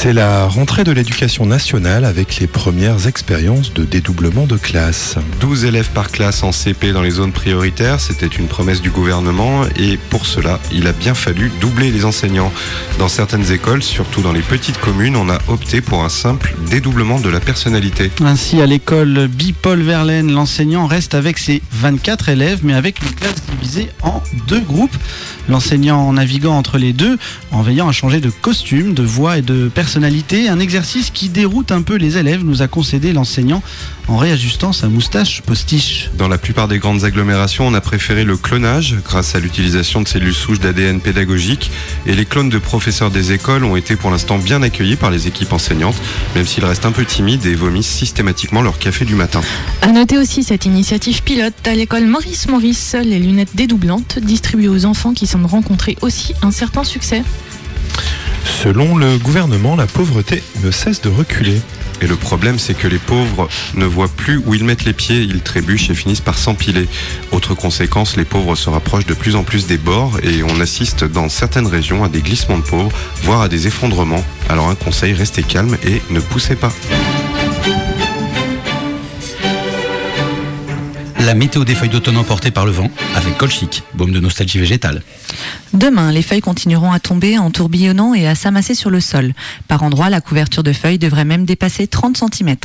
C'est 0.02 0.12
la 0.12 0.48
rentrée 0.48 0.82
de 0.82 0.90
l'éducation 0.90 1.46
nationale 1.46 2.04
avec 2.04 2.40
les 2.40 2.48
premières 2.48 3.06
expériences 3.06 3.72
de 3.72 3.84
dédoublement 3.84 4.46
de 4.46 4.56
classe. 4.56 5.14
12 5.38 5.64
élèves 5.64 5.90
par 5.90 6.10
classe 6.10 6.42
en 6.42 6.50
CP 6.50 6.90
dans 6.90 7.02
les 7.02 7.12
zones 7.12 7.30
prioritaires, 7.30 8.00
c'était 8.00 8.26
une 8.26 8.48
promesse 8.48 8.82
du 8.82 8.90
gouvernement 8.90 9.62
et 9.78 9.96
pour 10.10 10.26
cela, 10.26 10.58
il 10.72 10.88
a 10.88 10.92
bien 10.92 11.14
fallu 11.14 11.52
doubler 11.60 11.92
les 11.92 12.04
enseignants. 12.04 12.52
Dans 12.98 13.06
certaines 13.06 13.52
écoles, 13.52 13.84
surtout 13.84 14.22
dans 14.22 14.32
les 14.32 14.40
petites 14.40 14.80
communes, 14.80 15.14
on 15.14 15.30
a 15.30 15.38
opté 15.46 15.80
pour 15.80 16.02
un 16.02 16.08
simple 16.08 16.52
dédoublement 16.68 17.20
de 17.20 17.28
la 17.28 17.38
personnalité. 17.38 18.10
Ainsi, 18.24 18.60
à 18.60 18.66
l'école 18.66 19.28
Bipol 19.28 19.82
Verlaine, 19.82 20.32
l'enseignant 20.32 20.88
reste 20.88 21.14
avec 21.14 21.38
ses 21.38 21.62
24 21.74 22.28
élèves, 22.28 22.58
mais 22.64 22.74
avec 22.74 23.00
une 23.02 23.12
classe 23.12 23.40
divisée 23.52 23.88
en 24.02 24.20
deux 24.48 24.62
groupes. 24.62 24.96
L'enseignant 25.48 26.12
naviguant 26.12 26.58
entre 26.58 26.78
les 26.78 26.92
deux, 26.92 27.18
en 27.52 27.62
veillant 27.62 27.88
à 27.88 27.92
changer 27.92 28.20
de 28.20 28.30
costume, 28.30 28.94
de 28.94 29.04
voix 29.04 29.38
et 29.38 29.42
de 29.42 29.68
personnalité, 29.68 29.91
un 29.96 30.58
exercice 30.58 31.10
qui 31.10 31.28
déroute 31.28 31.72
un 31.72 31.82
peu 31.82 31.96
les 31.96 32.16
élèves, 32.16 32.44
nous 32.44 32.62
a 32.62 32.68
concédé 32.68 33.12
l'enseignant 33.12 33.62
en 34.08 34.16
réajustant 34.16 34.72
sa 34.72 34.88
moustache 34.88 35.42
postiche. 35.42 36.10
Dans 36.16 36.28
la 36.28 36.38
plupart 36.38 36.68
des 36.68 36.78
grandes 36.78 37.04
agglomérations, 37.04 37.66
on 37.66 37.74
a 37.74 37.80
préféré 37.80 38.24
le 38.24 38.36
clonage 38.36 38.96
grâce 39.04 39.34
à 39.34 39.40
l'utilisation 39.40 40.00
de 40.00 40.08
cellules 40.08 40.34
souches 40.34 40.60
d'ADN 40.60 41.00
pédagogique 41.00 41.70
et 42.06 42.14
les 42.14 42.24
clones 42.24 42.48
de 42.48 42.58
professeurs 42.58 43.10
des 43.10 43.32
écoles 43.32 43.64
ont 43.64 43.76
été 43.76 43.96
pour 43.96 44.10
l'instant 44.10 44.38
bien 44.38 44.62
accueillis 44.62 44.96
par 44.96 45.10
les 45.10 45.28
équipes 45.28 45.52
enseignantes, 45.52 46.00
même 46.34 46.46
s'ils 46.46 46.64
restent 46.64 46.86
un 46.86 46.92
peu 46.92 47.04
timides 47.04 47.46
et 47.46 47.54
vomissent 47.54 47.86
systématiquement 47.86 48.62
leur 48.62 48.78
café 48.78 49.04
du 49.04 49.14
matin. 49.14 49.40
À 49.82 49.92
noter 49.92 50.18
aussi 50.18 50.42
cette 50.42 50.64
initiative 50.64 51.22
pilote 51.22 51.66
à 51.66 51.74
l'école 51.74 52.06
Maurice 52.06 52.48
Maurice, 52.48 52.96
les 53.02 53.18
lunettes 53.18 53.54
dédoublantes 53.54 54.18
distribuées 54.18 54.68
aux 54.68 54.84
enfants 54.84 55.12
qui 55.12 55.26
semblent 55.26 55.46
rencontrer 55.46 55.96
aussi 56.00 56.34
un 56.42 56.50
certain 56.50 56.84
succès. 56.84 57.22
Selon 58.44 58.96
le 58.96 59.18
gouvernement, 59.18 59.76
la 59.76 59.86
pauvreté 59.86 60.42
ne 60.62 60.70
cesse 60.70 61.00
de 61.00 61.08
reculer. 61.08 61.60
Et 62.00 62.06
le 62.06 62.16
problème, 62.16 62.58
c'est 62.58 62.74
que 62.74 62.88
les 62.88 62.98
pauvres 62.98 63.48
ne 63.74 63.84
voient 63.84 64.08
plus 64.08 64.36
où 64.44 64.54
ils 64.54 64.64
mettent 64.64 64.84
les 64.84 64.92
pieds, 64.92 65.22
ils 65.22 65.40
trébuchent 65.40 65.90
et 65.90 65.94
finissent 65.94 66.20
par 66.20 66.36
s'empiler. 66.36 66.88
Autre 67.30 67.54
conséquence, 67.54 68.16
les 68.16 68.24
pauvres 68.24 68.56
se 68.56 68.68
rapprochent 68.68 69.06
de 69.06 69.14
plus 69.14 69.36
en 69.36 69.44
plus 69.44 69.66
des 69.66 69.78
bords 69.78 70.18
et 70.22 70.42
on 70.42 70.60
assiste 70.60 71.04
dans 71.04 71.28
certaines 71.28 71.68
régions 71.68 72.02
à 72.02 72.08
des 72.08 72.20
glissements 72.20 72.58
de 72.58 72.64
pauvres, 72.64 72.90
voire 73.22 73.42
à 73.42 73.48
des 73.48 73.68
effondrements. 73.68 74.24
Alors 74.48 74.68
un 74.68 74.74
conseil, 74.74 75.12
restez 75.12 75.44
calme 75.44 75.76
et 75.86 76.02
ne 76.10 76.18
poussez 76.18 76.56
pas. 76.56 76.72
La 81.24 81.34
météo 81.34 81.64
des 81.64 81.76
feuilles 81.76 81.88
d'automne 81.88 82.16
emportées 82.16 82.50
par 82.50 82.66
le 82.66 82.72
vent 82.72 82.90
avec 83.14 83.38
Colchic, 83.38 83.84
baume 83.94 84.10
de 84.10 84.18
nostalgie 84.18 84.58
végétale. 84.58 85.02
Demain, 85.72 86.10
les 86.10 86.20
feuilles 86.20 86.40
continueront 86.40 86.90
à 86.90 86.98
tomber 86.98 87.38
en 87.38 87.52
tourbillonnant 87.52 88.12
et 88.12 88.26
à 88.26 88.34
s'amasser 88.34 88.74
sur 88.74 88.90
le 88.90 89.00
sol. 89.00 89.32
Par 89.68 89.84
endroits, 89.84 90.10
la 90.10 90.20
couverture 90.20 90.64
de 90.64 90.72
feuilles 90.72 90.98
devrait 90.98 91.24
même 91.24 91.44
dépasser 91.44 91.86
30 91.86 92.16
cm. 92.16 92.56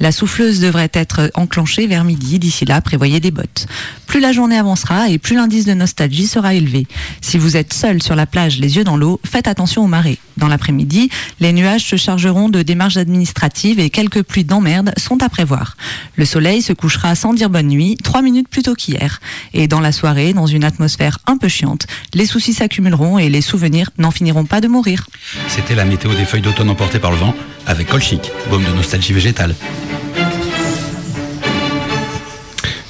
La 0.00 0.10
souffleuse 0.10 0.60
devrait 0.60 0.90
être 0.92 1.30
enclenchée 1.34 1.86
vers 1.86 2.02
midi. 2.02 2.40
D'ici 2.40 2.64
là, 2.64 2.80
prévoyez 2.80 3.20
des 3.20 3.30
bottes. 3.30 3.66
Plus 4.06 4.18
la 4.18 4.32
journée 4.32 4.58
avancera 4.58 5.08
et 5.08 5.18
plus 5.18 5.36
l'indice 5.36 5.64
de 5.64 5.74
nostalgie 5.74 6.26
sera 6.26 6.54
élevé. 6.54 6.88
Si 7.20 7.38
vous 7.38 7.56
êtes 7.56 7.72
seul 7.72 8.02
sur 8.02 8.16
la 8.16 8.26
plage, 8.26 8.58
les 8.58 8.76
yeux 8.76 8.84
dans 8.84 8.96
l'eau, 8.96 9.20
faites 9.24 9.46
attention 9.46 9.84
aux 9.84 9.88
marées. 9.88 10.18
Dans 10.36 10.48
l'après-midi, 10.48 11.10
les 11.38 11.52
nuages 11.52 11.84
se 11.84 11.96
chargeront 11.96 12.48
de 12.48 12.62
démarches 12.62 12.96
administratives 12.96 13.78
et 13.78 13.90
quelques 13.90 14.22
pluies 14.22 14.44
d'emmerde 14.44 14.92
sont 14.96 15.22
à 15.22 15.28
prévoir. 15.28 15.76
Le 16.16 16.24
soleil 16.24 16.60
se 16.60 16.72
couchera 16.72 17.14
sans 17.14 17.34
dire 17.34 17.50
bonne 17.50 17.68
nuit, 17.68 17.96
trois 18.02 18.22
minutes 18.22 18.48
plus 18.48 18.62
tôt 18.62 18.74
qu'hier. 18.74 19.20
Et 19.54 19.68
dans 19.68 19.80
la 19.80 19.92
soirée, 19.92 20.32
dans 20.32 20.46
une 20.46 20.64
atmosphère 20.64 21.18
un 21.26 21.36
peu 21.36 21.48
chiante, 21.48 21.86
les 22.14 22.26
soucis 22.26 22.54
s'accumuleront 22.54 23.18
et 23.18 23.28
les 23.28 23.40
souvenirs 23.40 23.90
n'en 23.98 24.10
finiront 24.10 24.44
pas 24.44 24.60
de 24.60 24.68
mourir. 24.68 25.06
C'était 25.48 25.74
la 25.74 25.84
météo 25.84 26.14
des 26.14 26.24
feuilles 26.24 26.42
d'automne 26.42 26.70
emportées 26.70 26.98
par 26.98 27.10
le 27.10 27.16
vent 27.16 27.34
avec 27.66 27.88
Colchic, 27.88 28.30
baume 28.48 28.64
de 28.64 28.72
nostalgie 28.72 29.12
végétale. 29.12 29.54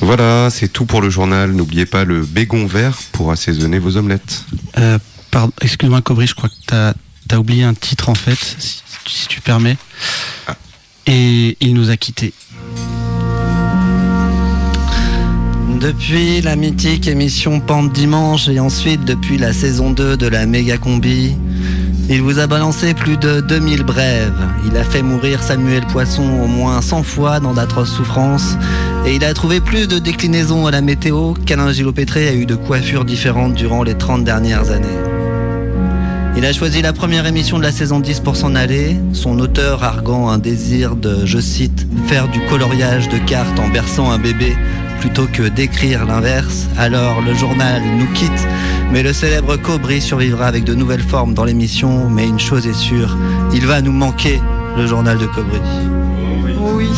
Voilà, 0.01 0.49
c'est 0.51 0.69
tout 0.69 0.87
pour 0.87 1.03
le 1.03 1.11
journal. 1.11 1.53
N'oubliez 1.53 1.87
pas 1.87 2.05
le 2.05 2.23
bégon 2.23 2.67
vert 2.67 2.99
pour 3.13 3.31
assaisonner 3.31 3.79
vos 3.79 3.97
omelettes. 3.97 4.45
Euh, 4.79 4.99
pardon, 5.31 5.53
excuse-moi, 5.61 6.01
Cobry, 6.01 6.27
je 6.27 6.35
crois 6.35 6.49
que 6.49 6.55
tu 6.67 6.75
as, 6.75 7.39
oublié 7.39 7.63
un 7.63 7.75
titre 7.75 8.09
en 8.09 8.15
fait, 8.15 8.39
si, 8.59 8.83
si 9.07 9.29
tu 9.29 9.41
permets. 9.41 9.77
Et 11.07 11.57
il 11.61 11.75
nous 11.75 11.91
a 11.91 11.97
quittés. 11.97 12.33
Depuis 15.81 16.43
la 16.43 16.57
mythique 16.57 17.09
émission 17.09 17.59
Pente 17.59 17.95
Dimanche 17.95 18.51
et 18.51 18.61
ensuite 18.61 19.03
depuis 19.07 19.39
la 19.39 19.55
saison 19.55 19.91
2 19.91 20.19
de 20.19 20.27
la 20.27 20.45
méga 20.45 20.77
combi, 20.77 21.35
il 22.11 22.21
vous 22.21 22.39
a 22.39 22.47
balancé 22.47 22.93
plus 22.93 23.17
de 23.17 23.41
2000 23.41 23.85
brèves. 23.85 24.47
Il 24.67 24.77
a 24.77 24.85
fait 24.85 25.01
mourir 25.01 25.43
Samuel 25.43 25.87
Poisson 25.87 26.29
au 26.45 26.47
moins 26.47 26.83
100 26.83 27.03
fois 27.03 27.41
dans 27.41 27.55
d'atroces 27.55 27.95
souffrances. 27.95 28.59
Et 29.07 29.15
il 29.15 29.25
a 29.25 29.33
trouvé 29.33 29.61
plus 29.61 29.89
de 29.89 29.99
déclinaisons 29.99 30.67
à 30.67 30.71
la 30.71 30.83
météo 30.83 31.33
qu'Alain 31.47 31.73
Gilopétré 31.73 32.29
a 32.29 32.35
eu 32.35 32.45
de 32.45 32.57
coiffures 32.57 33.07
différentes 33.07 33.55
durant 33.55 33.83
les 33.83 33.95
30 33.95 34.23
dernières 34.23 34.71
années. 34.73 35.10
Il 36.41 36.47
a 36.47 36.55
choisi 36.55 36.81
la 36.81 36.95
première 36.95 37.27
émission 37.27 37.59
de 37.59 37.63
la 37.63 37.71
saison 37.71 38.01
10 38.01 38.21
pour 38.21 38.35
s'en 38.35 38.55
aller, 38.55 38.97
son 39.13 39.39
auteur 39.41 39.85
arguant 39.85 40.31
un 40.31 40.39
désir 40.39 40.97
de, 40.97 41.27
je 41.27 41.39
cite, 41.39 41.87
faire 42.07 42.29
du 42.29 42.41
coloriage 42.47 43.11
de 43.11 43.19
cartes 43.19 43.59
en 43.59 43.69
berçant 43.69 44.11
un 44.11 44.19
bébé 44.19 44.57
plutôt 45.01 45.27
que 45.31 45.43
d'écrire 45.43 46.07
l'inverse. 46.07 46.67
Alors 46.79 47.21
le 47.21 47.35
journal 47.35 47.83
nous 47.99 48.11
quitte, 48.15 48.49
mais 48.91 49.03
le 49.03 49.13
célèbre 49.13 49.59
Cobry 49.59 50.01
survivra 50.01 50.47
avec 50.47 50.65
de 50.65 50.73
nouvelles 50.75 51.03
formes 51.03 51.35
dans 51.35 51.45
l'émission. 51.45 52.09
Mais 52.09 52.27
une 52.27 52.41
chose 52.41 52.67
est 52.67 52.73
sûre, 52.73 53.19
il 53.53 53.67
va 53.67 53.83
nous 53.83 53.93
manquer, 53.93 54.41
le 54.79 54.87
journal 54.87 55.19
de 55.19 55.27
Cobry. 55.27 55.61
Oui. 56.59 56.89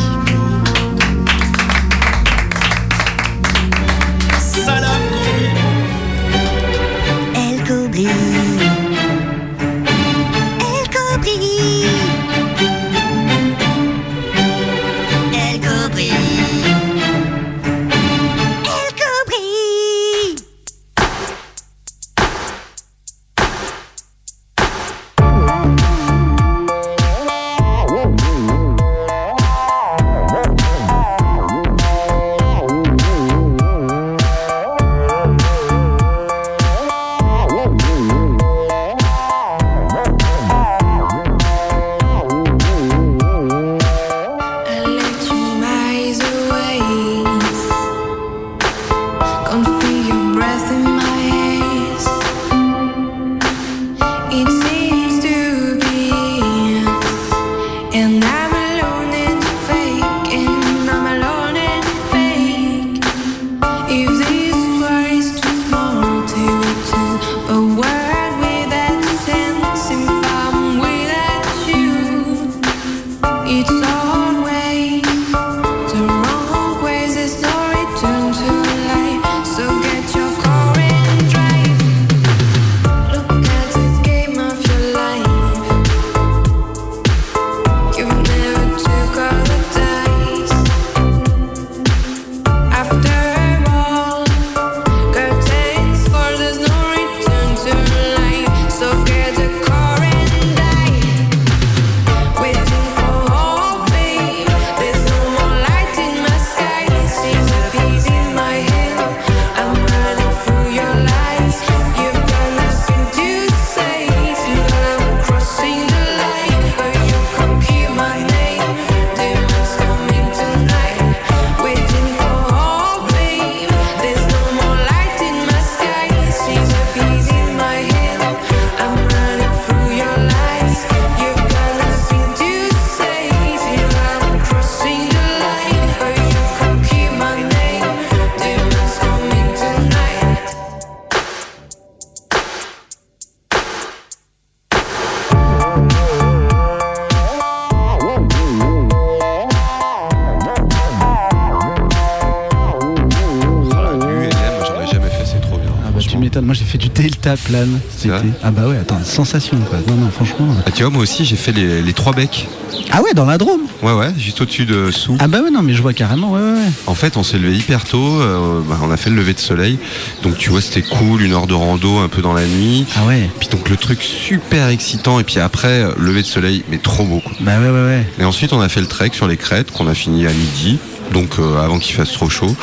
Plane 157.36 157.78
cet 157.96 158.06
été. 158.06 158.28
Ah 158.42 158.50
bah 158.50 158.68
ouais, 158.68 158.78
attends, 158.78 159.00
sensation 159.04 159.56
quoi. 159.68 159.78
Non, 159.88 159.94
non, 159.94 160.10
franchement. 160.10 160.48
Ah, 160.66 160.70
tu 160.70 160.82
vois, 160.82 160.90
moi 160.92 161.02
aussi, 161.02 161.24
j'ai 161.24 161.36
fait 161.36 161.52
les, 161.52 161.82
les 161.82 161.92
trois 161.92 162.12
becs. 162.12 162.48
Ah 162.90 163.02
ouais, 163.02 163.14
dans 163.14 163.24
la 163.24 163.38
Drôme 163.38 163.62
Ouais, 163.82 163.92
ouais, 163.92 164.12
juste 164.18 164.40
au-dessus 164.40 164.64
de 164.66 164.90
Sous. 164.90 165.16
Ah 165.18 165.28
bah 165.28 165.40
ouais, 165.42 165.50
non, 165.50 165.62
mais 165.62 165.74
je 165.74 165.82
vois 165.82 165.92
carrément, 165.92 166.32
ouais, 166.32 166.40
ouais. 166.40 166.52
ouais. 166.52 166.70
En 166.86 166.94
fait, 166.94 167.16
on 167.16 167.22
s'est 167.22 167.38
levé 167.38 167.56
hyper 167.56 167.84
tôt, 167.84 168.20
euh, 168.20 168.60
bah, 168.68 168.78
on 168.82 168.90
a 168.90 168.96
fait 168.96 169.10
le 169.10 169.16
lever 169.16 169.34
de 169.34 169.38
soleil. 169.40 169.78
Donc, 170.22 170.36
tu 170.38 170.50
vois, 170.50 170.60
c'était 170.60 170.82
cool, 170.82 171.22
une 171.22 171.32
heure 171.32 171.46
de 171.46 171.54
rando 171.54 171.98
un 171.98 172.08
peu 172.08 172.22
dans 172.22 172.32
la 172.34 172.46
nuit. 172.46 172.86
Ah 172.96 173.04
ouais. 173.06 173.30
Puis 173.38 173.48
donc, 173.48 173.68
le 173.70 173.76
truc 173.76 174.02
super 174.02 174.68
excitant. 174.68 175.20
Et 175.20 175.24
puis 175.24 175.38
après, 175.40 175.82
euh, 175.84 175.92
lever 175.98 176.22
de 176.22 176.26
soleil, 176.26 176.64
mais 176.70 176.78
trop 176.78 177.04
beau. 177.04 177.20
quoi. 177.20 177.32
Bah 177.40 177.58
ouais, 177.58 177.70
ouais, 177.70 177.84
ouais. 177.86 178.06
Et 178.18 178.24
ensuite, 178.24 178.52
on 178.52 178.60
a 178.60 178.68
fait 178.68 178.80
le 178.80 178.86
trek 178.88 179.10
sur 179.12 179.26
les 179.28 179.36
crêtes 179.36 179.70
qu'on 179.70 179.86
a 179.88 179.94
fini 179.94 180.26
à 180.26 180.32
midi. 180.32 180.78
Donc, 181.12 181.38
euh, 181.38 181.62
avant 181.62 181.78
qu'il 181.78 181.94
fasse 181.94 182.12
trop 182.12 182.30
chaud. 182.30 182.54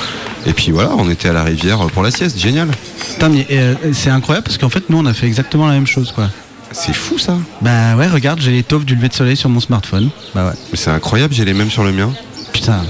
Et 0.46 0.54
puis 0.54 0.72
voilà, 0.72 0.92
on 0.98 1.10
était 1.10 1.30
à 1.30 1.34
la 1.34 1.44
rivière 1.44 1.80
pour 1.88 2.04
la 2.04 2.12
sieste. 2.12 2.40
Génial. 2.40 2.70
Putain, 3.14 3.30
mais 3.30 3.48
euh, 3.52 3.76
c'est 3.94 4.10
incroyable 4.10 4.46
parce 4.46 4.58
qu'en 4.58 4.70
fait, 4.70 4.90
nous, 4.90 4.98
on 4.98 5.06
a 5.06 5.14
fait 5.14 5.28
exactement 5.28 5.68
la 5.68 5.74
même 5.74 5.88
chose, 5.88 6.12
quoi. 6.12 6.30
C'est 6.72 6.94
fou 6.94 7.18
ça. 7.18 7.38
Bah 7.62 7.96
ouais, 7.96 8.08
regarde, 8.08 8.40
j'ai 8.40 8.52
l'étoffe 8.52 8.86
du 8.86 8.96
lever 8.96 9.10
de 9.10 9.14
soleil 9.14 9.36
sur 9.36 9.50
mon 9.50 9.60
smartphone. 9.60 10.10
Bah 10.36 10.46
ouais. 10.46 10.54
Mais 10.72 10.78
c'est 10.78 10.92
incroyable, 10.92 11.34
j'ai 11.34 11.46
les 11.46 11.54
mêmes 11.54 11.72
sur 11.72 11.84
le 11.84 11.92
mien. 11.92 12.12
Putain. 12.54 12.84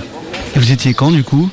Et 0.56 0.60
vous 0.60 0.72
étiez 0.72 0.94
quand 0.94 1.12
du 1.12 1.24
coup? 1.24 1.50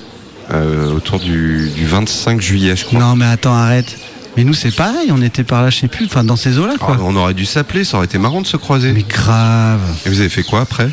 Euh, 0.53 0.93
autour 0.95 1.19
du, 1.19 1.71
du 1.75 1.87
25 1.87 2.41
juillet, 2.41 2.77
je 2.77 2.85
crois. 2.85 2.99
Non, 3.01 3.17
mais 3.17 3.27
attends, 3.27 3.55
arrête. 3.55 3.97
Mais 4.37 4.45
nous, 4.45 4.55
c'est 4.55 4.75
pareil, 4.75 5.11
on 5.11 5.23
était 5.23 5.45
par 5.45 5.63
là, 5.63 5.71
je 5.71 5.79
sais 5.79 5.89
plus, 5.89 6.07
enfin 6.07 6.23
dans 6.23 6.37
ces 6.37 6.59
eaux-là, 6.59 6.75
quoi. 6.79 6.97
Ah, 6.99 7.03
on 7.05 7.17
aurait 7.17 7.33
dû 7.35 7.47
s'appeler, 7.47 7.85
ça 7.85 7.97
aurait 7.97 8.07
été 8.07 8.19
marrant 8.19 8.43
de 8.43 8.47
se 8.47 8.57
croiser. 8.57 8.93
Mais 8.93 9.05
grave. 9.09 9.81
Et 10.05 10.09
vous 10.11 10.21
avez 10.21 10.29
fait 10.29 10.43
quoi 10.43 10.61
après? 10.61 10.91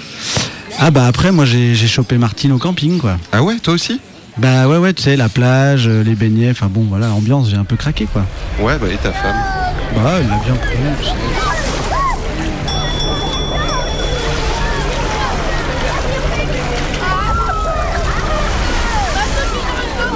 Ah 0.80 0.92
bah 0.92 1.06
après, 1.06 1.32
moi, 1.32 1.46
j'ai 1.46 1.76
chopé 1.76 2.18
Martine 2.18 2.52
au 2.52 2.58
camping, 2.58 3.00
quoi. 3.00 3.18
Ah 3.32 3.44
ouais, 3.44 3.58
toi 3.60 3.74
aussi? 3.74 4.00
Bah 4.38 4.68
ouais, 4.68 4.78
ouais, 4.78 4.94
tu 4.94 5.04
sais, 5.04 5.16
la 5.16 5.30
plage, 5.30 5.88
euh, 5.88 6.04
les 6.04 6.16
beignets, 6.16 6.50
enfin 6.52 6.68
bon, 6.70 6.86
voilà, 6.90 7.12
ambiance, 7.12 7.50
j'ai 7.50 7.58
un 7.58 7.66
peu 7.66 7.76
craqué, 7.76 8.06
quoi. 8.12 8.24
Ouais, 8.60 8.78
bah 8.80 8.88
et 8.92 8.98
ta 8.98 9.12
femme 9.12 9.36
Bah, 9.96 10.14
il 10.22 10.32
a 10.32 10.38
bien 10.44 10.56
pris. 10.56 10.78
tu 11.00 11.06
sais. 11.06 11.14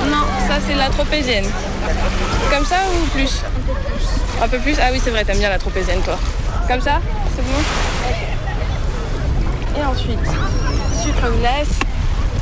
Non, 0.10 0.24
ça 0.48 0.56
c'est 0.68 0.76
la 0.76 0.90
tropézienne. 0.90 1.46
Comme 2.52 2.66
ça 2.66 2.78
ou 2.94 3.06
plus? 3.08 3.42
Un 4.42 4.48
peu 4.48 4.58
plus? 4.60 4.76
Ah 4.82 4.90
oui, 4.92 5.02
c'est 5.04 5.10
vrai, 5.10 5.24
t'aimes 5.26 5.40
bien 5.40 5.50
la 5.50 5.60
tropézienne 5.60 6.02
toi. 6.02 6.18
Comme 6.68 6.82
ça 6.82 7.00
C'est 7.36 7.44
bon? 7.44 7.60
Et 9.80 9.86
ensuite, 9.86 10.20
sucre 11.04 11.30
glace. 11.40 11.80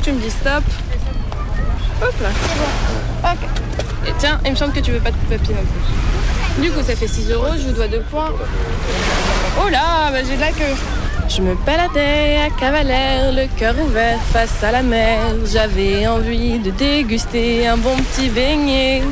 Tu 0.02 0.12
me 0.12 0.20
dis 0.20 0.30
stop. 0.30 0.62
Hop 2.02 2.14
là. 2.22 2.28
Ok. 3.32 3.48
Et 4.08 4.12
tiens, 4.18 4.38
il 4.44 4.52
me 4.52 4.56
semble 4.56 4.72
que 4.72 4.80
tu 4.80 4.92
veux 4.92 5.00
pas 5.00 5.10
de 5.10 5.16
papier 5.16 5.54
non 5.54 5.62
plus. 5.62 6.62
Du 6.62 6.70
coup, 6.70 6.82
ça 6.82 6.94
fait 6.96 7.08
6 7.08 7.30
euros, 7.32 7.52
je 7.56 7.68
vous 7.68 7.72
dois 7.72 7.88
2 7.88 8.00
points. 8.10 8.32
Oh 9.62 9.68
là, 9.68 10.10
bah, 10.10 10.18
j'ai 10.26 10.36
de 10.36 10.40
la 10.40 10.50
queue. 10.50 10.74
Je 11.28 11.42
me 11.42 11.54
baladais 11.66 12.38
à 12.46 12.50
Cavalère, 12.50 13.32
le 13.32 13.46
cœur 13.58 13.74
ouvert 13.84 14.18
face 14.32 14.62
à 14.62 14.70
la 14.70 14.82
mer. 14.82 15.18
J'avais 15.44 16.06
envie 16.06 16.58
de 16.58 16.70
déguster 16.70 17.66
un 17.66 17.76
bon 17.76 17.96
petit 17.96 18.28
beignet. 18.28 19.02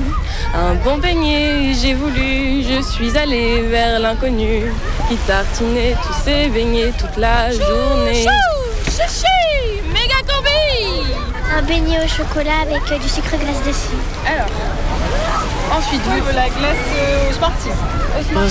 Un 0.54 0.74
bon 0.74 0.98
beignet, 0.98 1.74
j'ai 1.74 1.94
voulu, 1.94 2.62
je 2.62 2.82
suis 2.82 3.18
allée 3.18 3.62
vers 3.62 3.98
l'inconnu. 3.98 4.72
Qui 5.08 5.16
tartinait 5.26 5.96
tous 6.06 6.14
ces 6.24 6.48
beignets 6.48 6.92
toute 6.96 7.16
la 7.16 7.50
journée. 7.50 8.26
Chichi 8.86 9.26
Méga 9.26 9.43
combi 9.43 9.43
Un 11.56 11.62
beignet 11.62 11.98
au 12.04 12.08
chocolat 12.08 12.60
avec 12.62 12.82
euh, 12.90 12.98
du 12.98 13.08
sucre 13.08 13.36
glace 13.38 13.62
dessus. 13.64 13.96
Alors, 14.26 14.48
ensuite, 15.78 16.00
vous 16.02 16.26
la 16.34 16.48
glace 16.48 16.76
euh, 16.98 17.30
au 17.30 17.32
Smarties. 17.32 17.70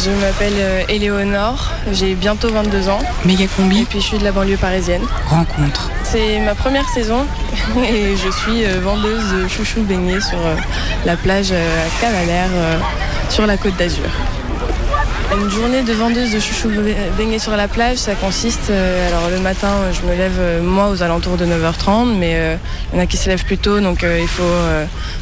Je 0.03 0.11
m'appelle 0.11 0.53
euh, 0.57 0.83
Éléonore, 0.87 1.71
j'ai 1.91 2.15
bientôt 2.15 2.49
22 2.49 2.87
ans. 2.89 2.99
Méga 3.25 3.45
combi. 3.57 3.81
Et 3.81 3.85
puis 3.85 3.99
je 3.99 4.05
suis 4.05 4.17
de 4.17 4.23
la 4.23 4.31
banlieue 4.31 4.57
parisienne. 4.57 5.03
Rencontre. 5.27 5.89
C'est 6.03 6.39
ma 6.39 6.55
première 6.55 6.87
saison 6.89 7.25
et 7.83 8.15
je 8.15 8.29
suis 8.29 8.65
euh, 8.65 8.79
vendeuse 8.81 9.33
de 9.33 9.47
chouchou 9.47 9.81
beignets 9.81 10.21
sur 10.21 10.39
euh, 10.39 10.55
la 11.05 11.17
plage 11.17 11.49
euh, 11.51 11.87
à 11.87 12.01
Cavalère, 12.01 12.49
euh, 12.53 12.77
sur 13.29 13.45
la 13.45 13.57
côte 13.57 13.75
d'Azur. 13.75 14.09
Une 15.31 15.49
journée 15.49 15.81
de 15.81 15.93
vendeuse 15.93 16.31
de 16.31 16.39
chouchou 16.39 16.69
beignets 17.17 17.39
sur 17.39 17.55
la 17.55 17.67
plage, 17.67 17.97
ça 17.97 18.13
consiste, 18.13 18.69
euh, 18.69 19.07
alors 19.07 19.29
le 19.29 19.39
matin 19.39 19.69
euh, 19.69 19.91
je 19.91 20.07
me 20.07 20.15
lève 20.15 20.37
euh, 20.39 20.61
moi 20.61 20.89
aux 20.89 21.01
alentours 21.01 21.37
de 21.37 21.45
9h30, 21.45 22.15
mais 22.17 22.57
il 22.91 22.97
y 22.97 22.99
en 22.99 23.03
a 23.03 23.05
qui 23.07 23.17
se 23.17 23.29
lèvent 23.29 23.43
plus 23.43 23.57
tôt, 23.57 23.79
donc 23.79 24.03
il 24.03 24.27
faut 24.27 24.43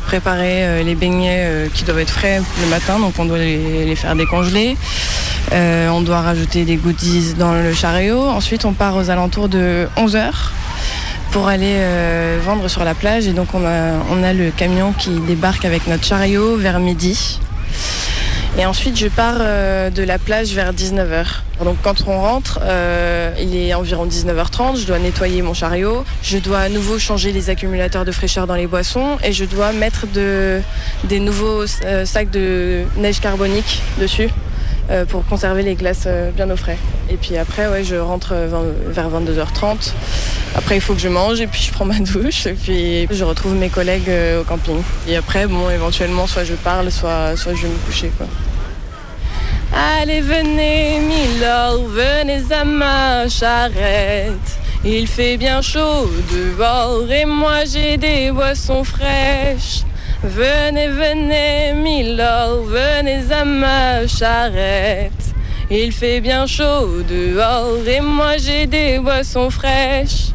préparer 0.08 0.84
les 0.84 0.96
beignets 0.96 1.70
qui 1.74 1.84
doivent 1.84 2.00
être 2.00 2.12
frais 2.12 2.42
le 2.62 2.68
matin, 2.70 3.00
donc 3.00 3.14
on 3.20 3.26
doit 3.26 3.38
les, 3.38 3.96
faire 3.96 4.16
décongeler. 4.16 4.76
On 5.52 6.02
doit 6.02 6.22
rajouter 6.22 6.66
des 6.66 6.76
goodies 6.76 7.36
dans 7.36 7.54
le 7.54 7.74
chariot. 7.74 8.22
Ensuite 8.22 8.66
on 8.66 8.74
part 8.74 8.96
aux 8.96 9.10
alentours 9.10 9.50
de 9.50 9.88
11h 9.98 10.32
pour 11.32 11.48
aller 11.48 11.78
vendre 12.44 12.68
sur 12.68 12.84
la 12.84 12.94
plage 12.94 13.28
et 13.28 13.34
donc 13.34 13.50
on 13.54 13.64
a 13.66 14.34
le 14.34 14.52
camion 14.52 14.94
qui 14.94 15.12
débarque 15.22 15.66
avec 15.66 15.88
notre 15.88 16.04
chariot 16.04 16.58
vers 16.58 16.80
midi. 16.80 17.40
Et 18.58 18.66
ensuite, 18.66 18.98
je 18.98 19.08
pars 19.08 19.38
euh, 19.40 19.90
de 19.90 20.04
la 20.04 20.20
plage 20.20 20.54
vers 20.54 20.74
19h. 20.74 21.26
Donc, 21.64 21.78
quand 21.82 22.04
on 22.08 22.20
rentre, 22.20 22.60
euh, 22.62 23.34
il 23.40 23.56
est 23.56 23.74
environ 23.74 24.06
19h30. 24.06 24.78
Je 24.78 24.86
dois 24.86 25.00
nettoyer 25.00 25.42
mon 25.42 25.54
chariot. 25.54 26.04
Je 26.22 26.38
dois 26.38 26.60
à 26.60 26.70
nouveau 26.70 27.00
changer 27.00 27.32
les 27.32 27.50
accumulateurs 27.50 28.04
de 28.04 28.12
fraîcheur 28.12 28.48
dans 28.48 28.56
les 28.56 28.68
boissons. 28.68 29.18
Et 29.24 29.32
je 29.32 29.46
dois 29.46 29.72
mettre 29.72 30.06
de, 30.14 30.62
des 31.06 31.22
nouveaux 31.22 31.64
euh, 31.86 32.06
sacs 32.06 32.30
de 32.30 32.84
neige 32.98 33.22
carbonique 33.22 33.82
dessus 34.00 34.30
pour 35.10 35.26
conserver 35.26 35.64
les 35.64 35.76
glaces 35.76 36.04
euh, 36.08 36.32
bien 36.32 36.50
au 36.50 36.56
frais. 36.56 36.78
Et 37.10 37.18
puis 37.18 37.38
après, 37.38 37.68
ouais, 37.68 37.84
je 37.84 37.96
rentre 37.96 38.34
euh, 38.34 38.74
vers 38.88 39.10
22h30. 39.10 39.94
Après, 40.56 40.76
il 40.76 40.82
faut 40.82 40.94
que 40.94 41.00
je 41.00 41.10
mange 41.10 41.42
et 41.42 41.48
puis 41.48 41.62
je 41.62 41.72
prends 41.72 41.86
ma 41.86 42.00
douche. 42.00 42.46
Et 42.48 42.54
puis 42.54 43.08
je 43.10 43.24
retrouve 43.24 43.56
mes 43.56 43.70
collègues 43.70 44.10
euh, 44.10 44.42
au 44.42 44.44
camping. 44.44 44.82
Et 45.08 45.16
après, 45.16 45.48
bon, 45.48 45.70
éventuellement, 45.70 46.28
soit 46.28 46.44
je 46.44 46.54
parle, 46.54 46.92
soit, 46.92 47.36
soit 47.36 47.54
je 47.54 47.64
vais 47.64 47.70
me 47.70 47.86
coucher. 47.86 48.12
Quoi. 48.18 48.28
Allez, 49.74 50.22
venez, 50.22 51.00
Milord, 51.00 51.88
venez 51.88 52.42
à 52.52 52.66
ma 52.66 53.30
charrette. 53.30 54.58
Il 54.84 55.08
fait 55.08 55.38
bien 55.38 55.62
chaud 55.62 56.10
dehors 56.34 57.10
et 57.12 57.26
moi 57.26 57.66
j'ai 57.66 57.98
des 57.98 58.32
boissons 58.32 58.84
fraîches. 58.84 59.84
Venez, 60.24 60.88
venez, 60.88 61.74
Milord, 61.74 62.66
venez 62.66 63.32
à 63.32 63.44
ma 63.44 64.06
charrette. 64.06 65.12
Il 65.72 65.92
fait 65.92 66.22
bien 66.22 66.46
chaud 66.46 67.02
dehors 67.10 67.88
et 67.88 68.02
moi 68.02 68.38
j'ai 68.38 68.68
des 68.68 69.00
boissons 69.00 69.50
fraîches. 69.50 70.28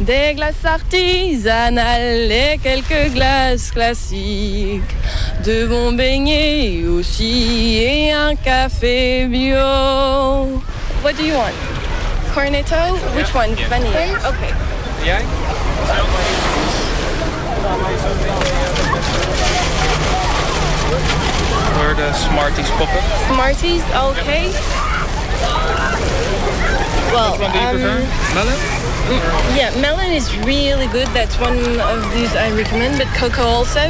Des 0.00 0.32
glaces 0.34 0.64
artisanales 0.64 2.32
et 2.32 2.58
quelques 2.62 3.12
glaces 3.12 3.70
classiques. 3.70 4.80
De 5.44 5.66
bons 5.66 5.92
beignets 5.92 6.84
aussi 6.88 7.76
et 7.82 8.12
un 8.12 8.34
café 8.36 9.26
bio. 9.26 10.62
What 11.02 11.12
do 11.18 11.22
you 11.22 11.34
want? 11.34 11.52
Cornetto? 12.34 12.96
Which 13.14 13.34
one? 13.34 13.54
Vanilla. 13.68 14.16
Okay. 14.26 14.54
Where 21.84 21.92
the 21.94 22.12
Smarties 22.14 22.70
pop 22.70 22.88
up. 22.94 23.04
Smarties, 23.28 23.82
okay. 23.92 24.48
Well, 27.12 27.32
Which 27.32 27.40
one 27.42 27.52
do 27.52 27.58
you 27.58 27.66
um, 27.66 27.74
prefer? 27.76 27.98
Melon? 28.34 28.58
Mm, 29.12 29.56
Yeah, 29.56 29.80
melon 29.82 30.10
is 30.10 30.34
really 30.46 30.86
good. 30.86 31.08
That's 31.08 31.38
one 31.38 31.58
of 31.58 32.12
these 32.14 32.34
I 32.34 32.50
recommend, 32.56 32.96
but 32.96 33.06
cocoa 33.08 33.42
also. 33.44 33.86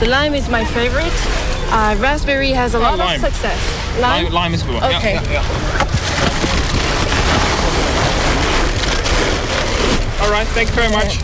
The 0.00 0.06
lime 0.10 0.34
is 0.34 0.50
my 0.50 0.62
favorite. 0.62 1.10
Uh, 1.72 1.96
raspberry 1.98 2.50
has 2.50 2.74
a 2.74 2.76
Oh, 2.76 2.80
lot 2.82 2.98
lime. 2.98 3.14
of 3.24 3.32
success. 3.32 3.58
Lime, 3.98 4.30
lime 4.30 4.52
is 4.52 4.60
a 4.62 4.66
good 4.66 4.74
one. 4.82 4.84
Okay. 4.96 5.14
Yeah, 5.14 5.22
yeah, 5.22 5.32
yeah. 5.32 5.44
All 10.22 10.30
right, 10.30 10.46
thanks 10.48 10.70
very 10.72 10.90
much. 10.92 11.18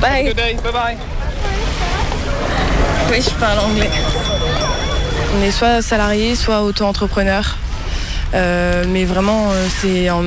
Bye. 0.00 0.22
Good 0.22 0.36
day. 0.36 0.54
Bye 0.54 0.70
bye. 0.70 0.98
Oui, 3.10 3.20
je 3.20 3.30
parle 3.40 3.58
anglais. 3.58 4.13
On 5.36 5.42
est 5.42 5.50
soit 5.50 5.82
salarié, 5.82 6.36
soit 6.36 6.62
auto-entrepreneur. 6.62 7.56
Euh, 8.34 8.84
mais 8.88 9.04
vraiment, 9.04 9.50
euh, 9.50 9.66
c'est 9.80 10.08
en 10.08 10.22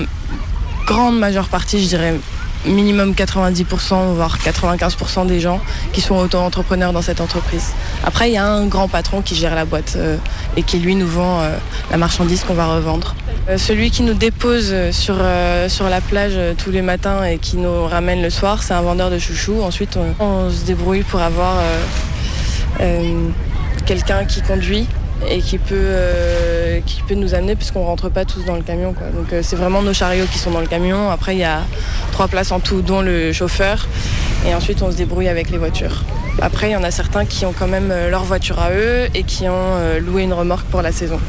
grande 0.85 1.17
majeure 1.17 1.47
partie, 1.47 1.81
je 1.81 1.87
dirais 1.87 2.13
minimum 2.65 3.13
90%, 3.13 4.13
voire 4.15 4.37
95% 4.39 5.25
des 5.25 5.39
gens 5.39 5.61
qui 5.93 6.01
sont 6.01 6.15
auto-entrepreneurs 6.15 6.91
dans 6.91 7.01
cette 7.01 7.21
entreprise. 7.21 7.73
Après, 8.03 8.29
il 8.29 8.33
y 8.33 8.37
a 8.37 8.45
un 8.45 8.65
grand 8.65 8.89
patron 8.89 9.21
qui 9.21 9.35
gère 9.35 9.55
la 9.55 9.63
boîte 9.63 9.93
euh, 9.95 10.17
et 10.57 10.63
qui, 10.63 10.79
lui, 10.79 10.95
nous 10.95 11.07
vend 11.07 11.41
la 11.89 11.97
marchandise 11.97 12.43
qu'on 12.43 12.55
va 12.55 12.67
revendre. 12.67 13.15
Celui 13.55 13.91
qui 13.91 14.03
nous 14.03 14.13
dépose 14.13 14.73
sur, 14.91 15.15
la 15.15 16.01
plage 16.01 16.37
tous 16.57 16.71
les 16.71 16.81
matins 16.81 17.23
et 17.23 17.37
qui 17.37 17.55
nous 17.55 17.85
ramène 17.85 18.21
le 18.21 18.29
soir, 18.29 18.61
c'est 18.61 18.73
un 18.73 18.81
vendeur 18.81 19.09
de 19.09 19.19
chouchous. 19.19 19.61
Ensuite, 19.61 19.97
on, 20.19 20.49
se 20.49 20.65
débrouille 20.65 21.03
pour 21.03 21.21
avoir 21.21 21.61
quelqu'un 23.85 24.25
qui 24.25 24.41
conduit 24.41 24.87
et 25.29 25.39
qui 25.39 25.57
peut, 25.57 25.75
euh, 25.75 26.79
qui 26.85 27.01
peut 27.01 27.15
nous 27.15 27.33
amener 27.33 27.55
puisqu'on 27.55 27.83
rentre 27.83 28.09
pas 28.09 28.25
tous 28.25 28.45
dans 28.45 28.55
le 28.55 28.61
camion. 28.61 28.93
Quoi. 28.93 29.07
Donc 29.07 29.33
euh, 29.33 29.41
c'est 29.43 29.55
vraiment 29.55 29.81
nos 29.81 29.93
chariots 29.93 30.27
qui 30.31 30.37
sont 30.37 30.51
dans 30.51 30.61
le 30.61 30.67
camion. 30.67 31.09
Après 31.09 31.35
il 31.35 31.39
y 31.39 31.43
a 31.43 31.61
trois 32.11 32.27
places 32.27 32.51
en 32.51 32.59
tout, 32.59 32.81
dont 32.81 33.01
le 33.01 33.33
chauffeur. 33.33 33.87
Et 34.47 34.53
ensuite 34.53 34.81
on 34.81 34.91
se 34.91 34.97
débrouille 34.97 35.27
avec 35.27 35.49
les 35.49 35.57
voitures. 35.57 36.03
Après 36.41 36.69
il 36.69 36.73
y 36.73 36.75
en 36.75 36.83
a 36.83 36.91
certains 36.91 37.25
qui 37.25 37.45
ont 37.45 37.53
quand 37.57 37.67
même 37.67 37.89
euh, 37.91 38.09
leur 38.09 38.23
voiture 38.23 38.59
à 38.59 38.71
eux 38.71 39.07
et 39.15 39.23
qui 39.23 39.47
ont 39.47 39.53
euh, 39.55 39.99
loué 39.99 40.23
une 40.23 40.33
remorque 40.33 40.67
pour 40.67 40.81
la 40.81 40.91
saison 40.91 41.19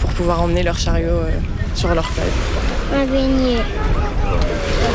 pour 0.00 0.10
pouvoir 0.10 0.42
emmener 0.42 0.62
leur 0.62 0.78
chariot 0.78 1.08
euh, 1.08 1.30
sur 1.74 1.94
leur 1.94 2.08
plage. 2.10 2.26
Un 2.94 3.06
beignet. 3.06 3.62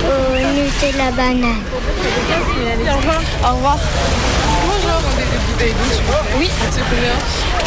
Au 0.06 0.38
Nutella 0.54 1.12
banane. 1.12 1.62
Au 2.92 2.98
revoir. 2.98 3.22
Au 3.44 3.56
revoir. 3.56 3.80
Oui. 6.38 6.50
C'est 6.72 6.82
combien 6.82 7.14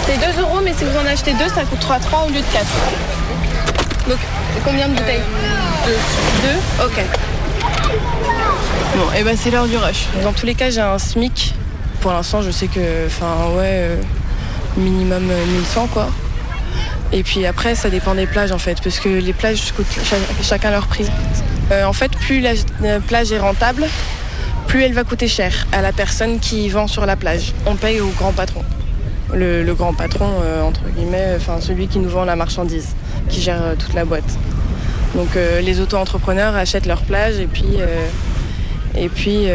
C'est 0.06 0.34
2 0.34 0.40
euros, 0.42 0.60
mais 0.62 0.72
si 0.76 0.84
vous 0.84 0.96
en 0.98 1.06
achetez 1.06 1.32
deux, 1.34 1.48
ça 1.48 1.62
coûtera 1.64 1.98
3 1.98 2.24
au 2.24 2.28
lieu 2.28 2.40
de 2.40 2.52
4. 2.52 2.66
Donc, 4.08 4.18
combien 4.64 4.88
de 4.88 4.94
bouteilles 4.94 5.22
Deux. 5.86 5.96
Deux 6.42 6.84
Ok. 6.86 7.00
Bon, 8.96 9.12
et 9.16 9.22
ben 9.22 9.36
c'est 9.36 9.50
l'heure 9.50 9.66
du 9.66 9.76
rush. 9.76 10.06
Dans 10.22 10.32
tous 10.32 10.46
les 10.46 10.54
cas, 10.54 10.70
j'ai 10.70 10.80
un 10.80 10.98
SMIC. 10.98 11.54
Pour 12.00 12.12
l'instant, 12.12 12.42
je 12.42 12.50
sais 12.50 12.66
que, 12.68 13.06
enfin, 13.06 13.50
ouais, 13.56 13.62
euh, 13.64 13.96
minimum 14.76 15.28
euh, 15.30 15.44
1100 15.46 15.86
quoi. 15.88 16.08
Et 17.12 17.22
puis 17.22 17.46
après, 17.46 17.74
ça 17.74 17.90
dépend 17.90 18.14
des 18.14 18.26
plages 18.26 18.52
en 18.52 18.58
fait, 18.58 18.80
parce 18.82 18.98
que 19.00 19.08
les 19.08 19.32
plages 19.32 19.72
coûtent 19.72 19.86
cha- 20.04 20.16
chacun 20.42 20.70
leur 20.70 20.86
prix. 20.86 21.06
Euh, 21.72 21.84
en 21.84 21.92
fait, 21.92 22.10
plus 22.12 22.40
la 22.40 22.50
euh, 22.84 23.00
plage 23.00 23.32
est 23.32 23.38
rentable, 23.38 23.86
plus 24.68 24.82
elle 24.82 24.92
va 24.92 25.02
coûter 25.02 25.28
cher 25.28 25.66
à 25.72 25.80
la 25.80 25.92
personne 25.92 26.38
qui 26.38 26.68
vend 26.68 26.86
sur 26.86 27.06
la 27.06 27.16
plage. 27.16 27.54
On 27.66 27.74
paye 27.74 28.00
au 28.00 28.08
grand 28.10 28.32
patron. 28.32 28.62
Le, 29.32 29.64
grand 29.72 29.94
patron, 29.94 30.28
euh, 30.42 30.62
entre 30.62 30.82
guillemets, 30.94 31.34
enfin 31.36 31.58
celui 31.60 31.88
qui 31.88 31.98
nous 31.98 32.08
vend 32.08 32.24
la 32.24 32.36
marchandise, 32.36 32.94
qui 33.28 33.40
gère 33.40 33.62
euh, 33.62 33.74
toute 33.78 33.94
la 33.94 34.04
boîte. 34.04 34.30
Donc 35.14 35.36
euh, 35.36 35.62
les 35.62 35.80
auto-entrepreneurs 35.80 36.54
achètent 36.54 36.86
leur 36.86 37.00
plage 37.00 37.38
et 37.38 37.46
puis, 37.46 37.78
et 38.94 39.08
puis 39.08 39.46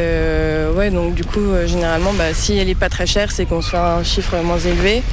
ouais, 0.75 0.89
donc 0.89 1.13
du 1.13 1.23
coup, 1.23 1.53
généralement, 1.67 2.13
bah, 2.13 2.33
si 2.33 2.57
elle 2.57 2.69
est 2.69 2.75
pas 2.75 2.89
très 2.89 3.05
chère, 3.05 3.31
c'est 3.31 3.45
qu'on 3.45 3.61
se 3.61 3.69
fait 3.69 3.77
un 3.77 4.03
chiffre 4.03 4.35
moins 4.43 4.59
élevé. 4.59 5.03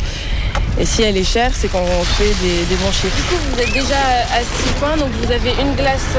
Et 0.79 0.87
si 0.87 1.03
elle 1.03 1.17
est 1.19 1.25
chère, 1.25 1.51
c'est 1.53 1.69
qu'on 1.69 1.85
fait 2.05 2.33
des, 2.43 2.65
des 2.65 2.77
bons 2.77 2.93
chiffres. 2.93 3.17
Du 3.17 3.23
coup, 3.23 3.37
vous 3.53 3.61
êtes 3.61 3.73
déjà 3.73 3.99
à 4.33 4.41
6 4.41 4.73
points, 4.79 4.97
donc 4.97 5.11
vous 5.23 5.31
avez 5.31 5.51
une 5.61 5.75
glace 5.75 6.15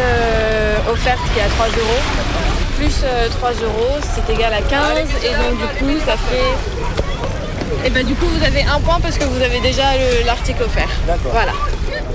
offerte 0.91 1.21
qui 1.33 1.39
est 1.39 1.43
à 1.43 1.47
3 1.47 1.65
euros. 1.67 2.40
Plus 2.81 3.01
euh, 3.03 3.29
3 3.29 3.51
euros, 3.51 3.97
c'est 4.01 4.33
égal 4.33 4.51
à 4.53 4.61
15. 4.61 4.81
Et 5.23 5.29
donc 5.29 5.59
du 5.59 5.67
coup, 5.85 5.99
ça 6.03 6.13
fait... 6.17 7.85
Et 7.85 7.89
ben 7.91 8.03
du 8.05 8.15
coup, 8.15 8.25
vous 8.25 8.43
avez 8.43 8.63
un 8.63 8.79
point 8.79 8.99
parce 8.99 9.17
que 9.19 9.23
vous 9.25 9.39
avez 9.41 9.59
déjà 9.59 9.83
le- 9.93 10.25
l'article 10.25 10.63
offert. 10.63 10.89
D'accord. 11.05 11.31
Voilà. 11.31 11.51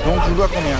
Donc 0.04 0.16
je 0.28 0.34
dois 0.34 0.48
combien? 0.52 0.76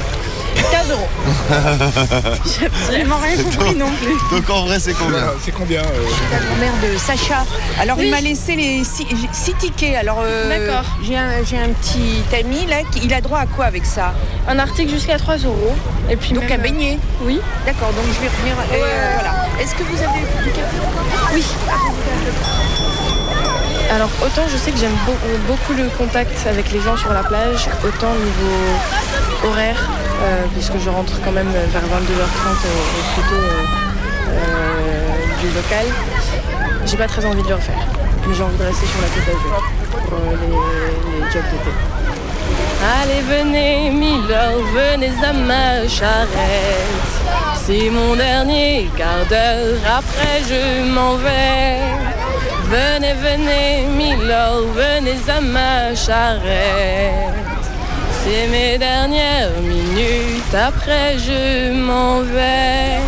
15 0.73 0.91
euros. 0.91 1.09
J'ai 2.59 2.67
absolument 2.67 3.17
rien 3.23 3.37
compris 3.43 3.75
non 3.77 3.91
plus. 4.03 4.17
Donc 4.37 4.49
en 4.51 4.65
vrai 4.65 4.81
c'est 4.81 4.95
combien? 4.95 5.27
C'est 5.45 5.53
combien 5.53 5.81
euh, 5.83 6.07
la 6.33 6.39
grand-mère 6.39 6.73
de 6.83 6.97
Sacha. 6.99 7.45
Alors 7.81 7.99
Oui. 7.99 8.07
il 8.07 8.11
m'a 8.11 8.21
laissé 8.23 8.57
les 8.57 8.83
six, 8.83 9.07
j'ai- 9.11 9.29
six 9.33 9.55
tickets. 9.55 9.95
Alors 9.97 10.23
euh, 10.25 10.49
D'accord. 10.49 10.85
j'ai 11.05 11.17
un, 11.17 11.45
j'ai 11.49 11.59
un 11.59 11.69
petit 11.69 12.23
ami 12.35 12.65
là, 12.67 12.77
qui- 12.91 13.01
il 13.05 13.13
a 13.13 13.21
droit 13.21 13.41
à 13.41 13.47
quoi 13.47 13.67
avec 13.67 13.85
ça? 13.85 14.15
Un 14.49 14.59
article 14.59 14.91
jusqu'à 14.91 15.19
3 15.19 15.37
euros. 15.39 15.75
Et 16.09 16.17
puis 16.17 16.33
donc 16.33 16.49
même, 16.49 16.59
un 16.61 16.63
beignet. 16.63 16.99
Oui. 17.23 17.39
D'accord. 17.67 17.89
Donc 17.89 18.05
je 18.15 18.21
vais 18.23 18.29
revenir. 18.29 18.55
euh, 18.73 19.11
voilà. 19.15 19.36
Est-ce 19.61 19.75
que 19.75 19.83
vous 19.85 20.03
avez 20.03 20.21
du 20.45 20.51
café 20.51 20.77
Oui. 21.35 21.45
Alors 23.91 24.11
autant 24.25 24.43
je 24.51 24.57
sais 24.57 24.73
que 24.73 24.79
j'aime 24.79 24.97
beau- 25.07 25.17
beaucoup 25.47 25.73
le 25.73 25.89
contact 25.97 26.47
avec 26.47 26.71
les 26.73 26.81
gens 26.81 26.97
sur 26.97 27.13
la 27.13 27.23
plage, 27.23 27.69
autant 27.85 28.13
niveau 28.15 29.49
horaire, 29.49 29.77
euh, 30.23 30.45
puisque 30.55 30.77
je 30.85 30.91
rentre 30.91 31.13
quand 31.25 31.31
même 31.33 31.49
vers 31.49 31.83
22h30 31.83 31.87
euh, 31.87 33.15
plutôt 33.15 33.35
euh, 33.37 33.65
euh, 34.31 35.41
du 35.41 35.47
local, 35.55 35.87
j'ai 36.85 36.97
pas 36.97 37.07
très 37.07 37.25
envie 37.25 37.43
de 37.43 37.49
le 37.49 37.55
refaire. 37.55 37.87
Mais 38.29 38.35
j'ai 38.35 38.43
envie 38.43 38.57
de 38.57 38.65
rester 38.65 38.87
sur 38.87 39.01
la 39.01 39.09
côte 39.09 39.25
d'Azur 39.25 39.63
pour 40.09 40.19
les, 40.19 41.25
les 41.25 41.33
jobs 41.33 41.45
d'été. 41.53 41.71
Allez 43.01 43.21
venez 43.23 43.91
Milord, 43.91 44.63
venez 44.75 45.13
à 45.25 45.33
ma 45.33 45.89
charrette. 45.89 47.07
C'est 47.67 47.91
mon 47.91 48.15
dernier 48.15 48.89
quart 48.97 49.27
d'heure, 49.29 49.81
après 49.99 50.41
je 50.49 50.89
m'en 50.95 51.17
vais. 51.17 51.81
Venez, 52.71 53.15
venez, 53.15 53.87
Milord, 53.91 54.67
venez 54.73 55.19
à 55.29 55.41
ma 55.41 55.93
charrette. 55.97 57.35
C'est 58.23 58.47
mes 58.53 58.79
dernières 58.79 59.59
minutes, 59.63 60.55
après 60.55 61.19
je 61.19 61.73
m'en 61.73 62.21
vais. 62.21 63.01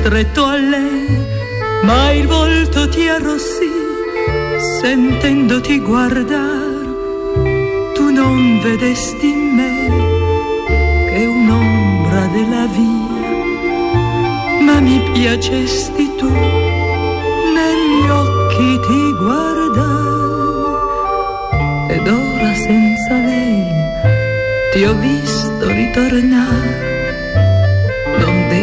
Stretto 0.00 0.44
a 0.46 0.56
lei, 0.56 1.26
ma 1.82 2.10
il 2.12 2.26
volto 2.26 2.88
ti 2.88 3.06
arrossì, 3.06 3.70
sentendoti 4.80 5.78
guardare. 5.80 6.88
Tu 7.94 8.10
non 8.10 8.60
vedesti 8.62 9.28
in 9.28 9.54
me 9.58 9.74
che 11.10 11.26
un'ombra 11.26 12.26
della 12.32 12.66
via, 12.78 13.28
ma 14.64 14.80
mi 14.80 15.02
piacesti 15.12 16.14
tu, 16.16 16.30
negli 17.60 18.08
occhi 18.08 18.80
ti 18.86 19.12
guardai, 19.22 20.68
ed 21.90 22.06
ora 22.08 22.54
senza 22.54 23.14
lei 23.30 23.68
ti 24.72 24.82
ho 24.82 24.94
visto 24.94 25.66
ritornare, 25.68 26.99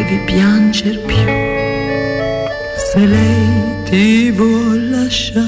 devi 0.08 0.24
pianger 0.24 0.98
più, 1.00 1.16
se 2.76 2.98
lei 2.98 3.82
ti 3.84 4.30
vuol 4.30 4.90
lasciare. 4.90 5.46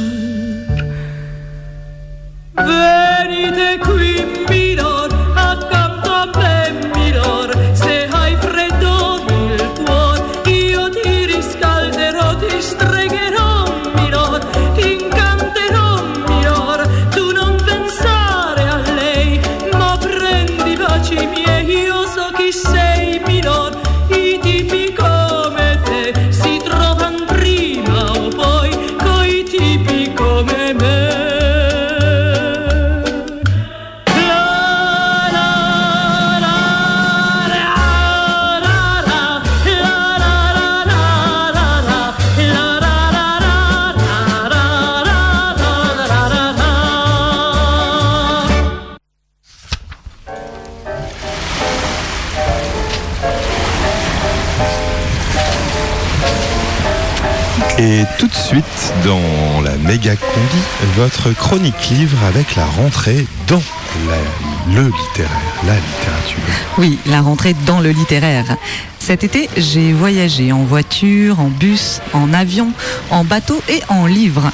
Votre 60.97 61.33
chronique 61.33 61.91
livre 61.91 62.18
avec 62.24 62.57
la 62.57 62.64
rentrée 62.64 63.26
dans 63.47 63.62
le 64.68 64.85
littéraire, 64.85 65.53
la 65.66 65.74
littérature. 65.74 66.39
Oui, 66.78 66.99
la 67.07 67.20
rentrée 67.20 67.55
dans 67.66 67.81
le 67.81 67.91
littéraire. 67.91 68.57
Cet 68.99 69.24
été, 69.24 69.49
j'ai 69.57 69.93
voyagé 69.93 70.53
en 70.53 70.62
voiture, 70.64 71.41
en 71.41 71.49
bus, 71.49 72.01
en 72.12 72.33
avion, 72.33 72.72
en 73.11 73.24
bateau 73.24 73.61
et 73.68 73.83
en 73.89 74.07
livre. 74.07 74.51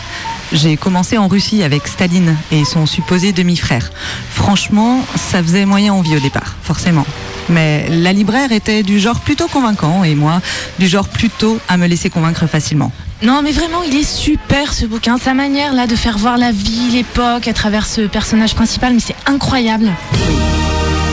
J'ai 0.53 0.77
commencé 0.77 1.19
en 1.19 1.29
Russie 1.29 1.63
avec 1.63 1.87
Staline 1.87 2.37
et 2.51 2.65
son 2.65 2.87
supposé 2.87 3.33
demi-frère. 3.33 3.91
Franchement, 4.31 5.05
ça 5.17 5.43
faisait 5.43 5.65
moyen 5.65 5.93
envie 5.93 6.17
au 6.17 6.21
départ, 6.21 6.57
forcément. 6.63 7.07
Mais 7.49 7.89
la 7.89 8.13
libraire 8.13 8.53
était 8.53 8.83
du 8.83 8.99
genre 8.99 9.21
plutôt 9.21 9.49
convaincant 9.49 10.03
et 10.05 10.15
moi, 10.15 10.41
du 10.79 10.89
genre 10.89 11.09
plutôt 11.09 11.59
à 11.69 11.77
me 11.77 11.87
laisser 11.87 12.11
convaincre 12.11 12.47
facilement. 12.47 12.93
Non, 13.23 13.41
mais 13.43 13.53
vraiment, 13.53 13.83
il 13.83 13.97
est 13.97 14.05
super 14.05 14.75
ce 14.75 14.85
bouquin. 14.85 15.17
Sa 15.17 15.33
manière 15.33 15.73
là 15.73 15.87
de 15.87 15.97
faire 15.97 16.19
voir 16.19 16.37
la 16.37 16.53
vie, 16.53 16.91
l'époque 16.93 17.49
à 17.49 17.53
travers 17.55 17.87
ce 17.87 18.03
personnage 18.03 18.55
principal, 18.55 18.93
mais 18.93 19.01
c'est 19.01 19.17
incroyable. 19.27 19.91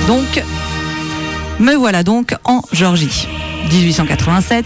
Donc, 0.07 0.43
me 1.59 1.73
voilà 1.75 2.03
donc 2.03 2.35
en 2.43 2.61
Georgie. 2.73 3.27
1887, 3.71 4.65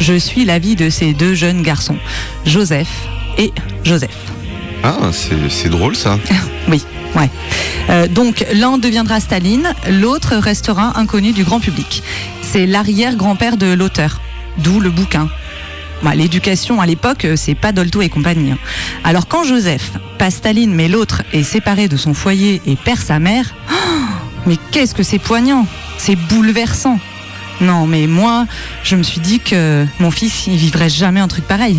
je 0.00 0.18
suis 0.18 0.44
la 0.44 0.58
vie 0.58 0.76
de 0.76 0.90
ces 0.90 1.14
deux 1.14 1.34
jeunes 1.34 1.62
garçons, 1.62 1.96
Joseph 2.44 2.90
et 3.38 3.52
Joseph. 3.82 4.16
Ah, 4.82 5.10
c'est 5.12 5.70
drôle 5.70 5.96
ça. 5.96 6.18
Oui, 6.68 6.82
ouais. 7.14 7.30
Euh, 7.90 8.08
donc 8.08 8.44
l'un 8.52 8.76
deviendra 8.76 9.20
Staline, 9.20 9.72
l'autre 9.88 10.34
restera 10.34 10.98
inconnu 10.98 11.30
du 11.30 11.44
grand 11.44 11.60
public. 11.60 12.02
C'est 12.42 12.66
l'arrière-grand-père 12.66 13.56
de 13.56 13.72
l'auteur, 13.72 14.20
d'où 14.58 14.80
le 14.80 14.90
bouquin. 14.90 15.28
Bah, 16.02 16.14
L'éducation 16.14 16.80
à 16.80 16.86
l'époque, 16.86 17.24
euh, 17.24 17.36
c'est 17.36 17.54
pas 17.54 17.72
Dolto 17.72 18.02
et 18.02 18.08
compagnie. 18.08 18.52
hein. 18.52 18.58
Alors 19.04 19.28
quand 19.28 19.44
Joseph, 19.44 19.92
pas 20.18 20.30
Staline 20.30 20.74
mais 20.74 20.88
l'autre, 20.88 21.22
est 21.32 21.42
séparé 21.42 21.88
de 21.88 21.96
son 21.96 22.14
foyer 22.14 22.60
et 22.66 22.76
perd 22.76 22.98
sa 23.00 23.18
mère, 23.18 23.54
mais 24.46 24.56
qu'est-ce 24.70 24.94
que 24.94 25.02
c'est 25.02 25.18
poignant 25.18 25.66
C'est 25.98 26.16
bouleversant. 26.16 26.98
Non, 27.62 27.86
mais 27.86 28.06
moi, 28.06 28.46
je 28.84 28.96
me 28.96 29.02
suis 29.02 29.20
dit 29.20 29.40
que 29.40 29.86
mon 29.98 30.10
fils, 30.10 30.46
il 30.46 30.56
vivrait 30.56 30.90
jamais 30.90 31.20
un 31.20 31.28
truc 31.28 31.46
pareil. 31.46 31.78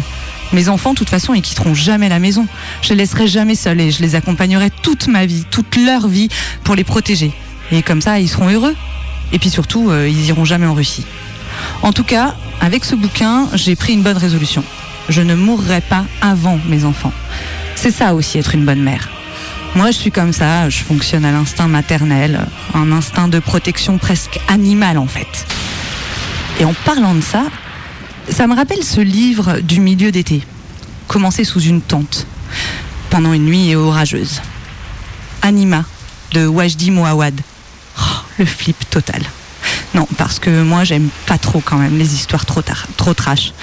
Mes 0.51 0.69
enfants, 0.69 0.93
de 0.93 0.97
toute 0.97 1.09
façon, 1.09 1.35
ils 1.35 1.41
quitteront 1.43 1.75
jamais 1.75 2.09
la 2.09 2.17
maison. 2.19 2.47
Je 2.81 2.89
les 2.89 2.95
laisserai 2.95 3.27
jamais 3.27 3.53
seuls 3.53 3.79
et 3.79 3.91
je 3.91 4.01
les 4.01 4.15
accompagnerai 4.15 4.71
toute 4.81 5.07
ma 5.07 5.25
vie, 5.27 5.43
toute 5.51 5.75
leur 5.75 6.07
vie, 6.07 6.29
pour 6.63 6.73
les 6.73 6.83
protéger. 6.83 7.31
Et 7.71 7.83
comme 7.83 8.01
ça, 8.01 8.19
ils 8.19 8.29
seront 8.29 8.49
heureux. 8.49 8.75
Et 9.33 9.39
puis 9.39 9.49
surtout, 9.51 9.91
euh, 9.91 10.07
ils 10.09 10.25
iront 10.27 10.45
jamais 10.45 10.65
en 10.65 10.73
Russie. 10.73 11.05
En 11.83 11.91
tout 11.91 12.05
cas, 12.05 12.35
avec 12.61 12.85
ce 12.85 12.95
bouquin, 12.95 13.47
j'ai 13.53 13.75
pris 13.75 13.93
une 13.93 14.03
bonne 14.03 14.17
résolution. 14.17 14.63
Je 15.09 15.21
ne 15.21 15.35
mourrai 15.35 15.81
pas 15.81 16.05
avant 16.21 16.59
mes 16.67 16.83
enfants. 16.83 17.13
C'est 17.75 17.91
ça 17.91 18.13
aussi 18.13 18.37
être 18.37 18.55
une 18.55 18.65
bonne 18.65 18.81
mère. 18.81 19.09
Moi, 19.75 19.91
je 19.91 19.97
suis 19.97 20.11
comme 20.11 20.33
ça, 20.33 20.69
je 20.69 20.83
fonctionne 20.83 21.23
à 21.23 21.31
l'instinct 21.31 21.67
maternel, 21.67 22.47
un 22.73 22.91
instinct 22.91 23.27
de 23.27 23.39
protection 23.39 23.97
presque 23.97 24.39
animal 24.47 24.97
en 24.97 25.07
fait. 25.07 25.45
Et 26.59 26.65
en 26.65 26.73
parlant 26.85 27.13
de 27.13 27.21
ça, 27.21 27.43
ça 28.29 28.47
me 28.47 28.55
rappelle 28.55 28.83
ce 28.83 29.01
livre 29.01 29.59
du 29.59 29.79
milieu 29.79 30.11
d'été, 30.11 30.41
commencé 31.07 31.43
sous 31.43 31.61
une 31.61 31.81
tente, 31.81 32.25
pendant 33.09 33.33
une 33.33 33.45
nuit 33.45 33.75
orageuse. 33.75 34.41
Anima, 35.41 35.85
de 36.31 36.47
Wajdi 36.47 36.91
Mouawad. 36.91 37.39
Oh, 37.99 38.01
le 38.39 38.45
flip 38.45 38.89
total. 38.89 39.21
Non, 39.93 40.07
parce 40.17 40.39
que 40.39 40.61
moi, 40.63 40.83
j'aime 40.83 41.09
pas 41.25 41.37
trop 41.37 41.59
quand 41.63 41.77
même 41.77 41.97
les 41.97 42.13
histoires 42.13 42.45
trop, 42.45 42.61
tar- 42.61 42.87
trop 42.97 43.13
trash. 43.13 43.53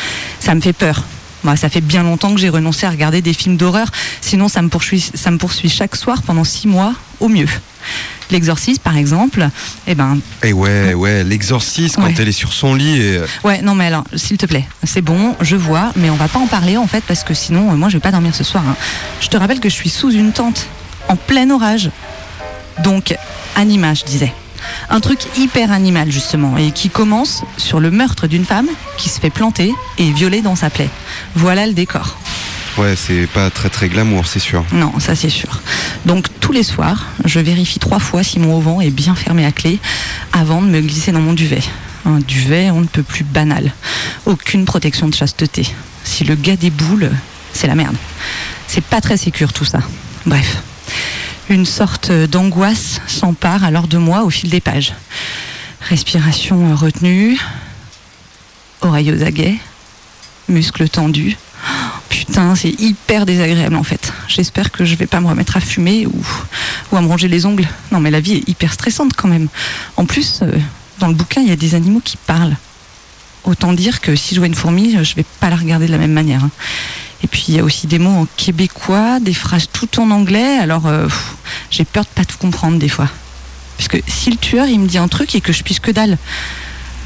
Ça 0.40 0.54
me 0.54 0.60
fait 0.60 0.72
peur. 0.72 1.04
Moi, 1.44 1.56
ça 1.56 1.68
fait 1.68 1.82
bien 1.82 2.02
longtemps 2.02 2.32
que 2.34 2.40
j'ai 2.40 2.48
renoncé 2.48 2.86
à 2.86 2.90
regarder 2.90 3.20
des 3.20 3.34
films 3.34 3.58
d'horreur, 3.58 3.88
sinon 4.22 4.48
ça 4.48 4.62
me, 4.62 4.68
poursuit, 4.70 5.00
ça 5.14 5.30
me 5.30 5.36
poursuit 5.36 5.68
chaque 5.68 5.94
soir 5.94 6.22
pendant 6.22 6.42
six 6.44 6.66
mois 6.66 6.94
au 7.20 7.28
mieux. 7.28 7.46
L'exorciste, 8.30 8.80
par 8.80 8.96
exemple, 8.96 9.46
eh 9.86 9.94
ben, 9.94 10.18
Et 10.42 10.54
ouais, 10.54 10.94
ouais, 10.94 11.22
l'exorciste 11.22 11.96
quand 11.96 12.04
Ouais. 12.04 12.14
elle 12.18 12.28
est 12.28 12.32
sur 12.32 12.54
son 12.54 12.74
lit 12.74 12.98
et. 12.98 13.18
euh, 13.18 13.26
Ouais, 13.44 13.60
non, 13.60 13.74
mais 13.74 13.84
alors, 13.88 14.04
s'il 14.16 14.38
te 14.38 14.46
plaît, 14.46 14.64
c'est 14.84 15.02
bon, 15.02 15.36
je 15.42 15.54
vois, 15.56 15.92
mais 15.96 16.08
on 16.08 16.16
va 16.16 16.28
pas 16.28 16.38
en 16.38 16.46
parler 16.46 16.78
en 16.78 16.86
fait, 16.86 17.04
parce 17.06 17.22
que 17.24 17.34
sinon, 17.34 17.70
euh, 17.70 17.74
moi, 17.74 17.90
je 17.90 17.98
vais 17.98 18.00
pas 18.00 18.10
dormir 18.12 18.34
ce 18.34 18.42
soir. 18.42 18.64
hein. 18.66 18.74
Je 19.20 19.28
te 19.28 19.36
rappelle 19.36 19.60
que 19.60 19.68
je 19.68 19.74
suis 19.74 19.90
sous 19.90 20.10
une 20.12 20.32
tente, 20.32 20.66
en 21.08 21.16
plein 21.16 21.50
orage. 21.50 21.90
Donc, 22.82 23.14
anima, 23.54 23.92
je 23.92 24.04
disais. 24.04 24.32
Un 24.90 25.00
truc 25.00 25.20
hyper 25.36 25.72
animal, 25.72 26.10
justement, 26.10 26.56
et 26.56 26.70
qui 26.70 26.90
commence 26.90 27.42
sur 27.56 27.80
le 27.80 27.90
meurtre 27.90 28.26
d'une 28.26 28.44
femme 28.44 28.68
qui 28.96 29.08
se 29.08 29.20
fait 29.20 29.30
planter 29.30 29.72
et 29.98 30.10
violer 30.12 30.42
dans 30.42 30.56
sa 30.56 30.70
plaie. 30.70 30.90
Voilà 31.34 31.66
le 31.66 31.72
décor. 31.72 32.18
Ouais, 32.76 32.96
c'est 32.96 33.28
pas 33.28 33.50
très 33.50 33.68
très 33.68 33.88
glamour, 33.88 34.26
c'est 34.26 34.40
sûr. 34.40 34.64
Non, 34.72 34.98
ça 34.98 35.14
c'est 35.14 35.30
sûr. 35.30 35.60
Donc 36.06 36.26
tous 36.40 36.50
les 36.50 36.64
soirs, 36.64 37.06
je 37.24 37.38
vérifie 37.38 37.78
trois 37.78 38.00
fois 38.00 38.24
si 38.24 38.40
mon 38.40 38.56
auvent 38.56 38.82
est 38.82 38.90
bien 38.90 39.14
fermé 39.14 39.46
à 39.46 39.52
clé 39.52 39.78
avant 40.32 40.60
de 40.60 40.66
me 40.66 40.80
glisser 40.80 41.12
dans 41.12 41.20
mon 41.20 41.34
duvet. 41.34 41.62
Un 42.04 42.18
duvet, 42.18 42.70
on 42.70 42.80
ne 42.80 42.86
peut 42.86 43.04
plus 43.04 43.24
banal. 43.24 43.72
Aucune 44.26 44.64
protection 44.64 45.08
de 45.08 45.14
chasteté. 45.14 45.66
Si 46.02 46.24
le 46.24 46.34
gars 46.34 46.56
déboule, 46.56 47.10
c'est 47.52 47.68
la 47.68 47.76
merde. 47.76 47.96
C'est 48.66 48.84
pas 48.84 49.00
très 49.00 49.16
sécure 49.16 49.52
tout 49.52 49.64
ça. 49.64 49.78
Bref. 50.26 50.58
Une 51.50 51.66
sorte 51.66 52.10
d'angoisse 52.10 53.00
s'empare 53.06 53.64
alors 53.64 53.86
de 53.86 53.98
moi 53.98 54.24
au 54.24 54.30
fil 54.30 54.48
des 54.48 54.60
pages. 54.60 54.94
Respiration 55.82 56.74
retenue, 56.74 57.38
oreilles 58.80 59.12
aux 59.12 59.22
aguets, 59.22 59.56
muscles 60.48 60.88
tendus. 60.88 61.36
Oh, 61.62 61.70
Putain, 62.08 62.54
c'est 62.54 62.80
hyper 62.80 63.26
désagréable 63.26 63.76
en 63.76 63.82
fait. 63.82 64.12
J'espère 64.26 64.72
que 64.72 64.86
je 64.86 64.94
vais 64.94 65.06
pas 65.06 65.20
me 65.20 65.26
remettre 65.26 65.58
à 65.58 65.60
fumer 65.60 66.06
ou, 66.06 66.96
à 66.96 67.02
me 67.02 67.08
ronger 67.08 67.28
les 67.28 67.44
ongles. 67.44 67.68
Non, 67.92 68.00
mais 68.00 68.10
la 68.10 68.20
vie 68.20 68.36
est 68.36 68.48
hyper 68.48 68.72
stressante 68.72 69.12
quand 69.14 69.28
même. 69.28 69.48
En 69.98 70.06
plus, 70.06 70.40
euh, 70.40 70.50
dans 70.98 71.08
le 71.08 71.14
bouquin, 71.14 71.42
il 71.42 71.48
y 71.48 71.52
a 71.52 71.56
des 71.56 71.74
animaux 71.74 72.00
qui 72.02 72.16
parlent. 72.16 72.56
Autant 73.44 73.74
dire 73.74 74.00
que 74.00 74.16
si 74.16 74.34
je 74.34 74.40
vois 74.40 74.46
une 74.46 74.54
fourmi, 74.54 74.96
je 75.04 75.14
vais 75.14 75.26
pas 75.40 75.50
la 75.50 75.56
regarder 75.56 75.86
de 75.86 75.92
la 75.92 75.98
même 75.98 76.12
manière. 76.12 76.40
Et 77.24 77.26
puis 77.26 77.46
il 77.48 77.56
y 77.56 77.58
a 77.58 77.64
aussi 77.64 77.86
des 77.86 77.98
mots 77.98 78.20
en 78.20 78.26
québécois, 78.36 79.18
des 79.18 79.32
phrases 79.34 79.66
tout 79.72 79.98
en 79.98 80.10
anglais. 80.10 80.58
Alors 80.60 80.86
euh, 80.86 81.08
j'ai 81.70 81.84
peur 81.86 82.04
de 82.04 82.08
pas 82.10 82.24
tout 82.24 82.36
comprendre 82.38 82.78
des 82.78 82.90
fois. 82.90 83.08
Parce 83.78 83.88
que 83.88 83.96
si 84.06 84.30
le 84.30 84.36
tueur 84.36 84.66
il 84.66 84.78
me 84.78 84.86
dit 84.86 84.98
un 84.98 85.08
truc 85.08 85.34
et 85.34 85.40
que 85.40 85.52
je 85.52 85.62
piche 85.62 85.80
que 85.80 85.90
dalle. 85.90 86.18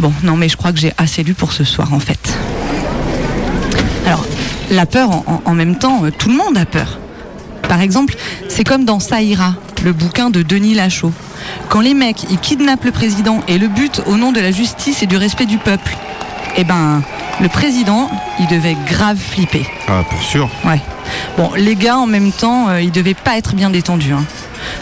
Bon, 0.00 0.12
non, 0.24 0.36
mais 0.36 0.48
je 0.48 0.56
crois 0.56 0.72
que 0.72 0.78
j'ai 0.78 0.92
assez 0.98 1.22
lu 1.22 1.34
pour 1.34 1.52
ce 1.52 1.62
soir 1.64 1.94
en 1.94 2.00
fait. 2.00 2.36
Alors, 4.06 4.24
la 4.70 4.86
peur, 4.86 5.10
en, 5.10 5.42
en- 5.44 5.54
même 5.54 5.76
temps, 5.78 6.04
euh, 6.04 6.10
tout 6.10 6.28
le 6.30 6.36
monde 6.36 6.56
a 6.56 6.64
peur. 6.64 6.98
Par 7.68 7.80
exemple, 7.80 8.16
c'est 8.48 8.64
comme 8.64 8.84
dans 8.84 9.00
Saïra, 9.00 9.54
le 9.84 9.92
bouquin 9.92 10.30
de 10.30 10.42
Denis 10.42 10.74
Lachaud. 10.74 11.12
Quand 11.68 11.80
les 11.80 11.94
mecs, 11.94 12.24
ils 12.30 12.38
kidnappent 12.38 12.84
le 12.84 12.92
président 12.92 13.40
et 13.48 13.58
le 13.58 13.68
butent 13.68 14.02
au 14.06 14.16
nom 14.16 14.32
de 14.32 14.40
la 14.40 14.50
justice 14.52 15.02
et 15.02 15.06
du 15.06 15.16
respect 15.16 15.46
du 15.46 15.58
peuple, 15.58 15.96
eh 16.56 16.64
ben, 16.64 17.02
le 17.40 17.48
président, 17.48 18.10
il 18.40 18.46
devait 18.48 18.76
grave 18.86 19.16
flipper. 19.18 19.66
Ah, 19.86 20.02
pour 20.08 20.22
sûr. 20.22 20.48
Ouais. 20.64 20.80
Bon, 21.36 21.50
les 21.56 21.76
gars, 21.76 21.96
en 21.98 22.06
même 22.06 22.32
temps, 22.32 22.68
euh, 22.68 22.80
ils 22.80 22.90
devaient 22.90 23.14
pas 23.14 23.36
être 23.38 23.54
bien 23.54 23.70
détendus. 23.70 24.12
hein. 24.12 24.24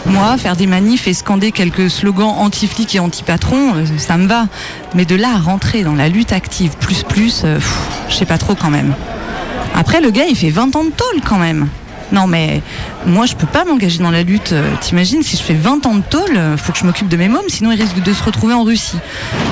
Moi, 0.05 0.37
faire 0.37 0.55
des 0.55 0.65
manifs 0.67 1.07
et 1.07 1.13
scander 1.13 1.51
quelques 1.51 1.89
slogans 1.89 2.33
anti-flics 2.37 2.95
et 2.95 2.99
anti-patrons, 2.99 3.75
euh, 3.75 3.85
ça 3.97 4.17
me 4.17 4.27
va. 4.27 4.47
Mais 4.95 5.05
de 5.05 5.15
là 5.15 5.35
à 5.35 5.37
rentrer 5.37 5.83
dans 5.83 5.93
la 5.93 6.09
lutte 6.09 6.33
active 6.33 6.75
plus 6.79 7.03
plus, 7.03 7.43
euh, 7.45 7.59
je 8.09 8.15
sais 8.15 8.25
pas 8.25 8.37
trop 8.37 8.55
quand 8.55 8.71
même. 8.71 8.95
Après, 9.75 10.01
le 10.01 10.09
gars, 10.09 10.25
il 10.27 10.35
fait 10.35 10.49
20 10.49 10.75
ans 10.75 10.83
de 10.83 10.89
tôle 10.89 11.21
quand 11.23 11.37
même. 11.37 11.67
Non, 12.11 12.27
mais 12.27 12.61
moi, 13.05 13.25
je 13.25 13.35
peux 13.35 13.47
pas 13.47 13.65
m'engager 13.65 13.99
dans 13.99 14.11
la 14.11 14.23
lutte. 14.23 14.53
Euh, 14.53 14.63
T'imagines, 14.81 15.23
si 15.23 15.37
je 15.37 15.41
fais 15.41 15.53
20 15.53 15.85
ans 15.85 15.95
de 15.95 16.01
tôle, 16.01 16.37
euh, 16.37 16.57
faut 16.57 16.71
que 16.71 16.79
je 16.79 16.85
m'occupe 16.85 17.09
de 17.09 17.17
mes 17.17 17.27
mômes, 17.27 17.49
sinon 17.49 17.71
ils 17.71 17.81
risquent 17.81 18.01
de 18.01 18.13
se 18.13 18.23
retrouver 18.23 18.53
en 18.53 18.63
Russie. 18.63 18.97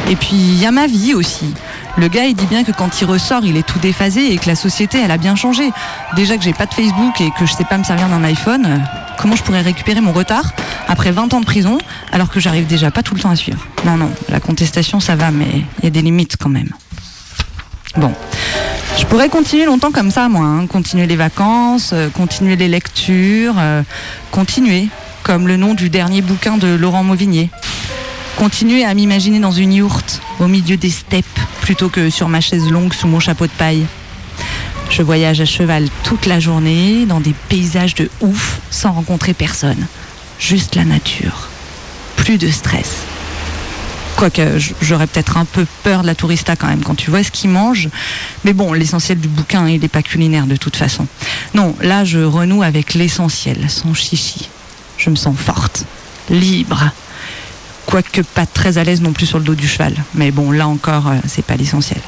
Et 0.10 0.16
puis, 0.16 0.36
il 0.36 0.60
y 0.60 0.66
a 0.66 0.72
ma 0.72 0.88
vie 0.88 1.14
aussi. 1.14 1.54
Le 1.98 2.08
gars, 2.08 2.26
il 2.26 2.36
dit 2.36 2.46
bien 2.46 2.64
que 2.64 2.72
quand 2.72 3.02
il 3.02 3.06
ressort, 3.06 3.46
il 3.46 3.58
est 3.58 3.66
tout 3.66 3.80
déphasé 3.80 4.34
et 4.34 4.38
que 4.38 4.48
la 4.48 4.56
société, 4.56 5.00
elle 5.04 5.12
a 5.12 5.18
bien 5.18 5.36
changé. 5.36 5.72
Déjà 6.16 6.38
que 6.38 6.44
j'ai 6.44 6.54
pas 6.54 6.66
de 6.66 6.74
Facebook 6.74 7.20
et 7.22 7.32
que 7.38 7.46
je 7.46 7.54
sais 7.54 7.64
pas 7.64 7.78
me 7.78 7.84
servir 7.84 8.08
d'un 8.10 8.24
iPhone, 8.24 8.66
euh, 8.66 8.78
comment 9.18 9.36
je 9.36 9.44
pourrais 9.44 9.62
récupérer 9.62 10.02
mon 10.02 10.12
retard 10.12 10.52
après 10.88 11.12
20 11.12 11.34
ans 11.34 11.40
de 11.40 11.46
prison 11.46 11.78
alors 12.12 12.30
que 12.30 12.40
j'arrive 12.40 12.68
déjà 12.68 12.92
pas 12.92 13.04
tout 13.04 13.16
le 13.16 13.22
temps 13.22 13.30
à 13.32 13.36
suivre? 13.36 13.66
Non, 13.86 13.98
non, 13.98 14.12
la 14.30 14.40
contestation, 14.40 15.00
ça 15.00 15.16
va, 15.16 15.32
mais 15.32 15.64
il 15.80 15.86
y 15.86 15.88
a 15.88 15.90
des 15.90 16.02
limites 16.02 16.36
quand 16.38 16.50
même. 16.50 16.70
Bon. 17.98 18.14
Je 18.98 19.06
pourrais 19.06 19.30
continuer 19.30 19.66
longtemps 19.66 19.92
comme 19.92 20.12
ça, 20.12 20.30
moi. 20.30 20.46
hein. 20.46 20.68
Continuer 20.68 21.06
les 21.06 21.16
vacances, 21.16 21.92
euh, 21.94 22.10
continuer 22.10 22.56
les 22.56 22.68
lectures, 22.68 23.56
euh, 23.58 23.82
continuer, 24.32 24.88
comme 25.24 25.48
le 25.48 25.58
nom 25.58 25.74
du 25.74 25.90
dernier 25.90 26.22
bouquin 26.22 26.58
de 26.58 26.68
Laurent 26.68 27.04
Mauvigné. 27.04 27.50
Continuer 28.38 28.84
à 28.84 28.94
m'imaginer 28.94 29.40
dans 29.40 29.52
une 29.52 29.74
yourte, 29.74 30.22
au 30.40 30.48
milieu 30.48 30.78
des 30.78 30.90
steppes, 30.90 31.40
plutôt 31.62 31.90
que 31.90 32.10
sur 32.10 32.28
ma 32.30 32.42
chaise 32.42 32.70
longue 32.70 32.94
sous 32.94 33.08
mon 33.08 33.20
chapeau 33.20 33.48
de 33.48 33.52
paille. 33.52 33.86
Je 34.90 35.02
voyage 35.02 35.42
à 35.42 35.46
cheval 35.46 35.88
toute 36.04 36.26
la 36.26 36.40
journée, 36.40 37.06
dans 37.06 37.20
des 37.20 37.34
paysages 37.50 37.96
de 37.96 38.10
ouf, 38.22 38.60
sans 38.70 38.92
rencontrer 38.92 39.34
personne. 39.34 39.88
Juste 40.38 40.76
la 40.76 40.84
nature. 40.84 41.48
Plus 42.18 42.38
de 42.38 42.50
stress. 42.50 43.04
Quoique 44.18 44.60
j'aurais 44.82 45.08
peut-être 45.08 45.38
un 45.38 45.46
peu 45.46 45.66
peur 45.84 46.02
de 46.02 46.08
la 46.08 46.16
tourista 46.16 46.56
quand 46.56 46.68
même 46.68 46.84
quand 46.84 46.96
tu 46.96 47.10
vois 47.10 47.24
ce 47.24 47.32
qu'ils 47.32 47.50
mangent. 47.50 47.90
Mais 48.44 48.54
bon, 48.54 48.72
l'essentiel 48.72 49.20
du 49.20 49.28
bouquin, 49.28 49.68
il 49.68 49.82
n'est 49.82 49.88
pas 49.88 50.02
culinaire 50.02 50.46
de 50.46 50.56
toute 50.56 50.78
façon. 50.78 51.06
Non, 51.54 51.76
là 51.82 52.06
je 52.06 52.20
renoue 52.20 52.64
avec 52.64 52.94
l'essentiel, 52.94 53.70
son 53.70 53.94
chichi. 53.94 54.50
Je 54.98 55.10
me 55.10 55.16
sens 55.16 55.36
forte, 55.38 55.84
libre. 56.30 56.92
Quoique 57.86 58.22
pas 58.22 58.46
très 58.46 58.78
à 58.78 58.84
l'aise 58.84 59.02
non 59.02 59.12
plus 59.12 59.26
sur 59.26 59.38
le 59.38 59.44
dos 59.44 59.56
du 59.56 59.68
cheval. 59.68 59.94
Mais 60.16 60.32
bon, 60.32 60.52
là 60.52 60.68
encore, 60.68 61.08
euh, 61.08 61.16
c'est 61.28 61.46
pas 61.46 61.56
l'essentiel. 61.56 62.00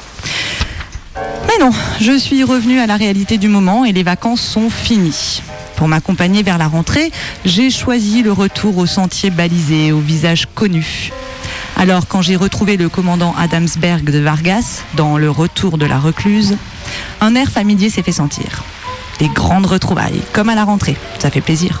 Mais 1.46 1.64
non, 1.64 1.70
je 2.00 2.18
suis 2.18 2.42
revenue 2.42 2.80
à 2.80 2.86
la 2.86 2.96
réalité 2.96 3.38
du 3.38 3.48
moment 3.48 3.84
et 3.84 3.92
les 3.92 4.02
vacances 4.02 4.40
sont 4.40 4.70
finies. 4.70 5.42
Pour 5.76 5.88
m'accompagner 5.88 6.42
vers 6.42 6.58
la 6.58 6.66
rentrée, 6.66 7.12
j'ai 7.44 7.70
choisi 7.70 8.22
le 8.22 8.32
retour 8.32 8.78
au 8.78 8.86
sentier 8.86 9.30
balisé, 9.30 9.92
au 9.92 10.00
visage 10.00 10.48
connu. 10.54 11.12
Alors 11.78 12.08
quand 12.08 12.22
j'ai 12.22 12.34
retrouvé 12.34 12.76
le 12.76 12.88
commandant 12.88 13.36
Adamsberg 13.38 14.10
de 14.10 14.18
Vargas 14.18 14.82
dans 14.96 15.16
Le 15.16 15.30
Retour 15.30 15.78
de 15.78 15.86
la 15.86 16.00
recluse, 16.00 16.56
un 17.20 17.36
air 17.36 17.52
familier 17.52 17.88
s'est 17.88 18.02
fait 18.02 18.10
sentir. 18.10 18.64
Des 19.20 19.28
grandes 19.28 19.66
retrouvailles, 19.66 20.20
comme 20.32 20.48
à 20.48 20.56
la 20.56 20.64
rentrée, 20.64 20.96
ça 21.20 21.30
fait 21.30 21.40
plaisir. 21.40 21.80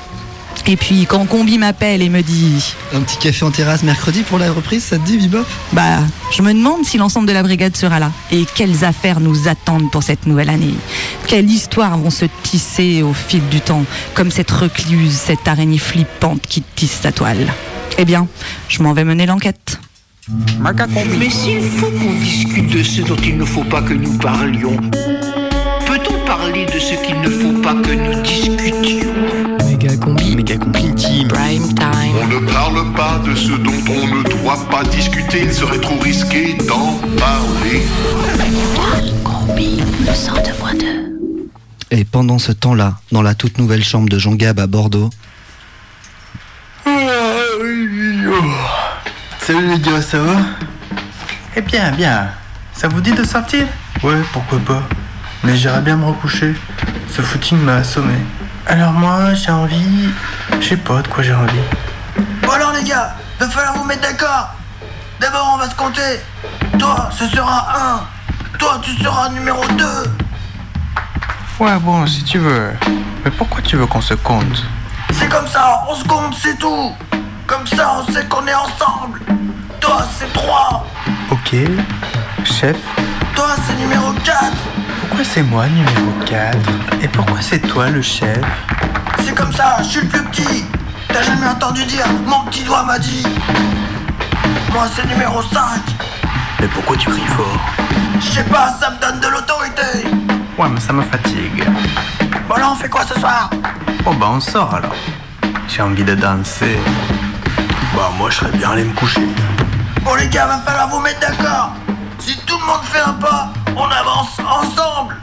Et 0.66 0.76
puis 0.76 1.04
quand 1.06 1.26
Combi 1.26 1.58
m'appelle 1.58 2.00
et 2.00 2.08
me 2.10 2.22
dit 2.22 2.74
Un 2.94 3.00
petit 3.00 3.16
café 3.16 3.44
en 3.44 3.50
terrasse 3.50 3.82
mercredi 3.82 4.22
pour 4.22 4.38
la 4.38 4.52
reprise, 4.52 4.84
ça 4.84 4.98
te 4.98 5.04
dit, 5.04 5.18
Bibop 5.18 5.46
Bah, 5.72 5.98
je 6.30 6.42
me 6.42 6.52
demande 6.52 6.84
si 6.84 6.96
l'ensemble 6.96 7.26
de 7.26 7.32
la 7.32 7.42
brigade 7.42 7.76
sera 7.76 7.98
là. 7.98 8.12
Et 8.30 8.44
quelles 8.54 8.84
affaires 8.84 9.18
nous 9.18 9.48
attendent 9.48 9.90
pour 9.90 10.04
cette 10.04 10.26
nouvelle 10.26 10.50
année? 10.50 10.74
Quelles 11.26 11.50
histoires 11.50 11.98
vont 11.98 12.10
se 12.10 12.26
tisser 12.44 13.02
au 13.02 13.14
fil 13.14 13.48
du 13.48 13.60
temps, 13.60 13.84
comme 14.14 14.30
cette 14.30 14.50
recluse, 14.52 15.14
cette 15.14 15.48
araignée 15.48 15.78
flippante 15.78 16.42
qui 16.42 16.62
tisse 16.62 17.00
sa 17.02 17.10
toile? 17.10 17.52
Eh 17.98 18.04
bien, 18.04 18.28
je 18.68 18.80
m'en 18.82 18.92
vais 18.92 19.04
mener 19.04 19.26
l'enquête. 19.26 19.80
Mais 21.18 21.30
s'il 21.30 21.62
faut 21.62 21.90
qu'on 21.90 22.12
discute 22.20 22.70
de 22.70 22.82
ce 22.82 23.00
dont 23.02 23.16
il 23.16 23.38
ne 23.38 23.44
faut 23.44 23.64
pas 23.64 23.80
que 23.80 23.94
nous 23.94 24.12
parlions, 24.18 24.76
peut-on 25.86 26.26
parler 26.26 26.66
de 26.66 26.78
ce 26.78 26.94
qu'il 27.02 27.18
ne 27.20 27.30
faut 27.30 27.62
pas 27.62 27.74
que 27.74 27.92
nous 27.92 28.22
discutions? 28.22 29.08
Méga 29.66 29.96
combi. 29.96 30.36
Méga 30.36 30.56
combi 30.58 30.94
team. 30.94 31.28
Prime 31.28 31.74
time. 31.74 32.14
On 32.22 32.26
ne 32.26 32.46
parle 32.52 32.92
pas 32.94 33.18
de 33.26 33.34
ce 33.34 33.52
dont 33.52 33.70
on 33.88 34.06
ne 34.16 34.22
doit 34.42 34.58
pas 34.70 34.84
discuter, 34.84 35.44
il 35.44 35.52
serait 35.52 35.80
trop 35.80 35.98
risqué 35.98 36.54
d'en 36.68 36.98
parler. 37.16 37.82
Combi, 39.24 39.80
le 40.00 40.12
102.2. 40.12 40.84
Et 41.90 42.04
pendant 42.04 42.38
ce 42.38 42.52
temps-là, 42.52 42.98
dans 43.12 43.22
la 43.22 43.34
toute 43.34 43.56
nouvelle 43.56 43.82
chambre 43.82 44.10
de 44.10 44.18
Jean 44.18 44.34
Gab 44.34 44.58
à 44.60 44.66
Bordeaux, 44.66 45.08
Salut 49.48 49.66
les 49.66 49.78
gars, 49.78 50.02
ça 50.02 50.18
va? 50.18 50.34
Eh 51.56 51.62
bien, 51.62 51.90
bien. 51.92 52.28
Ça 52.74 52.86
vous 52.86 53.00
dit 53.00 53.12
de 53.12 53.24
sortir? 53.24 53.66
Ouais, 54.02 54.20
pourquoi 54.30 54.58
pas. 54.58 54.82
Mais 55.42 55.56
j'irais 55.56 55.80
bien 55.80 55.96
me 55.96 56.04
recoucher. 56.04 56.54
Ce 57.08 57.22
footing 57.22 57.56
m'a 57.60 57.76
assommé. 57.76 58.12
Alors 58.66 58.92
moi, 58.92 59.32
j'ai 59.32 59.50
envie... 59.50 60.10
Je 60.60 60.68
sais 60.68 60.76
pas 60.76 61.00
de 61.00 61.08
quoi 61.08 61.22
j'ai 61.22 61.32
envie. 61.32 61.62
Bon 62.42 62.50
alors 62.50 62.72
les 62.72 62.82
gars, 62.82 63.14
va 63.38 63.48
falloir 63.48 63.72
vous 63.72 63.84
mettre 63.84 64.02
d'accord. 64.02 64.50
D'abord 65.18 65.52
on 65.54 65.56
va 65.56 65.70
se 65.70 65.74
compter. 65.74 66.20
Toi, 66.78 67.08
ce 67.10 67.26
sera 67.26 68.02
1. 68.52 68.58
Toi, 68.58 68.80
tu 68.82 69.02
seras 69.02 69.30
numéro 69.30 69.66
2. 69.66 69.84
Ouais, 71.58 71.78
bon, 71.78 72.06
si 72.06 72.22
tu 72.22 72.36
veux. 72.36 72.72
Mais 73.24 73.30
pourquoi 73.30 73.62
tu 73.62 73.76
veux 73.78 73.86
qu'on 73.86 74.02
se 74.02 74.12
compte? 74.12 74.66
C'est 75.12 75.30
comme 75.30 75.46
ça, 75.46 75.86
on 75.88 75.94
se 75.94 76.04
compte, 76.04 76.34
c'est 76.34 76.58
tout. 76.58 76.92
Comme 77.48 77.66
ça, 77.66 77.96
on 77.98 78.12
sait 78.12 78.24
qu'on 78.26 78.46
est 78.46 78.54
ensemble. 78.54 79.20
Toi, 79.80 80.02
c'est 80.18 80.32
3. 80.32 80.86
Ok. 81.30 81.56
Chef, 82.44 82.76
Toi, 83.34 83.46
c'est 83.66 83.74
numéro 83.78 84.12
4. 84.24 84.52
pourquoi 85.00 85.24
c'est 85.24 85.42
moi 85.42 85.66
numéro 85.66 86.12
4 86.26 86.56
Et 87.02 87.08
pourquoi 87.08 87.38
c'est 87.40 87.58
toi 87.60 87.88
le 87.88 88.00
chef? 88.02 88.38
C'est 89.24 89.34
comme 89.34 89.52
ça, 89.52 89.78
je 89.82 89.88
suis 89.88 90.00
le 90.02 90.08
plus 90.08 90.22
petit. 90.24 90.64
T'as 91.08 91.22
jamais 91.22 91.46
entendu 91.48 91.84
dire 91.86 92.04
mon 92.26 92.44
petit 92.50 92.64
doigt 92.64 92.84
m'a 92.84 92.98
dit. 92.98 93.24
Moi, 94.72 94.84
c'est 94.94 95.06
numéro 95.08 95.42
5. 95.42 95.60
Mais 96.60 96.68
pourquoi 96.68 96.96
tu 96.96 97.08
cries 97.08 97.26
fort? 97.26 97.60
Je 98.20 98.26
sais 98.30 98.44
pas, 98.44 98.74
ça 98.78 98.90
me 98.90 99.00
donne 99.00 99.20
de 99.20 99.28
l'autorité. 99.28 100.06
Ouais, 100.58 100.68
mais 100.68 100.80
ça 100.80 100.92
me 100.92 101.02
fatigue. 101.02 101.64
Bon, 102.48 102.54
alors, 102.54 102.72
on 102.72 102.74
fait 102.76 102.88
quoi 102.90 103.04
ce 103.04 103.18
soir? 103.18 103.48
Oh 104.04 104.12
bah 104.14 104.26
on 104.30 104.40
sort 104.40 104.74
alors. 104.74 104.94
J'ai 105.68 105.82
envie 105.82 106.04
de 106.04 106.14
danser. 106.14 106.78
Bah 107.98 108.12
moi 108.16 108.30
je 108.30 108.36
serais 108.36 108.56
bien 108.56 108.70
allé 108.70 108.84
me 108.84 108.94
coucher. 108.94 109.26
Bon, 110.02 110.14
les 110.14 110.28
gars, 110.28 110.46
va 110.46 110.58
falloir 110.58 110.88
vous 110.88 111.00
mettre 111.00 111.18
d'accord. 111.18 111.72
Si 112.20 112.38
tout 112.46 112.56
le 112.56 112.64
monde 112.64 112.84
fait 112.84 113.00
un 113.00 113.14
pas, 113.14 113.52
on 113.74 113.86
avance 113.86 114.38
ensemble. 114.38 115.16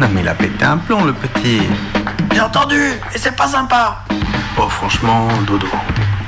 Non 0.00 0.08
mais 0.14 0.22
il 0.22 0.28
a 0.28 0.32
pété 0.32 0.64
un 0.64 0.78
plomb 0.78 1.04
le 1.04 1.12
petit. 1.12 1.64
J'ai 2.32 2.40
entendu, 2.40 2.80
et 3.14 3.18
c'est 3.18 3.36
pas 3.36 3.46
sympa. 3.46 4.04
Oh 4.56 4.70
franchement, 4.70 5.28
Dodo. 5.46 5.68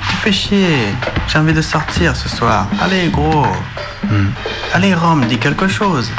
Tu 0.07 0.17
fais 0.17 0.33
chier. 0.33 0.95
J'ai 1.29 1.39
envie 1.39 1.55
de 1.55 1.63
sortir 1.63 2.15
ce 2.15 2.29
soir. 2.29 2.67
Allez 2.83 3.09
gros. 3.09 3.47
Hmm. 4.05 4.33
Allez 4.75 4.95
Rome, 4.95 5.25
dis 5.25 5.39
quelque 5.39 5.67
chose. 5.67 6.13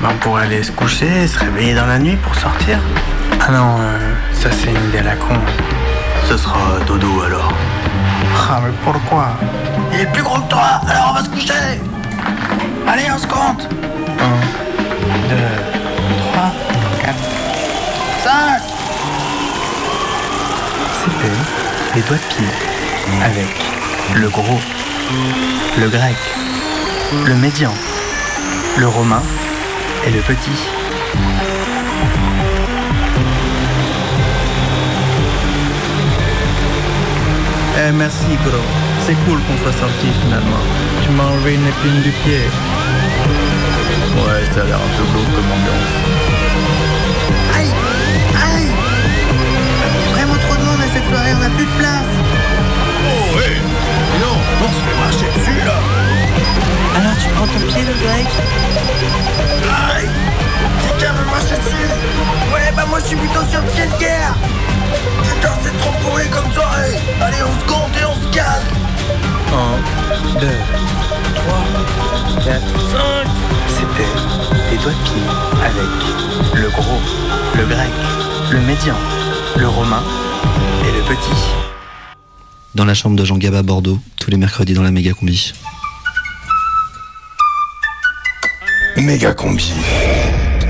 Ben, 0.00 0.08
on 0.10 0.16
pourrait 0.20 0.44
aller 0.44 0.62
se 0.62 0.72
coucher, 0.72 1.28
se 1.28 1.38
réveiller 1.38 1.74
dans 1.74 1.86
la 1.86 1.98
nuit 1.98 2.16
pour 2.16 2.34
sortir. 2.34 2.78
Ah 3.46 3.50
non, 3.50 3.76
euh, 3.78 4.14
ça 4.32 4.48
c'est 4.50 4.70
une 4.70 4.88
idée 4.88 5.00
à 5.00 5.02
la 5.02 5.16
con. 5.16 5.38
Ce 6.26 6.38
sera 6.38 6.80
Dodo 6.86 7.20
alors. 7.26 7.52
Ah 8.50 8.60
mais 8.62 8.72
pourquoi 8.84 9.28
Il 9.92 10.00
est 10.00 10.06
plus 10.06 10.22
gros 10.22 10.40
que 10.40 10.48
toi, 10.48 10.80
alors 10.88 11.10
on 11.10 11.14
va 11.14 11.24
se 11.24 11.30
coucher. 11.30 11.80
Allez, 12.86 13.04
on 13.14 13.18
se 13.18 13.26
compte. 13.26 13.62
1, 13.62 13.68
2, 15.28 15.36
3, 16.32 16.52
4. 17.02 17.14
5. 18.24 18.62
C'était 21.04 21.32
les 21.94 22.02
doigts 22.02 22.16
de 22.16 22.34
pied 22.34 22.48
avec 23.24 23.48
le 24.14 24.28
gros, 24.28 24.60
le 25.78 25.88
grec, 25.88 26.16
le 27.24 27.34
médian, 27.34 27.72
le 28.76 28.88
romain 28.88 29.22
et 30.06 30.10
le 30.10 30.20
petit. 30.20 30.81
Eh 37.84 37.90
merci 37.90 38.38
gros, 38.44 38.62
c'est 39.04 39.16
cool 39.24 39.40
qu'on 39.42 39.56
soit 39.58 39.76
sorti 39.76 40.06
finalement. 40.22 40.62
Tu 41.02 41.10
m'as 41.10 41.24
enlevé 41.24 41.54
une 41.54 41.66
épine 41.66 42.00
du 42.02 42.12
pied. 42.22 42.42
Ouais, 44.14 44.44
ça 44.54 44.60
a 44.60 44.64
l'air 44.64 44.76
un 44.76 44.92
peu 44.96 45.02
glauque 45.10 45.34
comme 45.34 45.50
ambiance. 45.50 45.94
Aïe! 47.58 47.70
Aïe! 48.38 48.68
Il 49.98 50.10
y 50.10 50.12
a 50.12 50.14
vraiment 50.14 50.38
trop 50.46 50.54
de 50.54 50.62
monde 50.62 50.80
à 50.80 50.94
cette 50.94 51.08
soirée, 51.10 51.32
on 51.34 51.42
n'a 51.42 51.50
plus 51.50 51.66
de 51.66 51.76
place. 51.80 52.12
Oh 53.02 53.36
ouais 53.36 53.56
Non, 54.20 54.36
on 54.62 54.68
se 54.68 54.80
fait 54.86 54.98
marcher 55.02 55.28
dessus 55.34 55.66
là? 55.66 55.78
Alors 56.98 57.16
tu 57.18 57.28
prends 57.34 57.46
ton 57.46 57.66
pied, 57.66 57.82
le 57.82 57.94
grec 57.98 58.28
Aïe! 59.96 60.08
Quelqu'un 60.86 61.14
veut 61.14 61.30
marcher 61.30 61.56
dessus? 61.56 61.90
Ouais, 62.54 62.70
bah 62.76 62.84
moi 62.88 63.00
je 63.00 63.06
suis 63.06 63.16
plutôt 63.16 63.42
sur 63.50 63.60
le 63.60 63.66
pied 63.74 63.86
de 63.86 63.98
guerre 63.98 64.34
Putain, 65.22 65.52
c'est 65.62 65.76
trop 65.78 65.92
pourri 66.02 66.28
comme 66.30 66.50
soirée 66.52 66.96
Allez, 67.20 67.42
on 67.42 67.60
se 67.60 67.66
compte 67.72 67.96
et 68.00 68.04
on 68.04 68.14
se 68.14 68.34
casse 68.34 68.64
1, 69.52 70.40
2, 70.40 70.46
3, 71.34 72.44
4, 72.44 72.60
5. 72.90 73.26
C'était 73.68 74.08
les 74.70 74.78
doigts 74.78 74.92
de 74.92 75.04
pied 75.04 75.22
avec 75.62 76.62
le 76.62 76.68
gros, 76.70 77.00
le 77.56 77.66
grec, 77.66 77.90
le 78.50 78.60
médian, 78.60 78.96
le 79.56 79.68
romain 79.68 80.02
et 80.88 80.92
le 80.92 81.02
petit. 81.02 81.42
dans 82.74 82.84
la 82.86 82.94
chambre 82.94 83.16
de 83.16 83.24
Jean 83.24 83.36
Gab 83.36 83.54
à 83.54 83.62
Bordeaux, 83.62 83.98
tous 84.16 84.30
les 84.30 84.36
mercredis 84.38 84.72
dans 84.74 84.82
la 84.82 84.90
méga 84.90 85.12
combi. 85.12 85.52
Méga 88.96 89.34
combi. 89.34 89.72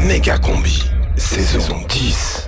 Méga 0.04 0.38
combi. 0.38 0.82
Saison 1.16 1.84
10. 1.88 2.41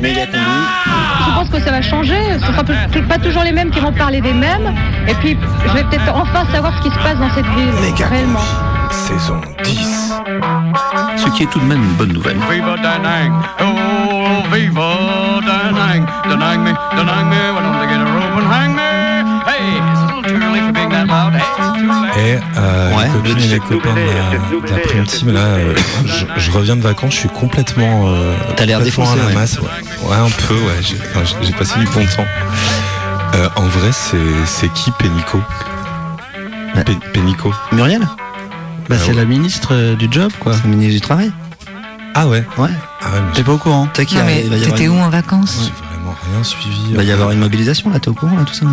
Méga. 0.00 0.26
Je 0.32 1.34
pense 1.34 1.48
que 1.50 1.60
ça 1.60 1.70
va 1.70 1.82
changer. 1.82 2.16
Ce 2.40 2.46
sera 2.46 2.64
peut- 2.64 2.74
pas 3.08 3.18
toujours 3.18 3.42
les 3.42 3.52
mêmes 3.52 3.70
qui 3.70 3.80
vont 3.80 3.92
parler 3.92 4.20
des 4.20 4.32
mêmes. 4.32 4.74
Et 5.08 5.14
puis, 5.14 5.36
je 5.66 5.72
vais 5.72 5.84
peut-être 5.84 6.14
enfin 6.14 6.44
savoir 6.52 6.72
ce 6.78 6.82
qui 6.88 6.94
se 6.94 6.98
passe 7.02 7.18
dans 7.18 7.30
cette 7.30 7.46
ville. 7.56 7.72
Méga 7.82 8.06
réellement. 8.08 8.40
Saison 8.90 9.40
10. 9.62 10.12
Ce 11.16 11.28
qui 11.30 11.42
est 11.44 11.50
tout 11.50 11.60
de 11.60 11.64
même 11.64 11.82
une 11.82 11.94
bonne 11.96 12.12
nouvelle. 12.12 12.36
Viva 12.50 12.76
Danang, 12.76 13.32
oh 13.60 14.42
viva 14.52 15.40
Danang, 15.46 16.06
Danang 16.28 16.60
me, 16.62 16.72
Danang 16.96 17.28
me, 17.28 17.36
why 17.54 17.62
don't 17.62 17.78
they 17.78 17.86
get 17.88 18.00
a 18.00 18.04
rope 18.04 18.36
and 18.38 18.48
hang 18.52 18.74
me? 18.74 18.82
Hey, 19.46 19.78
it's 19.78 20.00
a 20.00 20.06
little 20.06 20.22
too 20.22 20.44
early 20.44 20.60
for 20.60 20.72
being 20.72 20.88
that 20.90 21.06
loud. 21.06 21.32
Hey, 21.32 21.38
it's 21.38 21.46
too 21.46 21.49
late. 21.49 21.49
Et 22.22 22.38
euh, 22.58 22.96
Ouais, 22.96 23.04
les 23.04 23.10
copines 23.10 23.38
et 23.38 23.48
les 23.48 23.58
copains 23.60 23.94
de 23.94 24.66
la, 24.70 24.76
la 24.76 24.78
prime 24.82 25.04
team, 25.04 25.32
là, 25.32 25.40
euh, 25.40 25.74
je, 26.04 26.24
je 26.36 26.50
reviens 26.50 26.76
de 26.76 26.82
vacances, 26.82 27.14
je 27.14 27.18
suis 27.20 27.28
complètement. 27.28 28.08
Euh, 28.08 28.34
T'as 28.56 28.66
l'air 28.66 28.80
défoncé, 28.80 29.12
à 29.18 29.28
la 29.28 29.34
masse. 29.34 29.58
Ouais. 29.58 30.08
Ouais, 30.08 30.16
un 30.16 30.28
peu, 30.46 30.54
ouais. 30.54 30.76
J'ai 30.82 30.96
enfin, 31.14 31.52
passé 31.58 31.78
du 31.78 31.86
bon 31.86 32.04
temps. 32.14 32.26
Euh, 33.36 33.48
en 33.56 33.62
vrai, 33.62 33.90
c'est 33.92 34.16
c'est 34.44 34.68
qui 34.72 34.90
Pénico 34.92 35.40
Pé- 36.84 36.98
Pénico 37.12 37.52
Muriel? 37.72 38.00
Bah, 38.88 38.96
Ah 38.98 39.02
c'est 39.02 39.10
ouais. 39.10 39.16
la 39.16 39.24
ministre 39.24 39.68
euh, 39.72 39.94
du 39.96 40.08
job, 40.10 40.30
quoi. 40.40 40.52
C'est 40.54 40.64
le 40.64 40.70
ministre 40.70 40.94
du 40.94 41.00
Travail. 41.00 41.30
Ah 42.14 42.26
ouais 42.26 42.44
Ouais. 42.58 42.70
Ah 43.02 43.06
T'es 43.34 43.42
pas 43.44 43.52
au 43.52 43.58
courant 43.58 43.86
t'étais 43.92 44.16
une- 44.84 44.90
où 44.90 44.98
en 44.98 45.10
vacances? 45.10 45.60
J'ai 45.64 45.72
vraiment 45.96 46.14
rien 46.32 46.42
suivi. 46.42 46.86
Il 46.90 46.96
va 46.96 47.04
y 47.04 47.12
avoir 47.12 47.30
une 47.30 47.38
mobilisation 47.38 47.88
là, 47.90 48.00
t'es 48.00 48.08
au 48.08 48.14
courant 48.14 48.36
là, 48.36 48.42
tout 48.44 48.52
ça 48.54 48.66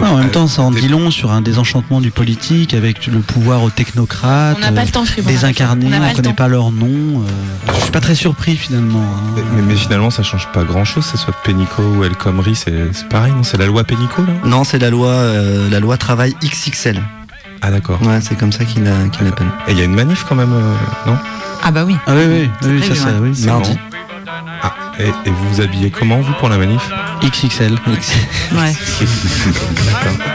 non 0.00 0.06
en 0.08 0.16
même 0.18 0.30
temps, 0.30 0.46
ça 0.46 0.62
en 0.62 0.70
dit 0.70 0.88
long 0.88 1.10
sur 1.10 1.32
un 1.32 1.40
désenchantement 1.40 2.00
du 2.00 2.10
politique 2.10 2.74
avec 2.74 3.06
le 3.06 3.20
pouvoir 3.20 3.62
aux 3.62 3.70
technocrates. 3.70 4.56
On 4.58 4.60
n'a 4.60 4.72
pas 4.72 4.82
euh, 4.82 4.84
le 4.84 4.90
temps, 4.90 5.04
Fribourg. 5.04 5.30
Désincarnés, 5.32 5.86
On 5.86 5.90
ne 5.90 6.14
connaît 6.14 6.28
temps. 6.28 6.34
pas 6.34 6.48
leur 6.48 6.70
nom. 6.72 6.86
euh, 7.22 7.72
je 7.76 7.80
suis 7.82 7.90
pas 7.90 8.00
très 8.00 8.14
surpris 8.14 8.56
finalement. 8.56 9.00
hein. 9.00 9.40
Mais, 9.54 9.62
mais 9.62 9.74
finalement, 9.76 10.10
ça 10.10 10.22
change 10.22 10.48
pas 10.52 10.64
grand 10.64 10.84
chose, 10.84 11.04
que 11.04 11.12
ce 11.12 11.24
soit 11.24 11.34
Pénico 11.44 11.82
ou 11.82 12.04
El 12.04 12.14
Khomri, 12.16 12.54
c'est 12.54 12.92
c'est 12.92 13.08
pareil, 13.08 13.32
non? 13.32 13.42
C'est 13.42 13.56
la 13.58 13.66
loi 13.66 13.84
Pénico 13.84 14.22
là? 14.22 14.32
Non, 14.44 14.64
c'est 14.64 14.78
la 14.78 14.90
loi, 14.90 15.08
euh, 15.08 15.68
la 15.70 15.80
loi 15.80 15.96
travail 15.96 16.34
XXL. 16.44 17.02
Ah 17.62 17.70
d'accord. 17.70 18.00
Ouais, 18.02 18.20
c'est 18.20 18.36
comme 18.36 18.52
ça 18.52 18.64
qu'il 18.64 18.84
la- 18.84 19.08
qu'il 19.10 19.24
l'appelle. 19.24 19.46
Et 19.66 19.72
il 19.72 19.78
y 19.78 19.80
a 19.80 19.84
une 19.84 19.94
manif 19.94 20.24
quand 20.28 20.34
même, 20.34 20.52
euh, 20.52 20.74
non? 21.10 21.16
Ah 21.64 21.70
bah 21.70 21.84
oui. 21.86 21.96
Ah 22.06 22.12
oui, 22.14 22.22
oui, 22.28 22.50
oui, 22.80 22.82
ça, 22.86 22.94
ça, 22.94 23.08
oui. 23.20 23.30
C'est 23.34 23.46
Mardi. 23.46 23.70
Et, 24.98 25.08
et 25.08 25.30
vous 25.30 25.48
vous 25.54 25.60
habillez 25.60 25.90
comment 25.90 26.18
vous 26.20 26.32
pour 26.34 26.48
la 26.48 26.56
manif 26.58 26.82
XXL. 27.22 27.72
Ouais. 28.52 28.72
D'accord. 29.86 30.26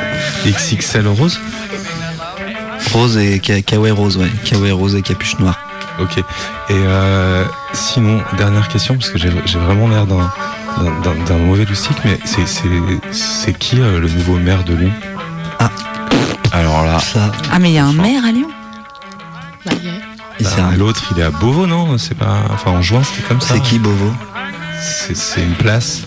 XXL 0.46 1.08
rose 1.08 1.40
Rose 2.94 3.18
et 3.18 3.40
ka- 3.40 3.62
kawaii 3.62 3.92
rose, 3.92 4.18
ouais. 4.18 4.30
Kawaii 4.44 4.72
rose 4.72 4.96
et 4.96 5.02
capuche 5.02 5.40
noire. 5.40 5.58
Ok. 6.00 6.18
Et 6.18 6.24
euh, 6.72 7.46
sinon, 7.74 8.22
dernière 8.38 8.68
question, 8.68 8.96
parce 8.96 9.10
que 9.10 9.18
j'ai 9.18 9.30
vraiment 9.60 9.88
l'air 9.88 10.06
d'un 10.08 11.38
mauvais 11.38 11.66
loustique, 11.66 11.98
mais 12.04 12.20
c'est- 12.26 13.54
qui 13.58 13.80
euh, 13.80 14.00
le 14.00 14.10
nouveau 14.10 14.38
maire 14.38 14.64
de 14.64 14.74
Lyon? 14.74 14.92
Ah. 15.60 15.70
Alors 16.52 16.84
là, 16.86 17.00
Ça, 17.00 17.32
Ah 17.52 17.60
mais 17.60 17.70
il 17.70 17.76
y 17.76 17.78
a 17.78 17.86
un 17.86 17.94
maire 17.94 18.26
à 18.26 18.32
Lyon? 18.32 18.50
Bah, 19.66 19.72
yeah. 19.84 19.94
bah, 20.42 20.76
l'autre 20.78 21.04
il 21.12 21.20
est 21.20 21.24
à 21.24 21.30
Beauvau, 21.30 21.68
non? 21.68 21.98
C'est 21.98 22.18
pas. 22.18 22.44
Enfin, 22.52 22.72
en 22.72 22.82
juin, 22.82 23.02
c'était 23.04 23.22
comme 23.28 23.40
ça. 23.40 23.54
C'est 23.54 23.62
qui 23.62 23.78
Bovo 23.80 24.12
C'est 24.82 25.16
c'est 25.16 25.44
une 25.44 25.54
place, 25.54 26.02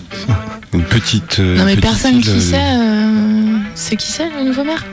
une 0.73 0.83
petite. 0.83 1.39
euh, 1.39 1.57
Non, 1.57 1.65
mais 1.65 1.75
petite 1.75 1.83
personne 1.89 2.15
île, 2.15 2.23
qui 2.23 2.29
euh, 2.29 2.39
sait. 2.39 2.55
euh, 2.61 3.57
C'est 3.75 3.95
qui 3.95 4.11
c'est, 4.11 4.29
le 4.29 4.43
nouveau 4.43 4.63
maire 4.63 4.83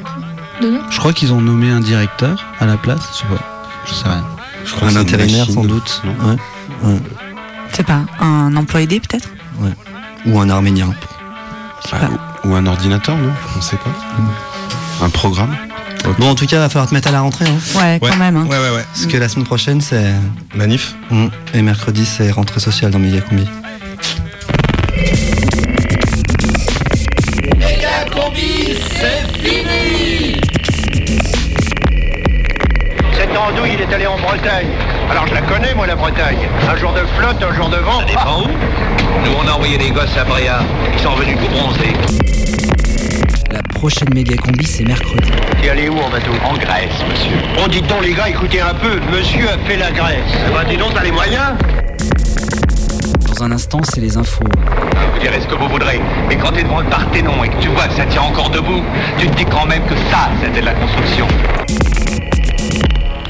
de 0.60 0.68
Lyon 0.68 0.80
Je 0.90 0.98
crois 0.98 1.12
qu'ils 1.12 1.32
ont 1.32 1.40
nommé 1.40 1.70
un 1.70 1.80
directeur 1.80 2.44
à 2.60 2.66
la 2.66 2.76
place. 2.76 3.00
Je 3.12 3.18
sais 3.18 3.24
pas. 3.26 3.42
Je 3.86 3.94
sais 3.94 4.04
rien. 4.08 4.24
je 4.64 4.70
crois 4.72 4.88
que 4.88 4.92
Un 4.92 4.96
c'est 4.96 5.00
intérimaire 5.00 5.46
sans 5.50 5.64
doute. 5.64 6.02
Ouais. 6.04 6.36
Ouais. 6.88 6.96
Je 7.70 7.76
sais 7.76 7.82
pas, 7.82 8.02
un 8.20 8.54
emploi 8.56 8.82
aidé 8.82 9.00
peut-être? 9.00 9.28
Ou 10.26 10.38
un 10.40 10.48
arménien. 10.50 10.94
Ah, 11.90 11.96
ou, 12.44 12.50
ou 12.50 12.54
un 12.54 12.66
ordinateur, 12.66 13.16
non? 13.16 13.32
On 13.56 13.60
sait 13.60 13.76
pas. 13.76 15.04
Un 15.04 15.08
programme 15.10 15.56
Bon, 16.18 16.28
en 16.30 16.34
tout 16.34 16.46
cas, 16.46 16.56
il 16.56 16.60
va 16.60 16.68
falloir 16.68 16.88
te 16.88 16.94
mettre 16.94 17.08
à 17.08 17.12
la 17.12 17.20
rentrée. 17.20 17.44
Hein, 17.46 17.78
Ouais, 17.78 17.98
Ouais. 18.02 18.10
quand 18.10 18.16
même. 18.16 18.36
hein. 18.36 18.46
Ouais, 18.48 18.58
ouais, 18.58 18.70
ouais. 18.70 18.84
parce 18.92 19.06
que 19.06 19.16
la 19.16 19.28
semaine 19.28 19.46
prochaine, 19.46 19.80
c'est. 19.80 20.12
Manif 20.54 20.94
Mm. 21.10 21.26
Et 21.54 21.62
mercredi, 21.62 22.04
c'est 22.04 22.30
rentrée 22.32 22.58
sociale 22.60 22.90
dans 22.90 22.98
Megacombi. 27.59 28.78
Cette 33.14 33.36
andouille, 33.36 33.74
il 33.74 33.80
est 33.80 33.94
allé 33.94 34.07
en 34.07 34.18
Bretagne. 34.18 34.68
Alors 35.11 35.26
je 35.26 35.34
la 35.34 35.42
connais, 35.42 35.74
moi, 35.74 35.86
la 35.86 35.96
Bretagne. 35.96 36.48
Un 36.70 36.76
jour 36.76 36.92
de 36.92 37.00
flotte, 37.18 37.42
un 37.42 37.55
jour 37.55 37.68
de 37.68 37.76
vent. 37.76 38.00
Ça 38.00 38.07
dépend 38.07 38.42
où 38.42 38.48
Nous, 39.24 39.32
on 39.42 39.46
a 39.48 39.53
envoyé 39.53 39.78
des 39.78 39.90
gosses 39.90 40.16
à 40.16 40.24
Bréa. 40.24 40.61
Ils 40.92 41.00
sont 41.00 41.11
revenus 41.11 41.36
tout 41.38 41.48
bronzés. 41.48 41.92
La 43.50 43.62
prochaine 43.74 44.09
méga 44.14 44.36
combi, 44.36 44.64
c'est 44.64 44.84
mercredi. 44.84 45.30
T'es 45.61 45.70
allé 45.70 45.88
où 45.88 45.98
en 45.98 46.09
bateau 46.09 46.32
En 46.44 46.55
Grèce, 46.55 46.94
monsieur. 47.11 47.36
On 47.62 47.68
dit 47.68 47.82
donc, 47.82 48.03
les 48.03 48.14
gars, 48.14 48.28
écoutez 48.28 48.61
un 48.61 48.74
peu. 48.74 49.00
Monsieur 49.14 49.48
a 49.48 49.59
fait 49.68 49.76
la 49.76 49.90
Grèce. 49.90 50.18
Eh 50.48 50.53
ben, 50.53 50.64
dis 50.68 50.76
donc, 50.76 50.94
t'as 50.94 51.03
les 51.03 51.12
moyens 51.12 51.53
Dans 53.43 53.49
un 53.49 53.53
instant, 53.57 53.80
c'est 53.82 54.01
les 54.01 54.16
infos. 54.16 54.45
Vous 54.45 55.18
direz 55.18 55.40
ce 55.40 55.49
que 55.49 55.57
vous 55.57 55.66
voudrez. 55.66 56.01
Mais 56.28 56.36
quand 56.36 56.53
t'es 56.53 56.62
devant 56.62 56.78
le 56.78 56.86
Parthénon 56.86 57.43
et 57.43 57.49
que 57.49 57.57
tu 57.61 57.70
vois 57.70 57.88
que 57.88 57.95
ça 57.95 58.07
tient 58.07 58.22
encore 58.22 58.51
debout, 58.51 58.84
tu 59.18 59.26
te 59.26 59.36
dis 59.36 59.45
quand 59.45 59.66
même 59.66 59.82
que 59.86 59.97
ça, 60.12 60.30
c'était 60.40 60.61
de 60.61 60.66
la 60.66 60.74
construction. 60.74 61.26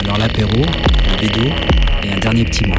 Alors 0.05 0.19
l'apéro, 0.19 0.51
le 0.53 1.17
bédo 1.19 1.49
et 2.03 2.13
un 2.13 2.19
dernier 2.19 2.45
petit 2.45 2.63
mot. 2.67 2.75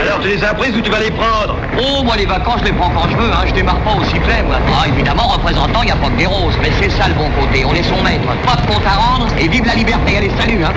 Alors, 0.00 0.20
tu 0.22 0.28
les 0.28 0.42
as 0.42 0.54
prises 0.54 0.74
ou 0.74 0.80
tu 0.80 0.90
vas 0.90 1.00
les 1.00 1.10
prendre? 1.10 1.58
Oh, 1.78 2.02
moi 2.02 2.16
les 2.16 2.24
vacances, 2.24 2.60
je 2.60 2.64
les 2.64 2.72
prends 2.72 2.88
quand 2.88 3.06
je 3.10 3.16
veux, 3.18 3.30
hein. 3.30 3.44
je 3.46 3.52
démarre 3.52 3.80
pas 3.80 3.92
au 3.92 4.04
sifflet, 4.04 4.42
moi. 4.46 4.56
Ah, 4.72 4.88
évidemment, 4.88 5.28
représentant, 5.28 5.82
il 5.82 5.86
n'y 5.86 5.92
a 5.92 5.96
pas 5.96 6.08
que 6.08 6.16
des 6.16 6.24
roses, 6.24 6.56
mais 6.62 6.70
c'est 6.80 6.88
ça 6.88 7.08
le 7.08 7.14
bon 7.14 7.28
côté, 7.38 7.62
on 7.66 7.74
est 7.74 7.82
son 7.82 8.02
maître. 8.02 8.26
Pas 8.46 8.56
de 8.56 8.66
compte 8.66 8.86
à 8.86 8.96
rendre, 8.96 9.26
et 9.38 9.48
vive 9.48 9.66
la 9.66 9.74
liberté, 9.74 10.16
allez, 10.16 10.30
salut, 10.40 10.64
hein. 10.64 10.72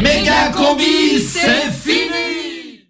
Méga 0.00 0.50
combi, 0.54 1.18
c'est 1.20 1.72
fini 1.72 2.25